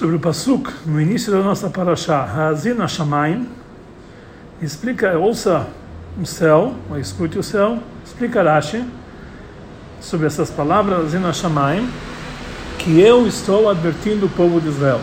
sobre 0.00 0.16
o 0.16 0.18
Pasuk, 0.18 0.72
no 0.86 0.98
início 0.98 1.30
da 1.30 1.42
nossa 1.42 1.68
Parashá, 1.68 2.24
Hazin 2.24 2.80
Hashamayim, 2.80 3.46
explica, 4.62 5.18
ouça 5.18 5.66
o 6.18 6.24
céu, 6.24 6.74
ou 6.88 6.98
escute 6.98 7.38
o 7.38 7.42
céu, 7.42 7.78
explica 8.02 8.42
Rashi 8.42 8.82
sobre 10.00 10.26
essas 10.26 10.48
palavras, 10.48 11.00
Hazin 11.00 11.22
Hashamayim, 11.22 11.86
que 12.78 12.98
eu 12.98 13.26
estou 13.26 13.68
advertindo 13.68 14.24
o 14.24 14.30
povo 14.30 14.58
de 14.58 14.68
Israel. 14.68 15.02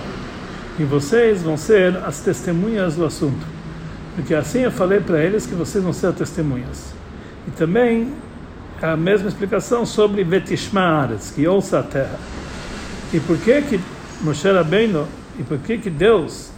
E 0.80 0.84
vocês 0.84 1.44
vão 1.44 1.58
ser 1.58 1.96
as 1.98 2.22
testemunhas 2.22 2.96
do 2.96 3.06
assunto. 3.06 3.46
Porque 4.16 4.34
assim 4.34 4.62
eu 4.62 4.72
falei 4.72 5.00
para 5.00 5.24
eles 5.24 5.46
que 5.46 5.54
vocês 5.54 5.84
vão 5.84 5.94
ser 5.94 6.12
testemunhas. 6.14 6.92
E 7.48 7.52
também 7.52 8.14
a 8.82 8.98
mesma 8.98 9.28
explicação 9.28 9.86
sobre 9.86 10.24
Vetishma 10.24 11.08
que 11.36 11.46
ouça 11.46 11.82
a 11.82 11.84
terra. 11.84 12.18
E 13.14 13.20
por 13.20 13.38
que 13.38 13.62
que 13.62 13.97
Moshe 14.22 14.52
Rabbeinu, 14.52 15.08
e 15.38 15.44
por 15.44 15.60
que 15.60 15.78
que 15.78 15.92
Deus 15.92 16.50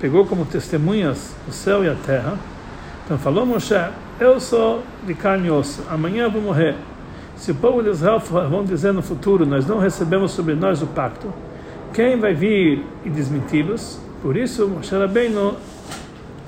pegou 0.00 0.24
como 0.24 0.46
testemunhas 0.46 1.34
o 1.46 1.52
céu 1.52 1.84
e 1.84 1.88
a 1.90 1.94
terra? 1.94 2.38
Então 3.04 3.18
falou 3.18 3.44
Moshe, 3.44 3.74
eu 4.18 4.40
sou 4.40 4.82
de 5.06 5.12
carne 5.12 5.48
e 5.48 5.50
osso, 5.50 5.82
amanhã 5.90 6.26
vou 6.28 6.40
morrer. 6.40 6.74
Se 7.36 7.50
o 7.50 7.54
povo 7.54 7.82
de 7.82 7.90
Israel 7.90 8.18
vão 8.18 8.64
dizer 8.64 8.94
no 8.94 9.02
futuro, 9.02 9.44
nós 9.44 9.66
não 9.66 9.78
recebemos 9.78 10.32
sobre 10.32 10.54
nós 10.54 10.80
o 10.80 10.86
pacto, 10.86 11.30
quem 11.92 12.18
vai 12.18 12.32
vir 12.32 12.82
e 13.04 13.10
desmenti-los? 13.10 14.00
Por 14.22 14.34
isso 14.34 14.66
Moshe 14.66 14.96
Rabbeinu 14.96 15.54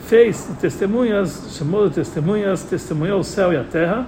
fez 0.07 0.49
testemunhas, 0.59 1.57
chamou 1.59 1.91
de 1.91 1.97
testemunhas, 1.97 2.63
testemunhou 2.63 3.21
o 3.21 3.25
céu 3.25 3.53
e 3.53 3.57
a 3.59 3.65
terra, 3.65 4.07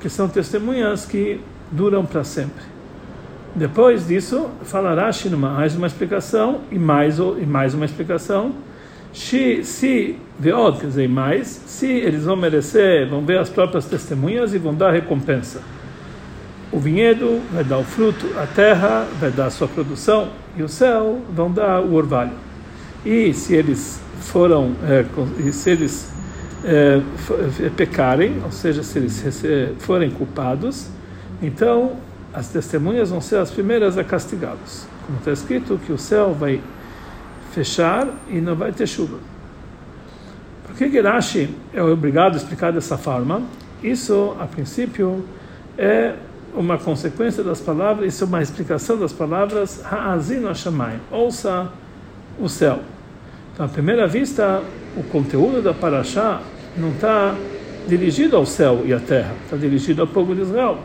que 0.00 0.08
são 0.08 0.28
testemunhas 0.28 1.06
que 1.06 1.40
duram 1.70 2.04
para 2.04 2.24
sempre. 2.24 2.77
Depois 3.54 4.06
disso, 4.06 4.48
falará 4.62 5.10
mais 5.36 5.74
uma 5.74 5.86
explicação 5.86 6.60
e 6.70 6.78
mais, 6.78 7.18
e 7.18 7.46
mais 7.46 7.74
uma 7.74 7.84
explicação. 7.84 8.52
Se, 9.12 9.64
se 9.64 10.16
quer 10.78 10.86
dizer, 10.86 11.08
mais, 11.08 11.46
se 11.66 11.86
eles 11.86 12.24
vão 12.24 12.36
merecer, 12.36 13.08
vão 13.08 13.24
ver 13.24 13.38
as 13.38 13.48
próprias 13.48 13.86
testemunhas 13.86 14.54
e 14.54 14.58
vão 14.58 14.74
dar 14.74 14.92
recompensa. 14.92 15.62
O 16.70 16.78
vinhedo 16.78 17.40
vai 17.52 17.64
dar 17.64 17.78
o 17.78 17.84
fruto, 17.84 18.26
a 18.38 18.46
terra 18.46 19.06
vai 19.18 19.30
dar 19.30 19.46
a 19.46 19.50
sua 19.50 19.66
produção 19.66 20.28
e 20.56 20.62
o 20.62 20.68
céu 20.68 21.20
vão 21.34 21.50
dar 21.50 21.80
o 21.80 21.94
orvalho. 21.94 22.32
E 23.04 23.32
se 23.32 23.54
eles 23.54 24.00
foram, 24.20 24.72
é, 24.86 25.04
se 25.50 25.70
eles 25.70 26.12
é, 26.62 27.00
pecarem, 27.74 28.36
ou 28.44 28.52
seja, 28.52 28.82
se 28.82 28.98
eles 28.98 29.24
forem 29.78 30.10
culpados, 30.10 30.88
então 31.42 31.92
as 32.38 32.46
testemunhas 32.46 33.10
vão 33.10 33.20
ser 33.20 33.38
as 33.38 33.50
primeiras 33.50 33.98
a 33.98 34.04
castigá-los. 34.04 34.86
Como 35.04 35.18
está 35.18 35.32
escrito 35.32 35.76
que 35.84 35.92
o 35.92 35.98
céu 35.98 36.32
vai 36.32 36.60
fechar 37.50 38.06
e 38.28 38.40
não 38.40 38.54
vai 38.54 38.70
ter 38.70 38.86
chuva. 38.86 39.18
Por 40.64 40.76
que 40.76 40.88
Gerashi 40.88 41.52
é 41.74 41.82
obrigado 41.82 42.34
a 42.34 42.36
explicar 42.36 42.72
dessa 42.72 42.96
forma? 42.96 43.42
Isso, 43.82 44.36
a 44.38 44.46
princípio, 44.46 45.24
é 45.76 46.14
uma 46.54 46.78
consequência 46.78 47.42
das 47.42 47.60
palavras, 47.60 48.14
isso 48.14 48.22
é 48.22 48.26
uma 48.28 48.40
explicação 48.40 48.96
das 48.96 49.12
palavras 49.12 49.84
Ha'azin 49.84 50.46
Hashamayim, 50.46 51.00
ouça 51.10 51.68
o 52.38 52.48
céu. 52.48 52.78
Então, 53.52 53.66
à 53.66 53.68
primeira 53.68 54.06
vista, 54.06 54.62
o 54.96 55.02
conteúdo 55.02 55.60
da 55.60 55.74
Parashá 55.74 56.40
não 56.76 56.90
está 56.90 57.34
dirigido 57.88 58.36
ao 58.36 58.46
céu 58.46 58.82
e 58.84 58.94
à 58.94 59.00
terra, 59.00 59.34
está 59.42 59.56
dirigido 59.56 60.02
ao 60.02 60.06
povo 60.06 60.36
de 60.36 60.42
Israel. 60.42 60.78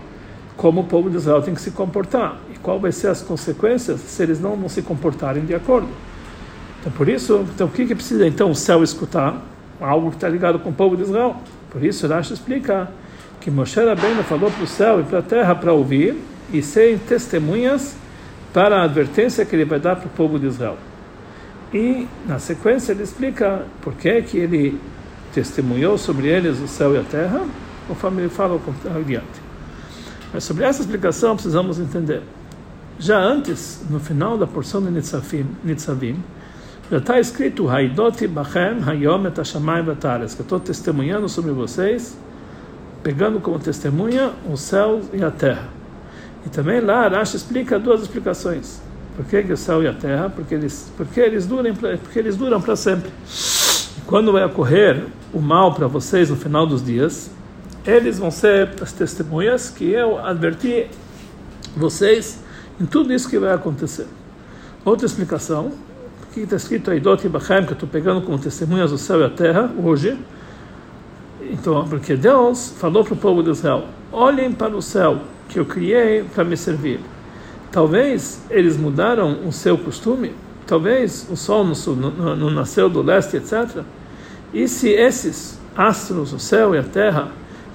Como 0.56 0.82
o 0.82 0.84
povo 0.84 1.10
de 1.10 1.18
Israel 1.18 1.42
tem 1.42 1.54
que 1.54 1.62
se 1.62 1.72
comportar 1.72 2.38
e 2.54 2.58
qual 2.60 2.80
vai 2.80 2.92
ser 2.92 3.08
as 3.08 3.22
consequências 3.22 4.00
se 4.00 4.22
eles 4.24 4.40
não, 4.40 4.56
não 4.56 4.70
se 4.70 4.82
comportarem 4.82 5.46
de 5.46 5.56
acordo. 5.56 5.88
Então, 6.80 6.92
por 6.92 7.08
isso, 7.08 7.46
então, 7.54 7.68
o 7.68 7.70
que, 7.72 7.86
que 7.86 7.96
precisa 7.96 8.28
então 8.28 8.52
o 8.52 8.56
céu 8.56 8.84
escutar? 8.84 9.42
Algo 9.80 10.10
que 10.10 10.18
está 10.18 10.30
ligado 10.30 10.60
com 10.60 10.70
o 10.70 10.74
povo 10.74 10.96
de 10.96 11.04
Israel. 11.04 11.38
Por 11.70 11.84
isso, 11.84 12.08
Rashi 12.08 12.34
explica 12.34 12.90
que 13.42 13.50
Moshe 13.50 13.80
Rabbeinu 13.80 14.24
falou 14.24 14.52
para 14.52 14.64
o 14.64 14.68
céu 14.68 15.00
e 15.00 15.04
para 15.04 15.20
a 15.20 15.22
terra 15.22 15.56
para 15.56 15.74
ouvir 15.74 16.16
e 16.52 16.62
serem 16.62 16.98
testemunhas 16.98 17.96
para 18.54 18.82
a 18.82 18.84
advertência 18.84 19.46
que 19.46 19.56
ele 19.56 19.66
vai 19.66 19.80
dar 19.80 19.96
para 19.96 20.08
o 20.08 20.10
povo 20.10 20.38
de 20.38 20.46
Israel. 20.46 20.78
E, 21.74 22.08
na 22.28 22.38
sequência, 22.38 22.92
ele 22.92 23.04
explica 23.04 23.66
por 23.82 23.94
que, 23.94 24.22
que 24.22 24.38
ele 24.38 24.80
testemunhou 25.34 25.98
sobre 25.98 26.28
eles 26.28 26.60
o 26.60 26.68
céu 26.68 26.94
e 26.94 27.00
a 27.00 27.04
terra, 27.04 27.42
conforme 27.88 28.22
ele 28.22 28.30
fala 28.30 28.62
adiante. 28.96 29.43
Mas 30.34 30.44
sobre 30.44 30.64
essa 30.64 30.82
explicação 30.82 31.36
precisamos 31.36 31.80
entender. 31.80 32.22
Já 32.98 33.20
antes, 33.20 33.84
no 33.90 34.00
final 34.00 34.38
da 34.38 34.48
porção 34.48 34.82
de 34.82 34.90
Nitzavim, 34.90 35.46
Nitzavim 35.64 36.18
já 36.92 36.98
está 36.98 37.20
escrito 37.20 37.70
Haidoti 37.70 38.28
Bachem 38.28 38.84
Hayom 38.86 39.26
et 39.28 39.38
Hashamayim 39.38 39.86
que 39.86 39.92
eu 39.94 40.44
estou 40.44 40.60
testemunhando 40.60 41.30
sobre 41.30 41.52
vocês, 41.52 42.18
pegando 43.02 43.40
como 43.40 43.58
testemunha 43.60 44.32
o 44.50 44.58
céu 44.58 45.02
e 45.14 45.24
a 45.24 45.32
terra. 45.32 45.70
E 46.46 46.50
também 46.50 46.82
lá 46.82 47.06
Arash 47.06 47.36
explica 47.36 47.80
duas 47.80 48.02
explicações. 48.02 48.82
Por 49.16 49.26
que, 49.26 49.44
que 49.44 49.54
o 49.54 49.58
céu 49.58 49.84
e 49.84 49.88
a 49.88 49.94
terra? 49.94 50.30
Porque 50.30 50.56
eles, 50.56 50.92
porque 50.98 51.20
eles 51.20 51.46
duram, 51.46 51.74
porque 51.74 52.20
eles 52.20 52.36
duram 52.36 52.60
para 52.60 52.76
sempre. 52.76 53.12
E 53.98 54.02
quando 54.02 54.32
vai 54.32 54.44
ocorrer 54.44 55.06
o 55.32 55.40
mal 55.40 55.74
para 55.74 55.88
vocês 55.88 56.30
no 56.30 56.36
final 56.36 56.66
dos 56.66 56.84
dias, 56.84 57.30
eles 57.86 58.18
vão 58.18 58.32
ser 58.32 58.72
as 58.82 58.92
testemunhas 58.94 59.70
que 59.70 59.90
eu 59.90 60.18
adverti 60.18 60.88
vocês 61.76 62.40
em 62.80 62.86
tudo 62.86 63.14
isso 63.14 63.30
que 63.30 63.38
vai 63.38 63.54
acontecer. 63.54 64.08
Outra 64.86 65.06
explicação, 65.06 65.72
que 66.34 66.42
está 66.42 66.56
escrito 66.56 66.92
aí, 66.92 67.00
Dot 67.00 67.28
Bachaim, 67.30 67.64
que 67.66 67.72
eu 67.72 67.74
estou 67.74 67.88
pegando 67.88 68.22
como 68.22 68.38
testemunhas 68.40 68.92
do 68.92 68.98
céu 68.98 69.22
e 69.22 69.24
a 69.26 69.30
terra, 69.30 69.72
hoje. 69.82 70.18
Então, 71.52 71.88
porque 71.88 72.16
Deus 72.16 72.74
falou 72.80 73.04
para 73.04 73.14
o 73.14 73.18
povo 73.18 73.44
de 73.44 73.52
Israel: 73.52 73.86
olhem 74.12 74.52
para 74.52 74.76
o 74.76 74.82
céu 74.82 75.22
que 75.50 75.60
eu 75.60 75.66
criei 75.66 76.24
para 76.24 76.44
me 76.44 76.58
servir. 76.58 77.00
Talvez 77.72 78.42
eles 78.50 78.78
mudaram 78.78 79.48
o 79.48 79.52
seu 79.52 79.78
costume, 79.78 80.34
talvez 80.66 81.28
o 81.30 81.36
sol 81.36 81.66
não, 81.66 82.36
não 82.36 82.50
nasceu 82.50 82.90
do 82.90 83.02
leste, 83.02 83.38
etc. 83.38 83.84
E 84.54 84.68
se 84.68 84.90
esses 84.90 85.60
astros, 85.76 86.34
o 86.34 86.40
céu 86.40 86.76
e 86.76 86.78
a 86.78 86.84
terra, 86.84 87.32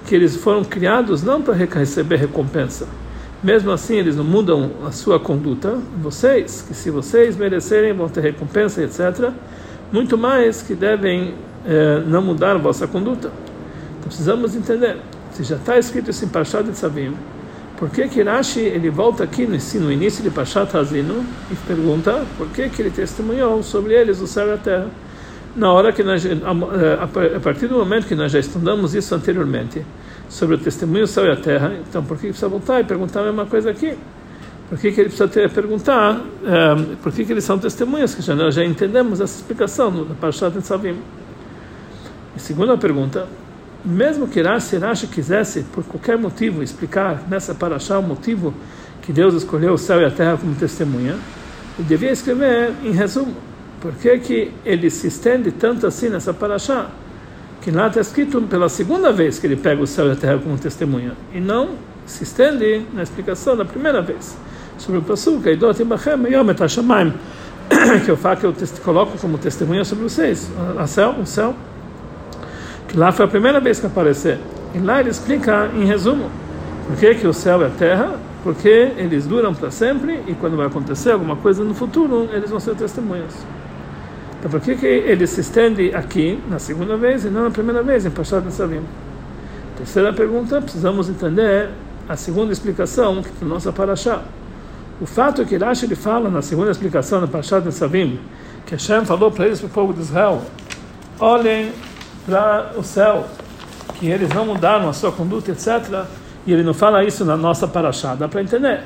que 0.09 0.15
eles 0.15 0.35
foram 0.35 0.63
criados 0.63 1.21
não 1.21 1.39
para 1.39 1.53
receber 1.53 2.15
recompensa, 2.15 2.87
mesmo 3.43 3.69
assim 3.69 3.95
eles 3.95 4.15
não 4.15 4.23
mudam 4.23 4.71
a 4.83 4.91
sua 4.91 5.19
conduta, 5.19 5.77
vocês, 6.01 6.65
que 6.67 6.73
se 6.73 6.89
vocês 6.89 7.37
merecerem 7.37 7.93
vão 7.93 8.09
ter 8.09 8.21
recompensa, 8.21 8.81
etc., 8.81 9.29
muito 9.91 10.17
mais 10.17 10.63
que 10.63 10.73
devem 10.73 11.35
eh, 11.63 12.01
não 12.07 12.23
mudar 12.23 12.55
a 12.55 12.57
vossa 12.57 12.87
conduta. 12.87 13.31
Então 13.99 14.07
precisamos 14.07 14.55
entender, 14.55 14.97
se 15.31 15.43
já 15.43 15.57
está 15.57 15.77
escrito 15.77 16.09
isso 16.09 16.25
em 16.25 16.63
de 16.63 16.71
Tzavim, 16.71 17.13
por 17.77 17.91
que 17.91 18.07
que 18.07 18.23
Rashi 18.23 18.61
ele 18.61 18.89
volta 18.89 19.23
aqui 19.23 19.45
no, 19.45 19.57
no 19.85 19.91
início 19.91 20.23
de 20.23 20.31
Pashat 20.31 20.75
Hazino 20.75 21.23
e 21.51 21.55
pergunta 21.67 22.25
por 22.35 22.47
que 22.47 22.67
que 22.67 22.81
ele 22.81 22.89
testemunhou 22.89 23.61
sobre 23.61 23.93
eles 23.93 24.19
o 24.19 24.25
céu 24.25 24.47
e 24.47 24.53
a 24.53 24.57
terra? 24.57 24.87
Na 25.55 25.71
hora 25.71 25.93
que 25.93 26.03
nós, 26.03 26.23
a 26.25 27.39
partir 27.39 27.67
do 27.67 27.75
momento 27.75 28.05
que 28.07 28.15
nós 28.15 28.31
já 28.31 28.39
estudamos 28.39 28.93
isso 28.95 29.13
anteriormente, 29.15 29.85
sobre 30.29 30.55
o 30.55 30.57
testemunho 30.59 31.01
do 31.01 31.07
céu 31.07 31.25
e 31.25 31.31
a 31.31 31.35
terra, 31.35 31.73
então 31.89 32.03
por 32.03 32.17
que 32.17 32.27
precisa 32.27 32.47
voltar 32.47 32.79
e 32.79 32.83
perguntar 32.83 33.21
a 33.21 33.23
mesma 33.25 33.45
coisa 33.45 33.71
aqui? 33.71 33.97
Por 34.69 34.77
que, 34.77 34.91
que 34.91 35.01
ele 35.01 35.09
precisa 35.09 35.27
ter, 35.27 35.49
perguntar 35.49 36.13
um, 36.13 36.95
por 36.97 37.11
que, 37.11 37.25
que 37.25 37.31
eles 37.31 37.43
são 37.43 37.57
testemunhas? 37.57 38.13
Que 38.13 38.21
já, 38.21 38.35
nós 38.35 38.53
já 38.53 38.63
entendemos 38.63 39.19
essa 39.19 39.35
explicação 39.39 39.89
no 39.89 40.13
Parashat 40.13 40.61
Savim. 40.61 40.95
E 42.35 42.39
segunda 42.39 42.77
pergunta, 42.77 43.27
mesmo 43.83 44.27
que 44.27 44.39
Rashi, 44.39 44.77
Rashi 44.77 45.07
quisesse, 45.07 45.63
por 45.63 45.83
qualquer 45.83 46.19
motivo, 46.19 46.61
explicar 46.61 47.23
nessa 47.27 47.55
paraxá 47.55 47.97
o 47.97 48.03
motivo 48.03 48.53
que 49.01 49.11
Deus 49.11 49.33
escolheu 49.33 49.73
o 49.73 49.77
céu 49.77 49.99
e 50.01 50.05
a 50.05 50.11
terra 50.11 50.37
como 50.37 50.53
testemunha, 50.53 51.15
ele 51.77 51.87
devia 51.87 52.11
escrever 52.11 52.71
em 52.83 52.91
resumo. 52.91 53.33
Por 53.81 53.93
que, 53.93 54.19
que 54.19 54.51
ele 54.63 54.91
se 54.91 55.07
estende 55.07 55.51
tanto 55.51 55.87
assim 55.87 56.09
nessa 56.09 56.31
paraxá? 56.31 56.91
Que 57.61 57.71
lá 57.71 57.87
está 57.87 58.01
escrito 58.01 58.41
pela 58.43 58.69
segunda 58.69 59.11
vez 59.11 59.39
que 59.39 59.47
ele 59.47 59.55
pega 59.55 59.81
o 59.81 59.87
céu 59.87 60.07
e 60.07 60.11
a 60.11 60.15
terra 60.15 60.37
como 60.37 60.57
testemunha, 60.57 61.13
e 61.33 61.39
não 61.39 61.71
se 62.05 62.23
estende 62.23 62.85
na 62.93 63.03
explicação 63.03 63.55
da 63.55 63.65
primeira 63.65 64.01
vez. 64.01 64.37
Sobre 64.77 64.99
o 64.99 65.01
Pasuk, 65.01 65.43
que 68.05 68.11
eu 68.11 68.17
falo 68.17 68.37
que 68.37 68.45
eu 68.45 68.55
coloco 68.83 69.17
como 69.17 69.37
testemunha 69.37 69.83
sobre 69.83 70.05
vocês, 70.05 70.49
o 70.81 70.87
céu, 70.87 71.15
o 71.21 71.25
céu 71.25 71.55
que 72.89 72.97
lá 72.97 73.11
foi 73.11 73.25
a 73.25 73.27
primeira 73.27 73.59
vez 73.59 73.79
que 73.79 73.85
apareceu. 73.85 74.37
E 74.73 74.79
lá 74.79 74.99
ele 74.99 75.09
explica, 75.09 75.69
em 75.75 75.85
resumo, 75.85 76.29
por 76.87 76.97
que, 76.97 77.15
que 77.15 77.27
o 77.27 77.33
céu 77.33 77.61
é 77.61 77.67
a 77.67 77.69
terra, 77.69 78.15
porque 78.43 78.91
eles 78.97 79.27
duram 79.27 79.53
para 79.53 79.69
sempre 79.69 80.23
e 80.27 80.33
quando 80.33 80.57
vai 80.57 80.65
acontecer 80.65 81.11
alguma 81.11 81.35
coisa 81.35 81.63
no 81.63 81.73
futuro, 81.73 82.29
eles 82.33 82.49
vão 82.49 82.59
ser 82.59 82.75
testemunhas. 82.75 83.45
Então, 84.39 84.49
por 84.49 84.61
que, 84.61 84.75
que 84.75 84.85
ele 84.85 85.27
se 85.27 85.41
estende 85.41 85.93
aqui 85.93 86.41
na 86.49 86.59
segunda 86.59 86.95
vez 86.95 87.25
e 87.25 87.29
não 87.29 87.43
na 87.43 87.51
primeira 87.51 87.83
vez 87.83 88.05
em 88.05 88.09
Pashat 88.09 88.43
Nesavim? 88.45 88.81
Terceira 89.75 90.13
pergunta, 90.13 90.61
precisamos 90.61 91.09
entender 91.09 91.69
a 92.07 92.15
segunda 92.15 92.53
explicação 92.53 93.21
que 93.21 93.43
nossa 93.43 93.73
Parashá. 93.73 94.21
O 95.01 95.05
fato 95.05 95.41
é 95.41 95.45
que 95.45 95.57
Rashi 95.57 95.85
ele 95.85 95.95
fala 95.95 96.29
na 96.29 96.41
segunda 96.41 96.71
explicação 96.71 97.19
da 97.19 97.27
Pashat 97.27 97.65
de 97.65 97.73
Savim, 97.73 98.17
que 98.65 98.75
Hashem 98.75 99.05
falou 99.05 99.29
para 99.29 99.45
eles, 99.45 99.59
para 99.59 99.67
o 99.67 99.69
povo 99.69 99.93
de 99.93 100.01
Israel, 100.01 100.41
olhem 101.19 101.73
para 102.25 102.73
o 102.77 102.83
céu, 102.83 103.27
que 103.95 104.07
eles 104.07 104.29
não 104.29 104.45
mudaram 104.45 104.87
a 104.87 104.93
sua 104.93 105.11
conduta, 105.11 105.51
etc. 105.51 106.05
E 106.45 106.53
ele 106.53 106.63
não 106.63 106.73
fala 106.73 107.03
isso 107.03 107.25
na 107.25 107.35
nossa 107.35 107.67
Parashá. 107.67 108.15
Dá 108.15 108.27
para 108.27 108.41
entender 108.41 108.83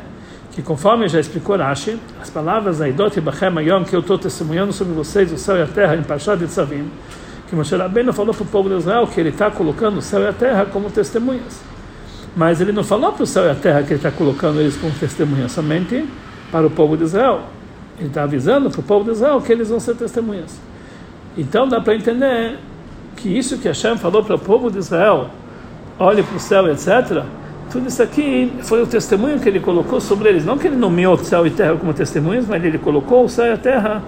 que 0.53 0.61
conforme 0.61 1.07
já 1.07 1.19
explicou 1.19 1.57
Rashi, 1.57 1.99
as 2.21 2.29
palavras 2.29 2.79
Aidot 2.79 3.17
e 3.17 3.21
Bachem 3.21 3.57
Ayom, 3.57 3.83
que 3.83 3.95
eu 3.95 4.01
estou 4.01 4.19
testemunhando 4.19 4.71
sobre 4.71 4.93
vocês, 4.93 5.31
o 5.31 5.37
céu 5.37 5.57
e 5.57 5.63
a 5.63 5.67
terra, 5.67 5.95
em 5.95 6.03
Pashat 6.03 6.37
de 6.37 6.47
Savim, 6.47 6.91
que 7.49 7.55
Moshe 7.55 7.75
Rabbeinu 7.75 8.13
falou 8.13 8.35
para 8.35 8.43
o 8.43 8.45
povo 8.45 8.69
de 8.69 8.75
Israel 8.75 9.07
que 9.07 9.19
ele 9.19 9.29
está 9.29 9.49
colocando 9.49 9.97
o 9.97 10.01
céu 10.01 10.21
e 10.21 10.27
a 10.27 10.33
terra 10.33 10.65
como 10.65 10.91
testemunhas. 10.91 11.59
Mas 12.35 12.61
ele 12.61 12.71
não 12.71 12.83
falou 12.83 13.11
para 13.13 13.23
o 13.23 13.25
céu 13.25 13.45
e 13.45 13.49
a 13.49 13.55
terra 13.55 13.81
que 13.81 13.89
ele 13.89 13.95
está 13.95 14.11
colocando 14.11 14.59
eles 14.59 14.77
como 14.77 14.93
testemunhas, 14.93 15.51
somente 15.51 16.07
para 16.51 16.67
o 16.67 16.69
povo 16.69 16.95
de 16.95 17.03
Israel. 17.03 17.41
Ele 17.97 18.09
está 18.09 18.23
avisando 18.23 18.69
para 18.69 18.79
o 18.79 18.83
povo 18.83 19.05
de 19.05 19.11
Israel 19.11 19.41
que 19.41 19.51
eles 19.51 19.69
vão 19.69 19.79
ser 19.79 19.95
testemunhas. 19.95 20.59
Então 21.35 21.67
dá 21.67 21.81
para 21.81 21.95
entender 21.95 22.59
que 23.15 23.27
isso 23.27 23.57
que 23.57 23.67
Hashem 23.67 23.97
falou 23.97 24.23
para 24.23 24.35
o 24.35 24.39
povo 24.39 24.69
de 24.69 24.77
Israel, 24.77 25.31
olhe 25.97 26.21
para 26.21 26.35
o 26.35 26.39
céu, 26.39 26.67
etc., 26.71 27.23
tudo 27.73 27.87
isso 27.87 28.03
aqui 28.03 28.53
foi 28.61 28.83
o 28.83 28.85
testemunho 28.85 29.39
que 29.39 29.49
ele 29.49 29.59
colocou 29.59 29.99
sobre 29.99 30.29
eles. 30.29 30.45
Não 30.45 30.59
que 30.59 30.67
ele 30.67 30.75
nomeou 30.75 31.17
céu 31.17 31.47
e 31.47 31.49
terra 31.49 31.75
como 31.75 31.91
testemunhas, 31.91 32.45
mas 32.47 32.63
ele 32.63 32.77
colocou 32.77 33.25
o 33.25 33.29
céu 33.29 33.47
e 33.47 33.51
a 33.51 33.57
terra 33.57 34.03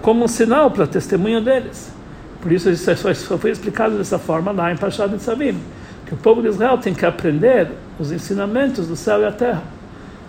como 0.00 0.24
um 0.24 0.28
sinal 0.28 0.70
para 0.70 0.86
testemunho 0.86 1.42
deles. 1.42 1.92
Por 2.40 2.50
isso 2.50 2.70
isso 2.70 2.90
só 2.96 3.36
foi 3.36 3.50
explicado 3.50 3.98
dessa 3.98 4.18
forma 4.18 4.50
lá 4.50 4.72
em 4.72 4.78
Pashat 4.78 5.14
de 5.14 5.22
Savim 5.22 5.58
que 6.06 6.14
o 6.14 6.16
povo 6.16 6.40
de 6.40 6.48
Israel 6.48 6.78
tem 6.78 6.94
que 6.94 7.04
aprender 7.04 7.68
os 8.00 8.10
ensinamentos 8.10 8.88
do 8.88 8.96
céu 8.96 9.20
e 9.20 9.26
a 9.26 9.32
terra. 9.32 9.62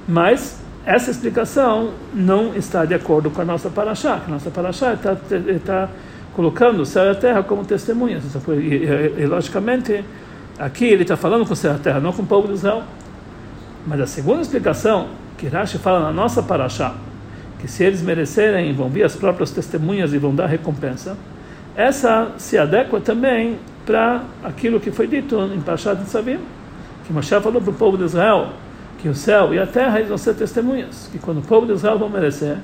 Mas 0.06 0.60
essa 0.86 1.10
explicação 1.10 1.92
não 2.14 2.54
está 2.54 2.84
de 2.84 2.94
acordo 2.94 3.30
com 3.30 3.42
a 3.42 3.46
nossa 3.46 3.70
que 3.70 4.08
a 4.08 4.28
nossa 4.28 4.50
paraxá 4.50 4.94
está, 4.94 5.18
está 5.48 5.90
colocando 6.36 6.82
o 6.82 6.86
céu 6.86 7.06
e 7.06 7.10
a 7.12 7.16
terra 7.16 7.44
como 7.44 7.64
testemunhas. 7.64 8.24
E, 8.48 8.52
e, 8.52 9.16
e 9.20 9.26
logicamente, 9.26 10.04
aqui 10.58 10.86
ele 10.86 11.04
está 11.04 11.18
falando 11.18 11.46
com 11.46 11.54
e 11.54 11.68
a 11.70 11.78
terra, 11.78 12.00
não 12.00 12.12
com 12.12 12.22
o 12.22 12.26
povo 12.26 12.48
de 12.48 12.54
Israel. 12.54 12.84
Mas 13.86 14.00
a 14.00 14.08
segunda 14.08 14.42
explicação, 14.42 15.08
que 15.38 15.48
Rashi 15.48 15.78
fala 15.78 16.00
na 16.00 16.12
nossa 16.12 16.42
paraxá, 16.42 16.96
que 17.60 17.68
se 17.68 17.84
eles 17.84 18.02
merecerem, 18.02 18.74
vão 18.74 18.90
vir 18.90 19.04
as 19.04 19.16
próprias 19.16 19.52
testemunhas 19.52 20.14
e 20.14 20.18
vão 20.18 20.34
dar 20.34 20.48
recompensa, 20.48 21.18
essa 21.76 22.32
se 22.38 22.58
adequa 22.58 23.00
também 23.00 23.58
para 23.86 24.24
aquilo 24.44 24.80
que 24.80 24.92
foi 24.92 25.08
dito 25.08 25.40
em 25.54 25.60
Pashat 25.60 26.02
de 26.02 26.10
Savim, 26.10 26.40
que 27.06 27.12
Moshe 27.12 27.30
falou 27.42 27.62
para 27.62 27.72
o 27.72 27.74
povo 27.74 27.98
de 27.98 28.04
Israel 28.04 28.50
que 29.00 29.10
o 29.10 29.16
céu 29.16 29.54
e 29.54 29.60
a 29.60 29.68
terra 29.68 29.98
eles 29.98 30.08
vão 30.08 30.18
ser 30.18 30.34
testemunhas, 30.34 31.10
que 31.12 31.20
quando 31.20 31.40
o 31.40 31.42
povo 31.42 31.66
de 31.66 31.74
Israel 31.74 32.00
vão 32.00 32.10
merecer, 32.10 32.58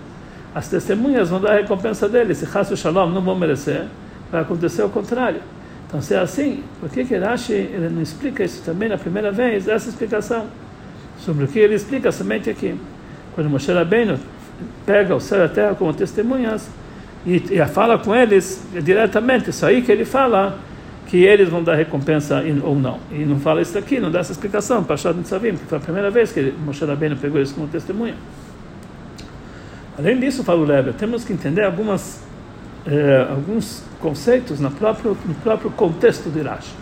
as 0.56 0.70
testemunhas 0.70 1.30
vão 1.30 1.42
dar 1.42 1.52
a 1.52 1.56
recompensa 1.56 2.08
deles, 2.08 2.38
se 2.38 2.58
Hasso 2.58 2.78
Shalom 2.78 3.10
não 3.10 3.22
vão 3.22 3.36
merecer, 3.36 3.88
vai 4.32 4.42
acontecer 4.42 4.82
o 4.84 4.90
contrário. 4.90 5.42
Então, 5.90 6.04
se 6.04 6.14
é 6.14 6.20
assim, 6.20 6.64
por 6.80 6.88
que 6.88 7.04
que 7.04 7.18
Rashi 7.18 7.52
ele 7.52 7.90
não 7.90 8.04
explica 8.04 8.44
isso 8.44 8.62
também 8.64 8.88
na 8.88 8.98
primeira 8.98 9.32
vez, 9.32 9.68
essa 9.68 9.90
explicação? 9.90 10.46
Sobre 11.18 11.46
o 11.46 11.48
que 11.48 11.58
ele 11.58 11.74
explica 11.74 12.12
somente 12.12 12.48
aqui. 12.48 12.80
Quando 13.34 13.50
Moshe 13.50 13.72
Rabbeinu 13.72 14.20
pega 14.86 15.16
o 15.16 15.20
céu 15.20 15.40
e 15.40 15.44
a 15.46 15.50
terra 15.50 15.74
como 15.74 15.92
testemunhas 15.92 16.70
e, 17.26 17.38
e 17.52 17.66
fala 17.66 17.98
com 17.98 18.16
eles 18.16 18.64
diretamente, 18.84 19.50
isso 19.50 19.66
aí 19.66 19.82
que 19.82 19.92
ele 19.92 20.06
fala, 20.06 20.60
que 21.08 21.18
eles 21.18 21.50
vão 21.50 21.64
dar 21.64 21.74
recompensa 21.74 22.44
ou 22.64 22.76
não. 22.76 23.00
E 23.12 23.26
não 23.26 23.40
fala 23.40 23.60
isso 23.60 23.76
aqui, 23.76 24.00
não 24.00 24.12
dá 24.12 24.20
essa 24.20 24.32
explicação, 24.32 24.84
Pachad 24.84 25.18
Nitzavim, 25.18 25.54
porque 25.54 25.66
foi 25.66 25.78
a 25.80 25.82
primeira 25.82 26.12
vez 26.12 26.32
que 26.32 26.54
Moshe 26.64 26.86
Rabbeinu 26.86 27.18
pegou 27.18 27.42
isso 27.42 27.56
como 27.56 27.68
testemunha. 27.68 28.16
Além 29.98 30.20
disso, 30.20 30.44
fala 30.44 30.60
o 30.60 30.66
Leber, 30.66 30.94
temos 30.94 31.26
que 31.26 31.34
entender 31.34 31.64
algumas, 31.64 32.24
eh, 32.90 33.28
alguns 33.30 33.84
conceitos 34.00 34.60
no 34.60 34.72
próprio, 34.72 35.16
no 35.26 35.36
próprio 35.36 35.70
contexto 35.70 36.30
de 36.30 36.42
Rashi. 36.42 36.74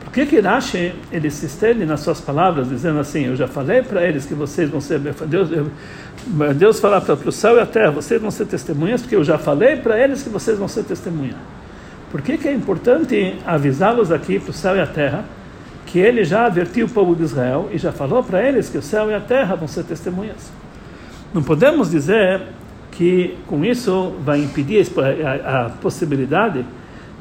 Por 0.00 0.12
que 0.12 0.26
que 0.26 0.40
Rashi, 0.40 0.94
ele 1.10 1.30
se 1.30 1.46
estende 1.46 1.86
nas 1.86 2.00
suas 2.00 2.20
palavras, 2.20 2.68
dizendo 2.68 2.98
assim, 2.98 3.26
eu 3.26 3.36
já 3.36 3.48
falei 3.48 3.82
para 3.82 4.04
eles 4.04 4.26
que 4.26 4.34
vocês 4.34 4.68
vão 4.68 4.80
ser, 4.80 4.98
Deus, 4.98 5.48
Deus 6.56 6.80
fala 6.80 7.00
para 7.00 7.14
o 7.14 7.32
céu 7.32 7.56
e 7.56 7.60
a 7.60 7.66
terra, 7.66 7.90
vocês 7.90 8.20
vão 8.20 8.30
ser 8.30 8.46
testemunhas, 8.46 9.00
porque 9.00 9.16
eu 9.16 9.24
já 9.24 9.38
falei 9.38 9.76
para 9.76 9.98
eles 9.98 10.22
que 10.22 10.28
vocês 10.28 10.58
vão 10.58 10.68
ser 10.68 10.84
testemunhas. 10.84 11.36
Por 12.10 12.20
que, 12.20 12.36
que 12.36 12.48
é 12.48 12.52
importante 12.52 13.38
avisá-los 13.46 14.12
aqui 14.12 14.38
para 14.38 14.50
o 14.50 14.54
céu 14.54 14.76
e 14.76 14.80
a 14.80 14.86
terra 14.86 15.24
que 15.86 15.98
ele 15.98 16.22
já 16.22 16.46
advertiu 16.46 16.86
o 16.86 16.88
povo 16.90 17.14
de 17.16 17.22
Israel 17.22 17.70
e 17.72 17.78
já 17.78 17.92
falou 17.92 18.22
para 18.22 18.46
eles 18.46 18.68
que 18.68 18.76
o 18.76 18.82
céu 18.82 19.10
e 19.10 19.14
a 19.14 19.20
terra 19.20 19.54
vão 19.54 19.68
ser 19.68 19.84
testemunhas? 19.84 20.50
Não 21.32 21.42
podemos 21.42 21.90
dizer 21.90 22.42
que 22.98 23.36
com 23.46 23.64
isso 23.64 24.12
vai 24.24 24.42
impedir 24.42 24.84
a, 25.24 25.66
a 25.66 25.70
possibilidade 25.70 26.64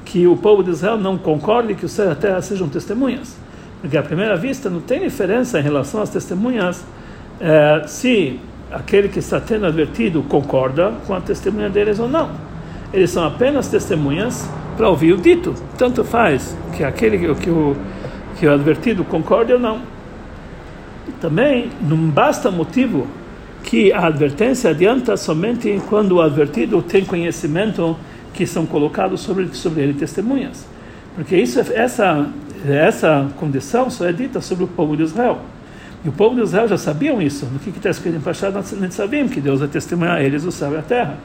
que 0.03 0.25
o 0.25 0.35
povo 0.35 0.63
de 0.63 0.71
Israel 0.71 0.97
não 0.97 1.19
concorde 1.19 1.75
que 1.75 1.85
o 1.85 1.89
céu 1.89 2.07
e 2.07 2.11
a 2.13 2.15
terra 2.15 2.41
sejam 2.41 2.67
testemunhas. 2.67 3.37
Porque 3.79 3.95
à 3.95 4.01
primeira 4.01 4.35
vista 4.35 4.71
não 4.71 4.81
tem 4.81 5.01
diferença 5.01 5.59
em 5.59 5.61
relação 5.61 6.01
às 6.01 6.09
testemunhas 6.09 6.83
eh, 7.39 7.83
se 7.85 8.39
aquele 8.71 9.07
que 9.07 9.19
está 9.19 9.39
tendo 9.39 9.67
advertido 9.67 10.23
concorda 10.23 10.93
com 11.05 11.13
a 11.13 11.21
testemunha 11.21 11.69
deles 11.69 11.99
ou 11.99 12.09
não. 12.09 12.31
Eles 12.91 13.11
são 13.11 13.23
apenas 13.23 13.67
testemunhas 13.67 14.49
para 14.75 14.89
ouvir 14.89 15.13
o 15.13 15.17
dito. 15.17 15.53
Tanto 15.77 16.03
faz 16.03 16.57
que 16.75 16.83
aquele 16.83 17.35
que 17.35 17.51
o, 17.51 17.75
que 18.39 18.47
o 18.47 18.51
advertido 18.51 19.03
concorde 19.03 19.53
ou 19.53 19.59
não. 19.59 19.81
Também 21.21 21.69
não 21.79 21.97
basta 21.97 22.49
motivo 22.49 23.05
que 23.67 23.91
a 23.91 24.07
advertência 24.07 24.69
adianta 24.69 25.17
somente 25.17 25.81
quando 25.89 26.13
o 26.13 26.21
advertido 26.21 26.81
tem 26.81 27.03
conhecimento 27.03 27.97
que 28.33 28.47
são 28.47 28.65
colocados 28.65 29.19
sobre, 29.19 29.53
sobre 29.53 29.81
ele 29.81 29.93
testemunhas. 29.93 30.65
Porque 31.13 31.35
isso, 31.35 31.59
essa, 31.59 32.29
essa 32.65 33.29
condição 33.35 33.89
só 33.89 34.05
é 34.07 34.13
dita 34.13 34.39
sobre 34.39 34.63
o 34.63 34.67
povo 34.69 34.95
de 34.95 35.03
Israel. 35.03 35.41
E 36.05 36.07
o 36.07 36.13
povo 36.13 36.35
de 36.35 36.43
Israel 36.43 36.69
já 36.69 36.77
sabiam 36.77 37.21
isso. 37.21 37.45
No 37.47 37.59
que 37.59 37.71
está 37.71 37.89
escrito 37.89 38.15
em 38.15 38.21
Pashat 38.21 38.53
Nitzavim, 38.75 39.27
que 39.27 39.41
Deus 39.41 39.59
vai 39.59 39.67
testemunhar 39.67 40.15
a 40.15 40.23
eles 40.23 40.45
o 40.45 40.51
céu 40.51 40.71
e 40.71 40.77
a 40.77 40.81
terra. 40.81 41.17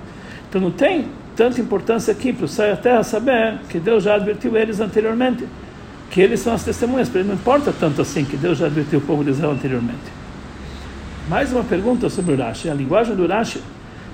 Então 0.49 0.61
não 0.61 0.73
tem 0.73 1.05
tanta 1.37 1.61
importância 1.61 2.11
aqui 2.11 2.33
para 2.33 2.47
o 2.47 2.49
céu 2.49 2.71
e 2.71 2.73
a 2.73 2.77
terra 2.77 3.05
saber 3.05 3.61
que 3.69 3.79
Deus 3.79 4.03
já 4.03 4.17
advertiu 4.17 4.57
eles 4.57 4.81
anteriormente, 4.81 5.47
que 6.11 6.21
eles 6.21 6.41
são 6.41 6.53
as 6.53 6.65
testemunhas, 6.65 7.09
para 7.09 7.21
ele 7.21 7.29
não 7.29 7.37
importa 7.37 7.73
tanto 7.73 8.03
assim 8.03 8.25
que 8.25 8.37
Deus 8.37 8.59
já 8.59 8.67
advertiu 8.67 8.99
o 8.99 9.03
povo 9.03 9.23
de 9.23 9.31
Israel 9.31 9.53
anteriormente. 9.53 10.22
Mais 11.33 11.51
uma 11.51 11.65
pergunta 11.65 12.11
sobre 12.11 12.35
o 12.35 12.37
Rashi, 12.37 12.69
a 12.69 12.75
linguagem 12.75 13.17
do 13.17 13.27
Rashi. 13.27 13.63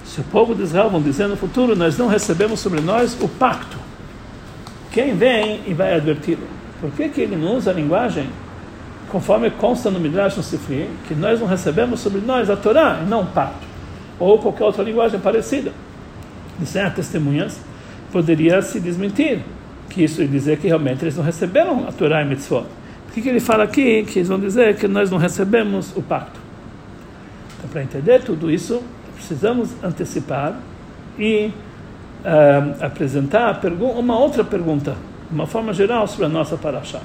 Se 0.05 0.21
o 0.21 0.23
povo 0.23 0.55
de 0.55 0.63
Israel 0.63 0.89
vão 0.89 1.03
dizer 1.03 1.27
no 1.27 1.37
futuro, 1.37 1.75
nós 1.75 1.99
não 1.99 2.07
recebemos 2.07 2.61
sobre 2.61 2.81
nós 2.81 3.19
o 3.21 3.27
pacto. 3.27 3.77
Quem 4.93 5.17
vem 5.17 5.63
e 5.67 5.75
vai 5.75 5.97
adverti-lo? 5.97 6.47
Por 6.81 6.93
que, 6.93 7.09
que 7.09 7.23
ele 7.23 7.35
não 7.35 7.57
usa 7.57 7.73
a 7.73 7.75
linguagem 7.75 8.29
conforme 9.11 9.51
consta 9.51 9.91
no 9.91 9.99
Midrash 9.99 10.37
no 10.37 10.45
Sifri, 10.45 10.89
que 11.09 11.15
nós 11.17 11.41
não 11.41 11.49
recebemos 11.49 11.99
sobre 11.99 12.21
nós 12.21 12.49
a 12.49 12.57
Torá 12.57 13.01
e 13.05 13.09
não 13.09 13.23
o 13.23 13.27
pacto? 13.27 13.67
Ou 14.21 14.39
qualquer 14.39 14.63
outra 14.63 14.85
linguagem 14.85 15.19
parecida? 15.19 15.73
disser 16.57 16.95
testemunhas, 16.95 17.59
poderia 18.13 18.63
se 18.63 18.79
desmentir, 18.79 19.41
que 19.91 20.05
isso 20.05 20.25
dizer 20.25 20.59
que 20.59 20.69
realmente 20.69 21.03
eles 21.03 21.17
não 21.17 21.25
receberam 21.25 21.85
a 21.89 21.91
Torá 21.91 22.23
e 22.23 22.25
Mitzvot. 22.25 22.67
Por 23.07 23.15
que, 23.15 23.23
que 23.23 23.29
ele 23.29 23.41
fala 23.41 23.65
aqui 23.65 24.05
que 24.05 24.21
eles 24.21 24.29
vão 24.29 24.39
dizer 24.39 24.77
que 24.77 24.87
nós 24.87 25.11
não 25.11 25.19
recebemos 25.19 25.93
o 25.97 26.01
pacto? 26.01 26.47
Então, 27.59 27.71
para 27.71 27.83
entender 27.83 28.23
tudo 28.23 28.51
isso, 28.51 28.83
precisamos 29.15 29.71
antecipar 29.83 30.55
e 31.19 31.53
uh, 32.25 32.85
apresentar 32.85 33.61
uma 33.81 34.19
outra 34.19 34.45
pergunta, 34.45 34.97
de 35.29 35.35
uma 35.35 35.47
forma 35.47 35.73
geral, 35.73 36.07
sobre 36.07 36.27
a 36.27 36.29
nossa 36.29 36.57
paraxá. 36.57 37.01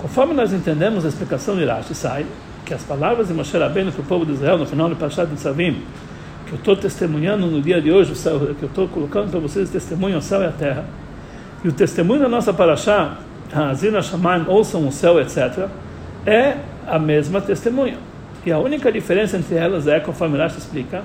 Conforme 0.00 0.32
nós 0.32 0.52
entendemos 0.52 1.04
a 1.04 1.08
explicação 1.08 1.56
de 1.56 1.64
Rashi, 1.64 1.94
sai 1.94 2.26
que 2.64 2.72
as 2.72 2.82
palavras 2.82 3.28
de 3.28 3.34
Moshe 3.34 3.56
Rabbeinu 3.56 3.92
para 3.92 4.00
o 4.00 4.04
povo 4.04 4.24
de 4.24 4.32
Israel 4.32 4.56
no 4.56 4.66
final 4.66 4.88
do 4.88 4.96
Parashat 4.96 5.28
de 5.28 5.38
Savim 5.38 5.82
que 6.50 6.54
eu 6.54 6.58
estou 6.58 6.76
testemunhando 6.76 7.46
no 7.46 7.62
dia 7.62 7.80
de 7.80 7.92
hoje, 7.92 8.12
que 8.12 8.64
eu 8.64 8.68
estou 8.68 8.88
colocando 8.88 9.30
para 9.30 9.38
vocês 9.38 9.70
testemunho 9.70 10.18
o 10.18 10.22
céu 10.22 10.42
e 10.42 10.46
a 10.46 10.50
terra, 10.50 10.84
e 11.62 11.68
o 11.68 11.72
testemunho 11.72 12.22
da 12.22 12.28
nossa 12.28 12.52
paraxá, 12.52 13.18
Hazina 13.52 14.02
Shamaim, 14.02 14.44
ouçam 14.48 14.86
o 14.86 14.90
céu, 14.90 15.20
etc., 15.20 15.68
é 16.26 16.56
a 16.88 16.98
mesma 16.98 17.40
testemunha. 17.40 17.98
E 18.44 18.52
a 18.52 18.58
única 18.58 18.90
diferença 18.90 19.36
entre 19.36 19.56
elas 19.56 19.86
é, 19.86 20.00
conforme 20.00 20.38
Rashi 20.38 20.58
explica, 20.58 21.02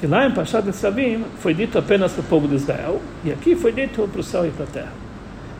que 0.00 0.06
lá 0.06 0.26
em 0.26 0.30
Pashat 0.30 0.64
de 0.64 0.72
Savim 0.74 1.24
foi 1.40 1.52
dito 1.54 1.76
apenas 1.78 2.12
para 2.12 2.20
o 2.20 2.24
povo 2.24 2.46
de 2.46 2.54
Israel, 2.54 3.00
e 3.24 3.32
aqui 3.32 3.56
foi 3.56 3.72
dito 3.72 4.08
para 4.10 4.20
o 4.20 4.22
céu 4.22 4.46
e 4.46 4.50
para 4.50 4.64
a 4.64 4.68
terra. 4.68 4.92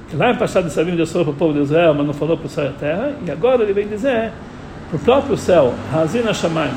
Que 0.09 0.17
lá 0.17 0.31
em 0.31 0.37
Pashat 0.37 0.65
de 0.65 0.73
Savim 0.73 0.95
Deus 0.95 1.11
falou 1.11 1.27
para 1.27 1.35
o 1.35 1.37
povo 1.37 1.55
de 1.55 1.61
Israel, 1.61 1.93
mas 1.95 2.07
não 2.07 2.15
falou 2.15 2.37
para 2.37 2.47
o 2.47 2.49
céu 2.49 2.65
e 2.65 2.69
a 2.69 2.73
terra, 2.73 3.13
e 3.27 3.31
agora 3.31 3.63
ele 3.65 3.73
vem 3.73 3.89
dizer 3.89 4.31
para 4.89 4.97
o 4.97 5.01
próprio 5.01 5.37
céu, 5.37 5.75
Hazina 5.93 6.33
Shamaim, 6.33 6.71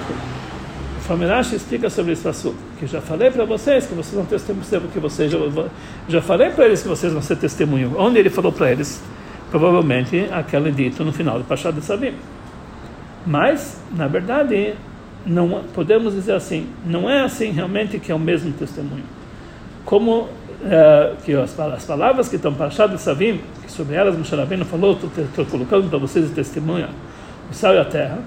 Famirashi 1.02 1.56
explica 1.56 1.90
sobre 1.90 2.14
esse 2.14 2.28
assunto, 2.28 2.58
que 2.80 2.86
já 2.88 3.00
falei 3.00 3.32
para 3.32 3.46
vocês 3.46 3.86
que 3.86 3.94
vocês 3.94 4.14
vão 4.14 4.26
testemunhar, 4.26 4.82
que 4.92 5.00
vocês 5.00 5.32
já, 5.32 5.38
já 6.10 6.22
falei 6.22 6.50
para 6.50 6.66
eles 6.66 6.82
que 6.82 6.88
vocês 6.88 7.14
vão 7.14 7.22
ser 7.22 7.38
testemunho. 7.38 7.96
Onde 7.98 8.20
ele 8.20 8.30
falou 8.30 8.52
para 8.52 8.72
eles? 8.72 9.02
Provavelmente 9.50 10.28
aquele 10.32 10.72
dito 10.72 11.04
no 11.04 11.12
final 11.12 11.38
do 11.38 11.44
Pachá 11.44 11.72
de 11.72 11.82
Sabim. 11.82 12.14
Mas, 13.26 13.82
na 13.96 14.08
verdade, 14.08 14.74
não 15.26 15.64
podemos 15.74 16.14
dizer 16.14 16.34
assim, 16.34 16.68
não 16.86 17.10
é 17.10 17.24
assim 17.24 17.52
realmente 17.52 18.00
que 18.00 18.12
é 18.12 18.16
o 18.16 18.20
mesmo 18.20 18.52
testemunho. 18.54 19.04
Como 19.86 20.28
é, 20.64 21.14
que 21.24 21.34
as, 21.34 21.60
as, 21.60 21.86
palavras 21.86 22.30
que 22.30 22.36
estão 22.36 22.54
para 22.54 22.88
de 22.88 23.00
Savim, 23.00 23.40
que 23.64 23.72
sobre 23.72 23.96
elas 23.96 24.16
Moshe 24.18 24.36
Rabbeinu 24.36 24.66
falou, 24.66 24.98
estou 25.18 25.46
colocando 25.46 25.90
para 25.90 25.98
vocês 26.00 26.28
de 26.28 26.34
testemunha 26.34 26.90
o 27.50 27.54
céu 27.54 27.74
e 27.74 27.78
a 27.78 27.86
terra, 27.86 28.20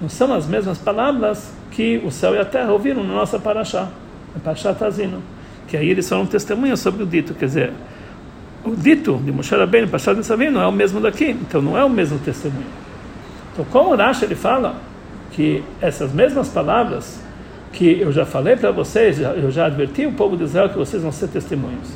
não 0.00 0.08
são 0.08 0.32
as 0.32 0.46
mesmas 0.46 0.78
palavras 0.78 1.52
que 1.70 2.00
o 2.04 2.10
céu 2.10 2.34
e 2.34 2.38
a 2.38 2.44
terra 2.44 2.72
ouviram 2.72 3.04
na 3.04 3.14
nossa 3.14 3.38
Parashá, 3.38 3.88
na 4.34 4.40
Parashá 4.42 4.72
Tazino, 4.72 5.22
que 5.68 5.76
aí 5.76 5.88
eles 5.88 6.08
foram 6.08 6.26
testemunhas 6.26 6.80
sobre 6.80 7.02
o 7.02 7.06
dito, 7.06 7.34
quer 7.34 7.46
dizer, 7.46 7.72
o 8.64 8.74
dito 8.74 9.16
de 9.24 9.32
Moshe 9.32 9.54
Rabbeinu, 9.54 9.88
Parashá 9.88 10.14
de 10.14 10.24
Savim, 10.24 10.48
não 10.48 10.62
é 10.62 10.66
o 10.66 10.72
mesmo 10.72 11.00
daqui, 11.00 11.30
então 11.30 11.60
não 11.60 11.76
é 11.76 11.84
o 11.84 11.90
mesmo 11.90 12.18
testemunho. 12.18 12.89
Então, 13.52 13.64
como 13.66 13.94
Rashi 13.94 14.24
ele 14.24 14.34
fala 14.34 14.76
que 15.32 15.62
essas 15.80 16.12
mesmas 16.12 16.48
palavras 16.48 17.20
que 17.72 18.00
eu 18.00 18.12
já 18.12 18.26
falei 18.26 18.56
para 18.56 18.70
vocês, 18.70 19.18
eu 19.20 19.50
já 19.50 19.66
adverti 19.66 20.06
o 20.06 20.12
povo 20.12 20.36
de 20.36 20.44
Israel 20.44 20.68
que 20.68 20.78
vocês 20.78 21.02
vão 21.02 21.12
ser 21.12 21.28
testemunhos. 21.28 21.88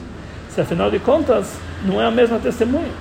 Se 0.50 0.61
afinal 0.61 0.90
de 0.90 0.99
contas 1.00 1.58
não 1.84 2.00
é 2.00 2.06
a 2.06 2.11
mesma 2.11 2.38
testemunha. 2.38 2.92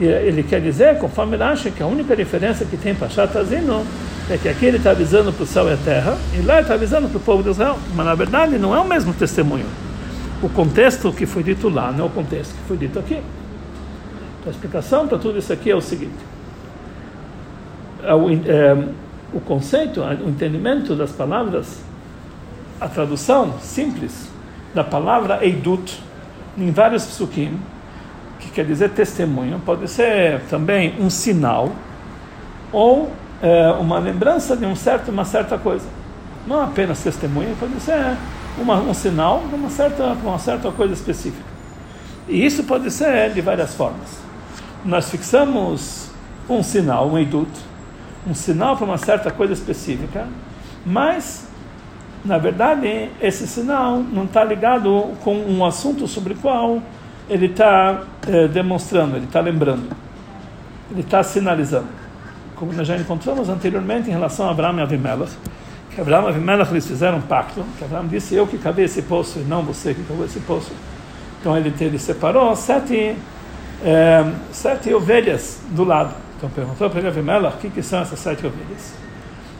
Ele 0.00 0.42
quer 0.42 0.60
dizer, 0.60 0.98
conforme 0.98 1.36
acha, 1.42 1.70
que 1.70 1.82
a 1.82 1.86
única 1.86 2.14
diferença 2.14 2.64
que 2.64 2.76
tem 2.76 2.94
para 2.94 3.08
Shatazino 3.08 3.86
é 4.28 4.36
que 4.36 4.48
aqui 4.48 4.66
ele 4.66 4.76
está 4.76 4.90
avisando 4.90 5.32
para 5.32 5.42
o 5.42 5.46
céu 5.46 5.68
e 5.68 5.72
a 5.72 5.76
terra, 5.76 6.18
e 6.34 6.42
lá 6.42 6.54
ele 6.54 6.62
está 6.62 6.74
avisando 6.74 7.08
para 7.08 7.16
o 7.16 7.20
povo 7.20 7.42
de 7.42 7.50
Israel. 7.50 7.78
Mas 7.94 8.04
na 8.04 8.14
verdade 8.14 8.58
não 8.58 8.74
é 8.74 8.80
o 8.80 8.86
mesmo 8.86 9.14
testemunho. 9.14 9.66
O 10.42 10.48
contexto 10.50 11.10
que 11.12 11.24
foi 11.24 11.42
dito 11.42 11.68
lá 11.68 11.92
não 11.92 12.04
é 12.04 12.06
o 12.08 12.10
contexto 12.10 12.54
que 12.54 12.62
foi 12.68 12.76
dito 12.76 12.98
aqui. 12.98 13.14
Então, 14.40 14.48
a 14.48 14.50
explicação 14.50 15.08
para 15.08 15.18
tudo 15.18 15.38
isso 15.38 15.52
aqui 15.52 15.70
é 15.70 15.76
o 15.76 15.80
seguinte: 15.80 16.12
o 18.14 19.40
conceito, 19.40 20.00
o 20.00 20.28
entendimento 20.28 20.94
das 20.94 21.12
palavras, 21.12 21.82
a 22.80 22.88
tradução 22.88 23.58
simples 23.60 24.28
da 24.74 24.84
palavra 24.84 25.44
Eidut 25.44 26.02
em 26.56 26.70
vários 26.70 27.04
psukim, 27.04 27.58
que 28.38 28.50
quer 28.50 28.64
dizer 28.64 28.90
testemunho, 28.90 29.60
pode 29.64 29.88
ser 29.88 30.40
também 30.42 30.94
um 31.00 31.10
sinal 31.10 31.72
ou 32.72 33.10
é, 33.42 33.70
uma 33.72 33.98
lembrança 33.98 34.56
de 34.56 34.64
um 34.64 34.74
certo, 34.74 35.10
uma 35.10 35.24
certa 35.24 35.58
coisa. 35.58 35.86
Não 36.46 36.62
apenas 36.62 37.02
testemunho, 37.02 37.56
pode 37.58 37.78
ser 37.80 38.16
uma, 38.58 38.76
um 38.76 38.94
sinal 38.94 39.42
de 39.48 39.54
uma 39.54 39.68
certa, 39.68 40.04
uma 40.22 40.38
certa 40.38 40.70
coisa 40.70 40.94
específica. 40.94 41.44
E 42.28 42.44
isso 42.44 42.64
pode 42.64 42.90
ser 42.90 43.32
de 43.32 43.40
várias 43.40 43.74
formas. 43.74 44.20
Nós 44.84 45.10
fixamos 45.10 46.10
um 46.48 46.62
sinal, 46.62 47.08
um 47.08 47.18
Eidut, 47.18 47.50
um 48.26 48.34
sinal 48.34 48.76
para 48.76 48.84
uma 48.84 48.98
certa 48.98 49.30
coisa 49.30 49.52
específica, 49.52 50.26
mas, 50.84 51.48
na 52.24 52.38
verdade, 52.38 53.10
esse 53.20 53.46
sinal 53.46 53.98
não 53.98 54.24
está 54.24 54.42
ligado 54.42 55.12
com 55.22 55.34
um 55.36 55.64
assunto 55.64 56.08
sobre 56.08 56.32
o 56.32 56.36
qual 56.36 56.82
ele 57.28 57.46
está 57.46 58.02
eh, 58.26 58.48
demonstrando, 58.48 59.16
ele 59.16 59.26
está 59.26 59.40
lembrando, 59.40 59.88
ele 60.90 61.00
está 61.00 61.22
sinalizando. 61.22 61.88
Como 62.56 62.72
nós 62.72 62.86
já 62.86 62.96
encontramos 62.96 63.48
anteriormente 63.48 64.08
em 64.08 64.12
relação 64.12 64.48
a 64.48 64.50
Abraão 64.50 64.78
e 64.78 64.82
Avimelech, 64.82 65.32
que 65.94 66.00
Abraão 66.00 66.26
e 66.26 66.28
Avimelech 66.28 66.70
eles 66.70 66.86
fizeram 66.86 67.18
um 67.18 67.22
pacto, 67.22 67.64
que 67.78 67.84
Abraão 67.84 68.06
disse, 68.06 68.34
eu 68.34 68.46
que 68.46 68.58
cavei 68.58 68.86
esse 68.86 69.02
poço 69.02 69.38
e 69.38 69.42
não 69.42 69.62
você 69.62 69.94
que 69.94 70.02
cavou 70.02 70.24
esse 70.24 70.40
poço. 70.40 70.72
Então 71.40 71.56
ele, 71.56 71.72
ele 71.80 71.98
separou 71.98 72.56
sete, 72.56 73.16
eh, 73.84 74.24
sete 74.52 74.92
ovelhas 74.92 75.60
do 75.70 75.84
lado 75.84 76.25
então 76.36 76.50
perguntou 76.50 76.90
para 76.90 76.98
ele 76.98 77.08
Avimelech, 77.08 77.56
o 77.56 77.58
que, 77.58 77.70
que 77.70 77.82
são 77.82 78.00
essas 78.00 78.18
sete 78.18 78.46
ovelhas? 78.46 78.94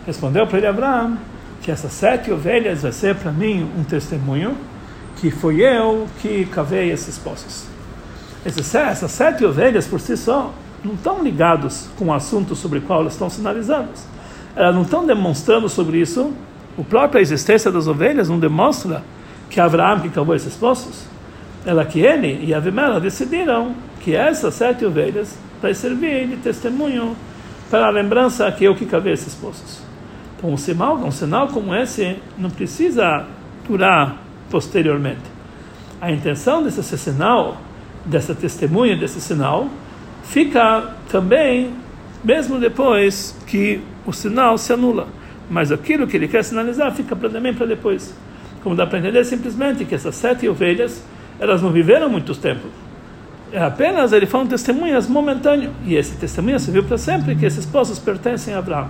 Respondeu 0.06 0.46
para 0.46 0.58
ele 0.58 0.66
Abraão 0.66 1.16
que 1.62 1.70
essas 1.70 1.92
sete 1.92 2.30
ovelhas 2.30 2.82
vai 2.82 2.92
ser 2.92 3.16
para 3.16 3.32
mim 3.32 3.68
um 3.76 3.82
testemunho 3.82 4.56
que 5.16 5.30
foi 5.30 5.60
eu 5.60 6.06
que 6.20 6.44
cavei 6.46 6.92
esses 6.92 7.18
poços. 7.18 7.66
essas 8.44 9.10
sete 9.10 9.44
ovelhas 9.44 9.86
por 9.86 10.00
si 10.00 10.16
só 10.16 10.52
não 10.84 10.94
estão 10.94 11.22
ligados 11.22 11.88
com 11.98 12.06
o 12.06 12.14
assunto 12.14 12.54
sobre 12.54 12.78
o 12.78 12.82
qual 12.82 13.00
elas 13.00 13.14
estão 13.14 13.30
sinalizadas. 13.30 14.06
Elas 14.54 14.74
não 14.74 14.82
estão 14.82 15.04
demonstrando 15.04 15.68
sobre 15.68 15.98
isso. 15.98 16.32
A 16.78 16.82
própria 16.84 17.20
existência 17.20 17.72
das 17.72 17.88
ovelhas 17.88 18.28
não 18.28 18.38
demonstra 18.38 19.02
que 19.48 19.58
Abraão 19.58 20.00
que 20.00 20.10
cavou 20.10 20.34
esses 20.34 20.54
poços. 20.54 21.04
Ela 21.64 21.84
que 21.84 22.00
ele 22.00 22.44
e 22.44 22.54
Avimela 22.54 23.00
decidiram 23.00 23.74
que 24.00 24.14
essas 24.14 24.54
sete 24.54 24.84
ovelhas 24.84 25.36
vai 25.60 25.74
servir 25.74 26.28
de 26.28 26.36
testemunho 26.36 27.16
para 27.70 27.86
a 27.86 27.90
lembrança 27.90 28.50
que 28.52 28.64
eu 28.64 28.74
que 28.74 28.86
cavei 28.86 29.12
esses 29.12 29.34
poços. 29.34 29.80
Então, 30.36 30.50
um 30.52 30.56
sinal, 30.56 30.96
um 30.98 31.10
sinal 31.10 31.48
como 31.48 31.74
esse 31.74 32.16
não 32.38 32.50
precisa 32.50 33.26
durar 33.66 34.22
posteriormente. 34.50 35.22
A 36.00 36.12
intenção 36.12 36.62
desse 36.62 36.82
sinal, 36.98 37.60
dessa 38.04 38.34
testemunha 38.34 38.96
desse 38.96 39.20
sinal, 39.20 39.68
fica 40.24 40.94
também 41.08 41.74
mesmo 42.22 42.58
depois 42.58 43.36
que 43.46 43.80
o 44.06 44.12
sinal 44.12 44.58
se 44.58 44.72
anula. 44.72 45.08
Mas 45.48 45.72
aquilo 45.72 46.06
que 46.06 46.16
ele 46.16 46.28
quer 46.28 46.44
sinalizar 46.44 46.92
fica 46.92 47.14
também 47.16 47.54
para 47.54 47.66
depois. 47.66 48.14
Como 48.62 48.74
dá 48.74 48.86
para 48.86 48.98
entender 48.98 49.24
simplesmente 49.24 49.84
que 49.84 49.94
essas 49.94 50.14
sete 50.16 50.48
ovelhas, 50.48 51.02
elas 51.38 51.62
não 51.62 51.70
viveram 51.70 52.08
muito 52.08 52.34
tempo 52.34 52.66
é 52.68 52.85
apenas 53.54 54.12
ele 54.12 54.26
foram 54.26 54.46
testemunhas 54.46 55.08
momentâneas 55.08 55.72
e 55.84 55.94
esse 55.94 56.16
testemunho 56.16 56.58
serviu 56.58 56.84
para 56.84 56.98
sempre 56.98 57.34
que 57.36 57.44
esses 57.46 57.64
poços 57.64 57.98
pertencem 57.98 58.54
a 58.54 58.58
Abraão. 58.58 58.88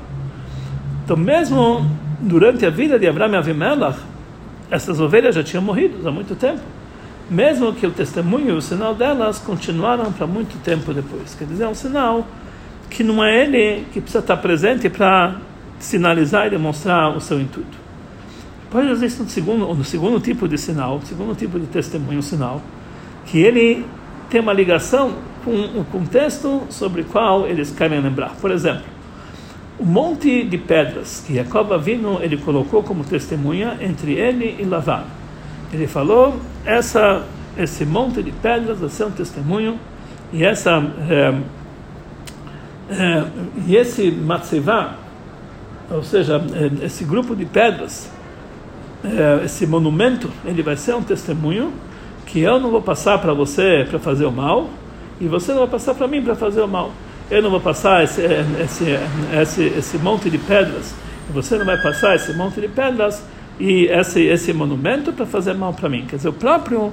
Então, 1.05 1.17
mesmo 1.17 1.87
durante 2.21 2.65
a 2.65 2.71
vida 2.71 2.99
de 2.99 3.07
Abraão 3.07 3.33
e 3.33 3.37
Avimelech, 3.37 3.99
essas 4.71 5.01
ovelhas 5.01 5.35
já 5.35 5.43
tinham 5.43 5.63
morrido 5.63 6.07
há 6.09 6.11
muito 6.11 6.35
tempo. 6.35 6.61
Mesmo 7.31 7.73
que 7.73 7.87
o 7.87 7.91
testemunho 7.91 8.51
e 8.51 8.53
o 8.53 8.63
sinal 8.63 8.95
delas 8.95 9.39
continuaram 9.39 10.13
para 10.13 10.27
muito 10.27 10.57
tempo 10.63 10.95
depois. 10.95 11.35
Quer 11.35 11.45
dizer, 11.47 11.65
é 11.65 11.69
um 11.69 11.75
sinal 11.75 12.27
que 12.89 13.03
não 13.03 13.25
é 13.25 13.43
ele 13.43 13.85
que 13.93 14.01
precisa 14.01 14.21
estar 14.21 14.37
presente 14.37 14.89
para 14.89 15.37
sinalizar 15.79 16.47
e 16.47 16.51
demonstrar 16.51 17.17
o 17.17 17.21
seu 17.21 17.41
intuito. 17.41 17.77
Depois 18.65 18.89
existe 18.91 19.23
um 19.23 19.29
segundo, 19.29 19.69
um 19.71 19.85
segundo 19.85 20.21
tipo 20.21 20.49
de 20.49 20.57
sinal, 20.57 20.97
um 20.97 21.03
segundo 21.03 21.35
tipo 21.35 21.59
de 21.59 21.67
testemunho, 21.67 22.19
um 22.19 22.23
sinal, 22.23 22.63
que 23.27 23.39
ele 23.39 23.85
tem 24.31 24.41
uma 24.41 24.53
ligação 24.53 25.15
com 25.45 25.53
o 25.53 25.85
contexto 25.91 26.63
sobre 26.71 27.03
o 27.03 27.05
qual 27.05 27.47
eles 27.47 27.71
querem 27.71 28.01
lembrar. 28.01 28.35
Por 28.41 28.51
exemplo, 28.51 28.85
o 29.79 29.85
monte 29.85 30.45
de 30.45 30.59
pedras 30.59 31.23
que 31.27 31.35
Jacob 31.35 31.73
Avino 31.73 32.19
ele 32.23 32.37
colocou 32.37 32.83
como 32.83 33.05
testemunha 33.05 33.77
entre 33.81 34.15
ele 34.15 34.57
e 34.59 34.65
Lavan. 34.65 35.05
Ele 35.73 35.87
falou: 35.87 36.41
essa 36.65 37.25
esse 37.57 37.87
monte 37.87 38.23
de 38.23 38.33
pedras 38.33 38.81
vai 38.81 38.89
ser 38.91 39.05
um 39.05 39.11
testemunho 39.11 39.79
e 40.33 40.45
essa 40.45 40.83
é, 41.09 41.35
é, 42.91 43.25
e 43.67 43.77
esse 43.77 44.11
matzevá, 44.11 44.97
ou 45.91 46.03
seja, 46.03 46.41
esse 46.83 47.05
grupo 47.05 47.35
de 47.35 47.45
pedras, 47.45 48.11
é, 49.05 49.45
esse 49.45 49.67
monumento, 49.67 50.31
ele 50.45 50.63
vai 50.63 50.77
ser 50.77 50.95
um 50.95 51.03
testemunho 51.03 51.73
que 52.27 52.41
eu 52.41 52.61
não 52.61 52.71
vou 52.71 52.83
passar 52.83 53.19
para 53.19 53.33
você 53.33 53.87
para 53.89 53.99
fazer 53.99 54.27
o 54.27 54.33
mal 54.33 54.69
e 55.21 55.27
você 55.27 55.53
não 55.53 55.61
vai 55.61 55.69
passar 55.69 55.95
para 55.95 56.07
mim 56.07 56.23
para 56.23 56.35
fazer 56.35 56.61
o 56.61 56.69
mal. 56.69 56.93
Eu 57.31 57.43
não 57.43 57.51
vou 57.51 57.61
passar 57.61 58.05
esse, 58.05 58.23
esse, 58.63 58.85
esse, 59.41 59.65
esse 59.65 59.99
monte 59.99 60.29
de 60.29 60.39
pedras 60.39 60.95
e 61.29 61.33
você 61.33 61.57
não 61.57 61.65
vai 61.65 61.81
passar 61.81 62.15
esse 62.15 62.33
monte 62.35 62.61
de 62.61 62.69
pedras 62.69 63.25
e 63.59 63.87
esse, 63.87 64.23
esse 64.23 64.53
monumento 64.53 65.13
para 65.13 65.25
fazer 65.25 65.55
mal 65.55 65.73
para 65.73 65.89
mim. 65.89 66.05
Quer 66.07 66.17
dizer, 66.17 66.29
o 66.29 66.33
próprio 66.33 66.93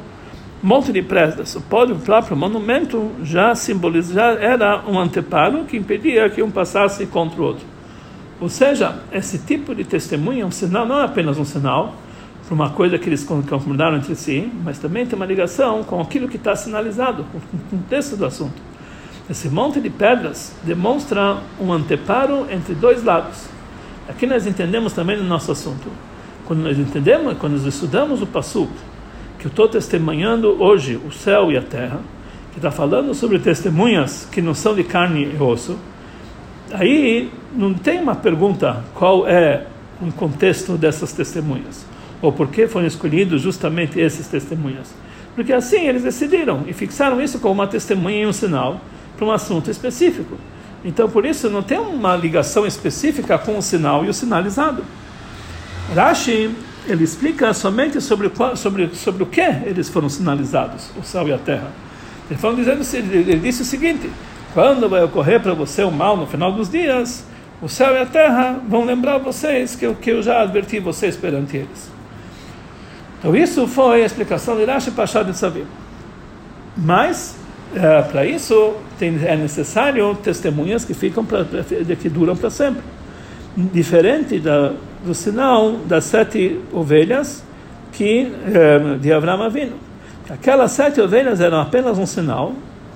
monte 0.62 0.94
de 0.94 1.02
pedras, 1.02 1.56
o 1.56 1.62
próprio 1.62 2.38
monumento 2.38 3.12
já 3.22 3.54
simboliza, 3.54 4.14
já 4.14 4.32
era 4.40 4.82
um 4.88 4.98
anteparo 4.98 5.66
que 5.66 5.76
impedia 5.76 6.30
que 6.30 6.42
um 6.42 6.50
passasse 6.50 7.06
contra 7.06 7.42
o 7.42 7.46
outro. 7.46 7.66
Ou 8.40 8.50
seja, 8.50 8.96
esse 9.12 9.40
tipo 9.40 9.76
de 9.76 9.84
testemunho 9.84 10.44
é 10.44 10.46
um 10.46 10.52
sinal, 10.52 10.86
não 10.86 11.00
é 11.00 11.04
apenas 11.04 11.38
um 11.38 11.46
sinal, 11.46 11.96
para 12.46 12.54
uma 12.54 12.70
coisa 12.72 12.98
que 12.98 13.08
eles 13.08 13.24
concordaram 13.24 13.98
entre 13.98 14.16
si, 14.16 14.52
mas 14.64 14.78
também 14.78 15.06
tem 15.06 15.16
uma 15.16 15.26
ligação 15.26 15.84
com 15.84 16.02
aquilo 16.02 16.28
que 16.28 16.36
está 16.36 16.56
sinalizado, 16.56 17.26
com 17.32 17.38
o 17.38 17.60
contexto 17.70 18.18
do 18.18 18.26
assunto. 18.26 18.62
Esse 19.30 19.48
monte 19.48 19.80
de 19.80 19.90
pedras 19.90 20.54
demonstra 20.64 21.38
um 21.60 21.72
anteparo 21.72 22.46
entre 22.52 22.76
dois 22.76 23.04
lados. 23.04 23.48
Aqui 24.10 24.28
nós 24.28 24.46
entendemos 24.46 24.92
também 24.92 25.16
no 25.16 25.24
nosso 25.24 25.52
assunto. 25.54 25.88
Quando 26.46 26.62
nós 26.62 26.78
entendemos, 26.78 27.38
quando 27.38 27.54
nós 27.54 27.66
estudamos 27.66 28.22
o 28.22 28.28
Passuk, 28.28 28.70
que 29.40 29.46
eu 29.46 29.50
estou 29.50 29.70
testemunhando 29.70 30.62
hoje 30.62 31.00
o 31.08 31.12
céu 31.12 31.50
e 31.50 31.58
a 31.58 31.62
terra, 31.62 32.02
que 32.52 32.60
está 32.60 32.70
falando 32.70 33.14
sobre 33.14 33.40
testemunhas 33.40 34.28
que 34.30 34.42
não 34.42 34.54
são 34.54 34.76
de 34.76 34.84
carne 34.84 35.32
e 35.34 35.42
osso, 35.42 35.80
aí 36.74 37.32
não 37.56 37.74
tem 37.74 38.02
uma 38.02 38.16
pergunta 38.16 38.84
qual 38.94 39.26
é 39.26 39.66
o 40.02 40.12
contexto 40.12 40.74
dessas 40.74 41.14
testemunhas 41.14 41.93
ou 42.24 42.32
por 42.32 42.48
que 42.48 42.68
foram 42.68 42.88
escolhidos 42.88 43.42
justamente 43.42 44.00
esses 44.00 44.28
testemunhas. 44.28 44.96
Porque 45.36 45.52
assim 45.52 45.88
eles 45.88 46.04
decidiram 46.04 46.64
e 46.66 46.72
fixaram 46.72 47.22
isso 47.22 47.38
como 47.38 47.54
uma 47.54 47.68
testemunha 47.68 48.24
e 48.24 48.26
um 48.26 48.32
sinal 48.32 48.80
para 49.18 49.26
um 49.26 49.32
assunto 49.32 49.70
específico. 49.70 50.38
Então, 50.86 51.10
por 51.10 51.26
isso, 51.26 51.50
não 51.50 51.62
tem 51.62 51.78
uma 51.78 52.16
ligação 52.16 52.66
específica 52.66 53.38
com 53.38 53.58
o 53.58 53.62
sinal 53.62 54.06
e 54.06 54.10
o 54.10 54.14
sinalizado. 54.14 54.84
Rashi 55.94 56.50
ele 56.88 57.04
explica 57.04 57.54
somente 57.54 58.00
sobre, 58.02 58.32
sobre, 58.56 58.94
sobre 58.96 59.24
o 59.24 59.26
que 59.26 59.42
eles 59.42 59.90
foram 59.90 60.10
sinalizados, 60.10 60.92
o 60.98 61.04
céu 61.04 61.28
e 61.28 61.34
a 61.34 61.38
terra. 61.38 61.72
Ele, 62.30 62.40
falou, 62.40 62.56
dizendo, 62.56 62.82
ele 63.14 63.40
disse 63.40 63.62
o 63.62 63.66
seguinte: 63.66 64.10
quando 64.54 64.88
vai 64.90 65.04
ocorrer 65.04 65.42
para 65.42 65.54
você 65.54 65.84
o 65.84 65.92
mal 65.92 66.16
no 66.16 66.26
final 66.26 66.52
dos 66.52 66.70
dias, 66.70 67.26
o 67.62 67.68
céu 67.68 67.94
e 67.94 68.00
a 68.00 68.06
terra 68.06 68.62
vão 68.68 68.86
lembrar 68.86 69.18
vocês 69.18 69.76
que, 69.76 69.94
que 69.96 70.10
eu 70.10 70.22
já 70.22 70.42
adverti 70.42 70.80
vocês 70.80 71.16
perante 71.16 71.58
eles. 71.58 71.93
Então 73.24 73.34
isso 73.34 73.66
foi 73.68 74.04
a 74.04 74.06
explicação 74.06 74.58
de 74.58 74.66
Rashi 74.66 74.92
Pachad 74.92 75.26
de 75.32 75.38
Savim. 75.38 75.64
Mas 76.76 77.38
é, 77.74 78.02
para 78.02 78.26
isso 78.26 78.74
tem, 79.00 79.18
é 79.24 79.38
necessário 79.38 80.14
testemunhas 80.16 80.84
que 80.84 80.94
ficam 80.94 81.24
pra, 81.24 81.46
que 82.02 82.10
duram 82.10 82.36
para 82.36 82.50
sempre. 82.50 82.84
Diferente 83.56 84.40
da, 84.40 84.74
do 85.06 85.14
sinal 85.14 85.72
das 85.86 86.04
sete 86.04 86.60
ovelhas 86.74 87.46
que 87.94 88.30
é, 88.54 88.98
de 88.98 89.14
Abraão 89.14 89.42
Avino. 89.42 89.78
Aquelas 90.30 90.72
sete 90.72 91.00
ovelhas 91.00 91.40
eram 91.40 91.62
apenas 91.62 91.98
um 91.98 92.06
sinal 92.06 92.52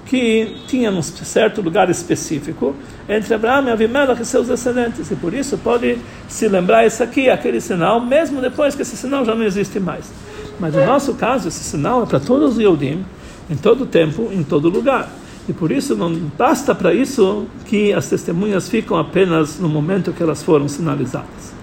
que 0.07 0.55
tinha 0.67 0.89
um 0.89 1.01
certo 1.01 1.61
lugar 1.61 1.89
específico 1.89 2.73
entre 3.09 3.33
Abraão 3.33 3.67
e 3.67 3.71
Avimelech 3.71 4.21
e 4.21 4.25
seus 4.25 4.47
descendentes. 4.47 5.11
E 5.11 5.15
por 5.15 5.33
isso 5.33 5.57
pode 5.57 5.97
se 6.27 6.47
lembrar 6.47 6.85
isso 6.85 7.03
aqui, 7.03 7.29
aquele 7.29 7.59
sinal, 7.59 7.99
mesmo 7.99 8.41
depois 8.41 8.73
que 8.73 8.81
esse 8.81 8.95
sinal 8.95 9.25
já 9.25 9.35
não 9.35 9.43
existe 9.43 9.79
mais. 9.79 10.11
Mas 10.59 10.73
no 10.73 10.85
nosso 10.85 11.13
caso, 11.15 11.49
esse 11.49 11.63
sinal 11.63 12.03
é 12.03 12.05
para 12.05 12.19
todos 12.19 12.53
os 12.53 12.59
Yodim, 12.59 13.05
em 13.49 13.55
todo 13.55 13.85
tempo, 13.85 14.29
em 14.31 14.43
todo 14.43 14.69
lugar. 14.69 15.09
E 15.47 15.53
por 15.53 15.71
isso 15.71 15.95
não 15.95 16.13
basta 16.37 16.73
para 16.73 16.93
isso 16.93 17.45
que 17.65 17.93
as 17.93 18.09
testemunhas 18.09 18.67
ficam 18.67 18.97
apenas 18.97 19.59
no 19.59 19.69
momento 19.69 20.11
que 20.11 20.23
elas 20.23 20.41
foram 20.41 20.67
sinalizadas. 20.67 21.55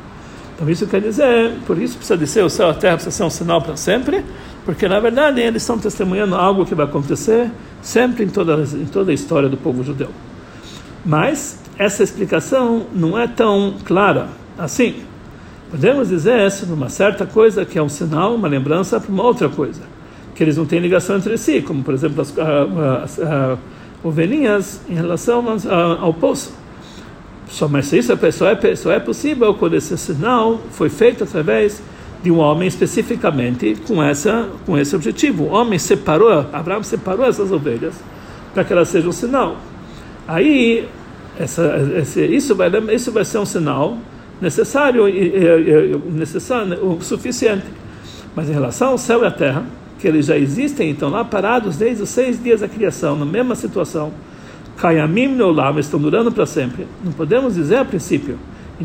Então 0.54 0.68
isso 0.70 0.86
quer 0.86 1.00
dizer, 1.00 1.52
por 1.66 1.76
isso 1.78 1.96
precisa 1.96 2.16
descer 2.16 2.44
o 2.44 2.48
céu 2.48 2.70
a 2.70 2.74
terra, 2.74 2.94
precisa 2.94 3.16
ser 3.16 3.24
um 3.24 3.30
sinal 3.30 3.60
para 3.60 3.76
sempre, 3.76 4.24
porque 4.64 4.88
na 4.88 5.00
verdade 5.00 5.40
eles 5.40 5.62
estão 5.62 5.78
testemunhando 5.78 6.34
algo 6.36 6.64
que 6.64 6.74
vai 6.74 6.86
acontecer 6.86 7.50
sempre 7.84 8.24
em 8.24 8.28
toda, 8.28 8.64
em 8.64 8.86
toda 8.86 9.12
a 9.12 9.14
história 9.14 9.48
do 9.48 9.56
povo 9.56 9.84
judeu. 9.84 10.08
Mas 11.04 11.60
essa 11.78 12.02
explicação 12.02 12.86
não 12.92 13.16
é 13.18 13.28
tão 13.28 13.74
clara 13.84 14.28
assim. 14.58 15.02
Podemos 15.70 16.08
dizer 16.08 16.50
sobre 16.50 16.74
uma 16.74 16.88
certa 16.88 17.26
coisa 17.26 17.64
que 17.64 17.78
é 17.78 17.82
um 17.82 17.88
sinal, 17.88 18.34
uma 18.34 18.48
lembrança 18.48 18.98
para 18.98 19.12
uma 19.12 19.22
outra 19.22 19.48
coisa 19.48 19.82
que 20.34 20.42
eles 20.42 20.56
não 20.56 20.66
têm 20.66 20.80
ligação 20.80 21.16
entre 21.16 21.36
si, 21.38 21.62
como 21.62 21.84
por 21.84 21.94
exemplo 21.94 22.20
as, 22.20 22.34
as, 22.36 23.18
as 23.20 23.58
ovelhinhas 24.02 24.80
em 24.88 24.94
relação 24.94 25.44
ao 26.00 26.12
poço. 26.12 26.52
Só, 27.48 27.68
mas 27.68 27.92
isso 27.92 28.12
é, 28.12 28.30
só, 28.30 28.50
é, 28.50 28.76
só 28.76 28.90
é 28.90 28.98
possível 28.98 29.54
quando 29.54 29.74
esse 29.74 29.96
sinal 29.96 30.60
foi 30.70 30.88
feito 30.88 31.22
através 31.22 31.80
de 32.24 32.30
um 32.30 32.38
homem 32.38 32.66
especificamente 32.66 33.76
com 33.86 34.02
essa 34.02 34.48
com 34.64 34.78
esse 34.78 34.96
objetivo. 34.96 35.44
O 35.44 35.48
homem 35.50 35.78
separou, 35.78 36.46
Abraão 36.50 36.82
separou 36.82 37.26
essas 37.26 37.52
ovelhas 37.52 37.94
para 38.54 38.64
que 38.64 38.72
elas 38.72 38.88
sejam 38.88 39.10
um 39.10 39.12
sinal. 39.12 39.58
Aí 40.26 40.88
essa, 41.38 41.76
esse, 41.98 42.24
isso 42.24 42.54
vai 42.54 42.70
isso 42.94 43.12
vai 43.12 43.26
ser 43.26 43.38
um 43.38 43.44
sinal 43.44 43.98
necessário 44.40 45.04
necessário 46.10 46.82
o 46.82 46.98
suficiente. 47.02 47.66
Mas 48.34 48.48
em 48.48 48.54
relação 48.54 48.92
ao 48.92 48.98
céu 48.98 49.22
e 49.22 49.26
à 49.26 49.30
terra 49.30 49.66
que 49.98 50.08
eles 50.08 50.26
já 50.26 50.36
existem, 50.36 50.90
estão 50.90 51.10
lá 51.10 51.24
parados 51.24 51.76
desde 51.76 52.02
os 52.02 52.08
seis 52.08 52.42
dias 52.42 52.60
da 52.60 52.68
criação, 52.68 53.16
na 53.16 53.26
mesma 53.26 53.54
situação. 53.54 54.12
Kayamim 54.78 55.28
Neolam 55.28 55.78
estão 55.78 56.00
durando 56.00 56.32
para 56.32 56.46
sempre. 56.46 56.86
Não 57.04 57.12
podemos 57.12 57.54
dizer 57.54 57.76
a 57.76 57.84
princípio 57.84 58.38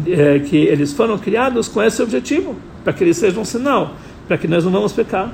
é, 0.08 0.40
que 0.40 0.58
eles 0.58 0.94
foram 0.94 1.18
criados 1.18 1.68
com 1.68 1.82
esse 1.82 2.02
objetivo, 2.02 2.56
para 2.84 2.94
que 2.94 3.04
eles 3.04 3.18
sejam 3.18 3.42
um 3.42 3.46
sinal, 3.46 3.96
para 4.28 4.38
que 4.38 4.48
nós 4.48 4.64
não 4.64 4.72
vamos 4.72 4.94
pecar. 4.94 5.32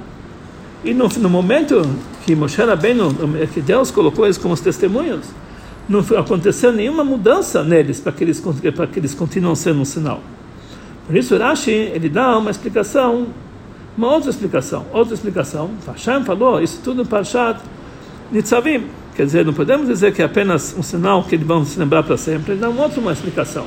E 0.83 0.93
no, 0.93 1.07
no 1.07 1.29
momento 1.29 1.81
que 2.25 2.35
Moshe 2.35 2.62
Rabbeinu, 2.62 3.13
que 3.53 3.61
Deus 3.61 3.91
colocou 3.91 4.25
eles 4.25 4.37
como 4.37 4.55
testemunhos, 4.57 5.25
não 5.87 6.00
aconteceu 6.18 6.72
nenhuma 6.72 7.03
mudança 7.03 7.63
neles 7.63 8.00
para 8.00 8.11
que 8.11 8.24
eles 8.24 8.41
para 8.75 8.87
que 8.87 9.00
eles 9.00 9.13
continuem 9.13 9.55
sendo 9.55 9.81
um 9.81 9.85
sinal. 9.85 10.22
Por 11.05 11.15
isso 11.15 11.37
Rashi 11.37 11.72
ele 11.72 12.09
dá 12.09 12.37
uma 12.37 12.50
explicação 12.50 13.27
uma 13.98 14.11
outra 14.11 14.29
explicação, 14.29 14.85
outra 14.91 15.13
explicação. 15.13 15.72
Hashem 15.87 16.25
falou 16.25 16.61
isso 16.61 16.81
tudo 16.83 17.03
no 17.03 17.05
Parshat 17.05 17.61
Nitzavim. 18.29 18.83
Quer 19.15 19.25
dizer, 19.25 19.46
não 19.46 19.53
podemos 19.53 19.87
dizer 19.87 20.13
que 20.13 20.22
é 20.22 20.25
apenas 20.25 20.75
um 20.77 20.83
sinal 20.83 21.24
que 21.24 21.35
eles 21.35 21.48
vão 21.48 21.63
se 21.63 21.79
lembrar 21.79 22.03
para 22.03 22.18
sempre. 22.18 22.53
Ele 22.53 22.59
dá 22.59 22.70
uma 22.70 22.83
outra 22.83 23.00
uma 23.00 23.13
explicação. 23.13 23.65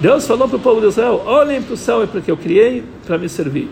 Deus 0.00 0.26
falou 0.26 0.48
para 0.48 0.56
o 0.56 0.60
povo 0.60 0.80
de 0.80 0.88
Israel: 0.88 1.22
olhem 1.26 1.62
para 1.62 1.74
o 1.74 1.76
céu, 1.76 2.02
é 2.02 2.06
porque 2.06 2.30
eu 2.30 2.36
criei 2.36 2.84
para 3.06 3.18
me 3.18 3.28
servir. 3.28 3.68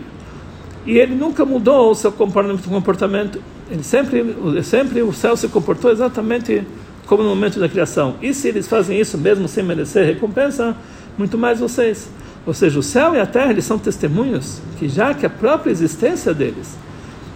E 0.85 0.97
ele 0.97 1.15
nunca 1.15 1.45
mudou 1.45 1.91
o 1.91 1.95
seu 1.95 2.11
comportamento. 2.11 3.41
Ele 3.69 3.83
sempre, 3.83 4.23
sempre 4.63 5.01
o 5.01 5.11
céu 5.11 5.35
se 5.35 5.47
comportou 5.49 5.91
exatamente 5.91 6.65
como 7.05 7.23
no 7.23 7.29
momento 7.29 7.59
da 7.59 7.67
criação. 7.67 8.15
E 8.21 8.33
se 8.33 8.47
eles 8.47 8.67
fazem 8.67 8.99
isso 8.99 9.17
mesmo 9.17 9.47
sem 9.47 9.63
merecer 9.63 10.05
recompensa, 10.05 10.75
muito 11.17 11.37
mais 11.37 11.59
vocês. 11.59 12.09
Ou 12.45 12.53
seja, 12.53 12.79
o 12.79 12.83
céu 12.83 13.13
e 13.13 13.19
a 13.19 13.25
terra 13.25 13.51
eles 13.51 13.65
são 13.65 13.77
testemunhos 13.77 14.61
que 14.79 14.87
já 14.87 15.13
que 15.13 15.25
a 15.25 15.29
própria 15.29 15.71
existência 15.71 16.33
deles, 16.33 16.77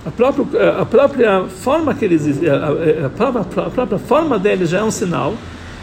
a 0.06 0.12
própria, 0.12 0.78
a 0.80 0.86
própria 0.86 1.44
forma 1.44 1.94
que 1.94 2.06
eles, 2.06 2.26
a, 3.06 3.10
própria, 3.10 3.66
a 3.66 3.70
própria 3.70 4.00
forma 4.00 4.40
deles 4.40 4.70
já 4.70 4.80
é 4.80 4.84
um 4.84 4.92
sinal, 4.92 5.36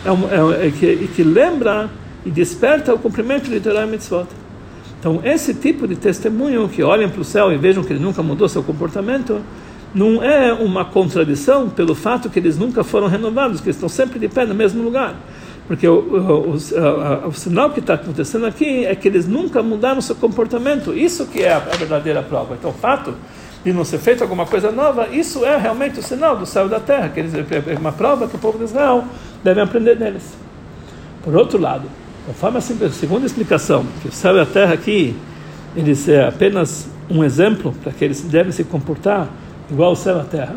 é, 0.05 0.11
um, 0.11 0.53
é, 0.53 0.69
é 0.69 0.71
que, 0.71 1.09
que, 1.09 1.23
lembra 1.23 1.91
e 2.29 2.31
desperta 2.31 2.93
o 2.93 2.99
cumprimento 2.99 3.49
de 3.49 3.59
Torah 3.59 3.85
e 3.85 3.91
Mitzvot. 3.91 4.27
Então, 5.01 5.23
esse 5.25 5.55
tipo 5.55 5.89
de 5.89 5.97
testemunho 5.97 6.69
que 6.69 6.83
olham 6.83 7.09
para 7.09 7.23
o 7.23 7.25
céu 7.25 7.51
e 7.51 7.57
vejam 7.57 7.83
que 7.83 7.91
ele 7.91 8.01
nunca 8.01 8.23
mudou 8.23 8.47
seu 8.51 8.63
comportamento, 8.63 9.41
não 9.95 10.23
é 10.23 10.53
uma 10.53 10.85
contradição 10.85 11.71
pelo 11.71 11.95
fato 11.95 12.29
que 12.29 12.39
eles 12.39 12.59
nunca 12.59 12.85
foram 12.85 13.07
renovados, 13.07 13.63
que 13.63 13.71
estão 13.71 13.89
sempre 13.89 14.19
de 14.19 14.29
pé 14.29 14.45
no 14.45 14.55
mesmo 14.55 14.83
lugar. 14.83 15.17
Porque 15.67 15.89
o, 15.89 15.95
o, 15.95 16.51
o, 16.51 17.29
o 17.29 17.33
sinal 17.33 17.71
que 17.71 17.81
está 17.81 17.95
acontecendo 17.95 18.45
aqui 18.45 18.85
é 18.85 18.95
que 18.95 19.09
eles 19.09 19.27
nunca 19.27 19.63
mudaram 19.63 20.03
seu 20.03 20.15
comportamento. 20.15 20.93
Isso 20.93 21.25
que 21.27 21.43
é 21.43 21.55
a, 21.55 21.57
a 21.57 21.77
verdadeira 21.77 22.23
prova. 22.23 22.57
Então, 22.59 22.71
o 22.71 22.75
fato 22.75 23.15
de 23.65 23.73
não 23.73 23.87
ser 23.87 23.99
feito 23.99 24.23
alguma 24.23 24.45
coisa 24.45 24.71
nova, 24.71 25.09
isso 25.11 25.47
é 25.47 25.57
realmente 25.57 25.99
o 25.99 26.03
sinal 26.03 26.37
do 26.37 26.45
céu 26.45 26.67
e 26.67 26.69
da 26.69 26.81
terra, 26.81 27.09
que 27.09 27.21
eles, 27.21 27.33
é, 27.35 27.73
é 27.73 27.79
uma 27.79 27.93
prova 27.93 28.29
que 28.29 28.37
o 28.37 28.39
povo 28.39 28.59
de 28.59 28.65
Israel 28.65 29.05
deve 29.43 29.63
aprender 29.63 29.97
deles. 29.97 30.37
Por 31.23 31.35
outro 31.35 31.59
lado, 31.59 31.89
conforme 32.29 32.59
a 32.59 32.61
segunda 32.61 33.25
explicação, 33.25 33.87
que 34.03 34.09
o 34.09 34.13
céu 34.13 34.37
e 34.37 34.41
a 34.41 34.45
terra 34.45 34.75
aqui, 34.75 35.17
eles 35.75 36.07
é 36.11 36.27
apenas 36.27 36.87
um 37.09 37.25
exemplo 37.25 37.75
para 37.83 37.91
que 37.91 38.05
eles 38.05 38.21
devem 38.21 38.53
se 38.53 38.65
comportar 38.65 39.29
igual 39.71 39.93
o 39.93 39.97
céu 39.97 40.19
e 40.19 40.21
a 40.21 40.25
terra, 40.25 40.57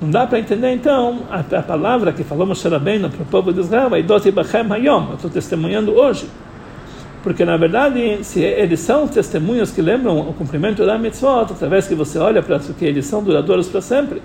não 0.00 0.10
dá 0.10 0.26
para 0.26 0.38
entender 0.38 0.72
então 0.72 1.20
a, 1.30 1.40
a, 1.40 1.62
palavra 1.62 2.14
que 2.14 2.24
falou 2.24 2.46
Moshe 2.46 2.66
Rabbeinu 2.66 3.10
para 3.10 3.22
o 3.22 3.26
povo 3.26 3.52
de 3.52 3.60
Israel, 3.60 3.94
Eidot 3.94 4.26
Ibachem 4.26 4.72
Hayom, 4.72 5.08
eu 5.10 5.14
estou 5.16 5.30
testemunhando 5.30 5.92
hoje. 5.92 6.26
Porque 7.22 7.44
na 7.44 7.58
verdade, 7.58 8.24
se 8.24 8.40
eles 8.40 8.80
são 8.80 9.06
testemunhos 9.06 9.70
que 9.70 9.82
lembram 9.82 10.18
o 10.18 10.32
cumprimento 10.32 10.84
da 10.86 10.96
mitzvot, 10.96 11.52
através 11.52 11.86
que 11.86 11.94
você 11.94 12.18
olha 12.18 12.42
para 12.42 12.58
que 12.58 12.84
eles 12.86 13.04
são 13.04 13.22
duradouros 13.22 13.68
para 13.68 13.82
sempre. 13.82 14.22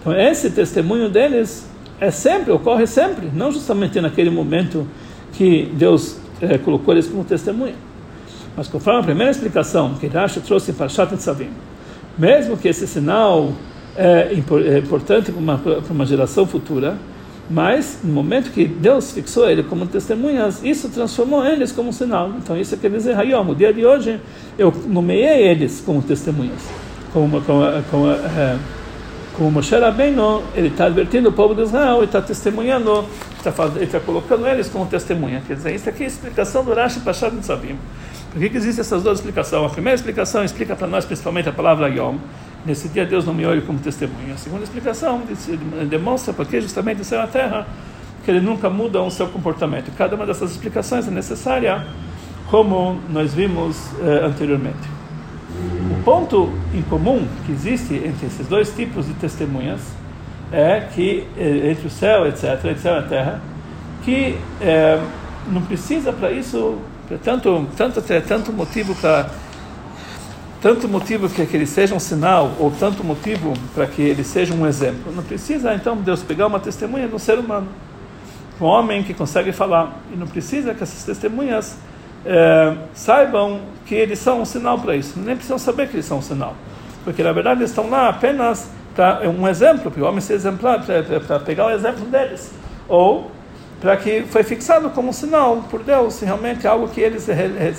Então 0.00 0.18
esse 0.18 0.50
testemunho 0.50 1.10
deles 1.10 1.68
é 2.00 2.10
sempre, 2.10 2.50
ocorre 2.50 2.86
sempre, 2.86 3.30
não 3.32 3.52
justamente 3.52 4.00
naquele 4.00 4.30
momento 4.30 4.86
que 5.34 5.70
Deus 5.74 6.18
eh, 6.40 6.58
colocou 6.58 6.94
eles 6.94 7.06
como 7.06 7.24
testemunha. 7.24 7.74
Mas 8.56 8.68
conforme 8.68 9.00
a 9.00 9.02
primeira 9.02 9.30
explicação 9.30 9.94
que 9.94 10.06
Rashi 10.06 10.40
trouxe 10.40 10.70
em 10.70 10.74
Parshat 10.74 11.12
Nitzavim, 11.12 11.50
mesmo 12.18 12.56
que 12.56 12.68
esse 12.68 12.86
sinal 12.86 13.52
é, 13.96 14.32
é 14.32 14.78
importante 14.78 15.32
para 15.32 15.40
uma, 15.40 15.58
para 15.58 15.92
uma 15.92 16.04
geração 16.04 16.46
futura, 16.46 16.96
mas 17.50 17.98
no 18.04 18.12
momento 18.12 18.52
que 18.52 18.64
Deus 18.64 19.10
fixou 19.10 19.50
ele 19.50 19.64
como 19.64 19.84
testemunhas, 19.84 20.62
isso 20.62 20.88
transformou 20.88 21.44
eles 21.44 21.72
como 21.72 21.92
sinal. 21.92 22.32
Então 22.38 22.56
isso 22.56 22.76
quer 22.76 22.90
dizer, 22.90 23.18
Hayom, 23.18 23.48
o 23.50 23.54
dia 23.54 23.72
de 23.72 23.84
hoje 23.84 24.20
eu 24.56 24.72
nomeei 24.86 25.48
eles 25.48 25.82
como 25.84 26.00
testemunhas. 26.00 26.60
Como, 27.12 27.42
como, 27.42 27.64
como, 27.90 28.10
é, 28.10 28.56
como 29.40 29.52
Moshe 29.52 29.74
Rabbeinu, 29.74 30.42
ele 30.54 30.68
está 30.68 30.84
advertindo 30.84 31.30
o 31.30 31.32
povo 31.32 31.54
de 31.54 31.62
Israel 31.62 32.02
e 32.02 32.04
está 32.04 32.20
testemunhando, 32.20 33.06
está 33.38 33.50
ele 33.74 33.84
está 33.84 33.98
colocando 33.98 34.46
eles 34.46 34.68
como 34.68 34.84
testemunha. 34.84 35.42
Quer 35.46 35.54
dizer, 35.54 35.74
isso 35.74 35.88
aqui 35.88 36.02
é 36.02 36.04
a 36.04 36.08
explicação 36.08 36.62
do 36.62 36.74
Rashi 36.74 37.00
Pachad 37.00 37.32
Nitzavim. 37.32 37.78
Por 38.30 38.38
que, 38.38 38.50
que 38.50 38.58
existem 38.58 38.82
essas 38.82 39.02
duas 39.02 39.16
explicações? 39.16 39.64
A 39.64 39.68
primeira 39.70 39.94
explicação 39.94 40.44
explica 40.44 40.76
para 40.76 40.86
nós 40.86 41.06
principalmente 41.06 41.48
a 41.48 41.52
palavra 41.52 41.88
Yom, 41.88 42.18
Nesse 42.66 42.88
dia 42.88 43.06
Deus 43.06 43.24
nomeou 43.24 43.52
ele 43.52 43.62
como 43.62 43.78
testemunha. 43.78 44.34
A 44.34 44.36
segunda 44.36 44.62
explicação 44.62 45.22
demonstra 45.88 46.34
porque 46.34 46.60
justamente 46.60 47.00
o 47.00 47.04
céu 47.06 47.20
e 47.20 47.22
a 47.22 47.26
terra 47.26 47.66
que 48.22 48.30
ele 48.30 48.40
nunca 48.42 48.68
muda 48.68 49.00
o 49.00 49.10
seu 49.10 49.26
comportamento. 49.28 49.90
Cada 49.96 50.16
uma 50.16 50.26
dessas 50.26 50.50
explicações 50.50 51.08
é 51.08 51.10
necessária, 51.10 51.86
como 52.50 53.00
nós 53.08 53.32
vimos 53.32 53.78
eh, 54.02 54.26
anteriormente. 54.26 54.99
O 55.98 56.02
ponto 56.02 56.50
em 56.74 56.82
comum 56.82 57.26
que 57.44 57.52
existe 57.52 57.94
entre 57.94 58.26
esses 58.26 58.46
dois 58.46 58.72
tipos 58.74 59.06
de 59.06 59.14
testemunhas 59.14 59.80
é 60.52 60.80
que 60.92 61.26
eh, 61.36 61.70
entre 61.70 61.86
o 61.86 61.90
céu, 61.90 62.26
etc., 62.26 62.54
entre 62.54 62.72
o 62.72 62.78
céu 62.78 62.94
e 62.94 62.98
a 62.98 63.02
terra, 63.02 63.40
que 64.04 64.38
eh, 64.60 65.00
não 65.48 65.62
precisa 65.62 66.12
para 66.12 66.30
isso 66.32 66.78
tanto 67.24 67.66
tanto 67.76 68.00
tanto 68.26 68.52
motivo 68.52 68.94
para 68.94 69.28
tanto 70.60 70.86
motivo 70.86 71.28
que, 71.28 71.44
que 71.46 71.56
ele 71.56 71.66
seja 71.66 71.94
um 71.94 71.98
sinal, 71.98 72.52
ou 72.58 72.70
tanto 72.70 73.02
motivo 73.02 73.54
para 73.74 73.86
que 73.86 74.02
ele 74.02 74.22
seja 74.22 74.52
um 74.54 74.66
exemplo. 74.66 75.12
Não 75.14 75.22
precisa, 75.22 75.74
então, 75.74 75.96
Deus 75.96 76.22
pegar 76.22 76.46
uma 76.46 76.60
testemunha 76.60 77.08
de 77.08 77.14
um 77.14 77.18
ser 77.18 77.38
humano, 77.38 77.66
um 78.60 78.64
homem 78.64 79.02
que 79.02 79.14
consegue 79.14 79.52
falar. 79.52 79.98
E 80.12 80.16
não 80.16 80.26
precisa 80.26 80.74
que 80.74 80.82
essas 80.82 81.02
testemunhas 81.02 81.76
é, 82.24 82.76
saibam 82.94 83.60
que 83.86 83.94
eles 83.94 84.18
são 84.18 84.42
um 84.42 84.44
sinal 84.44 84.78
para 84.78 84.96
isso. 84.96 85.18
Nem 85.18 85.34
precisam 85.34 85.58
saber 85.58 85.88
que 85.88 85.96
eles 85.96 86.06
são 86.06 86.18
um 86.18 86.22
sinal. 86.22 86.54
Porque, 87.04 87.22
na 87.22 87.32
verdade, 87.32 87.60
eles 87.60 87.70
estão 87.70 87.88
lá 87.88 88.08
apenas 88.08 88.70
para 88.94 89.28
um 89.28 89.48
exemplo, 89.48 89.90
para 89.90 90.02
o 90.02 90.06
homem 90.06 90.20
ser 90.20 90.34
exemplar, 90.34 90.84
para 90.84 91.40
pegar 91.40 91.66
o 91.66 91.70
exemplo 91.70 92.04
deles. 92.06 92.52
Ou 92.88 93.30
para 93.80 93.96
que 93.96 94.22
foi 94.24 94.42
fixado 94.42 94.90
como 94.90 95.12
sinal 95.12 95.64
por 95.70 95.82
Deus, 95.82 96.20
realmente 96.20 96.66
algo 96.66 96.86
que 96.88 97.00
eles 97.00 97.26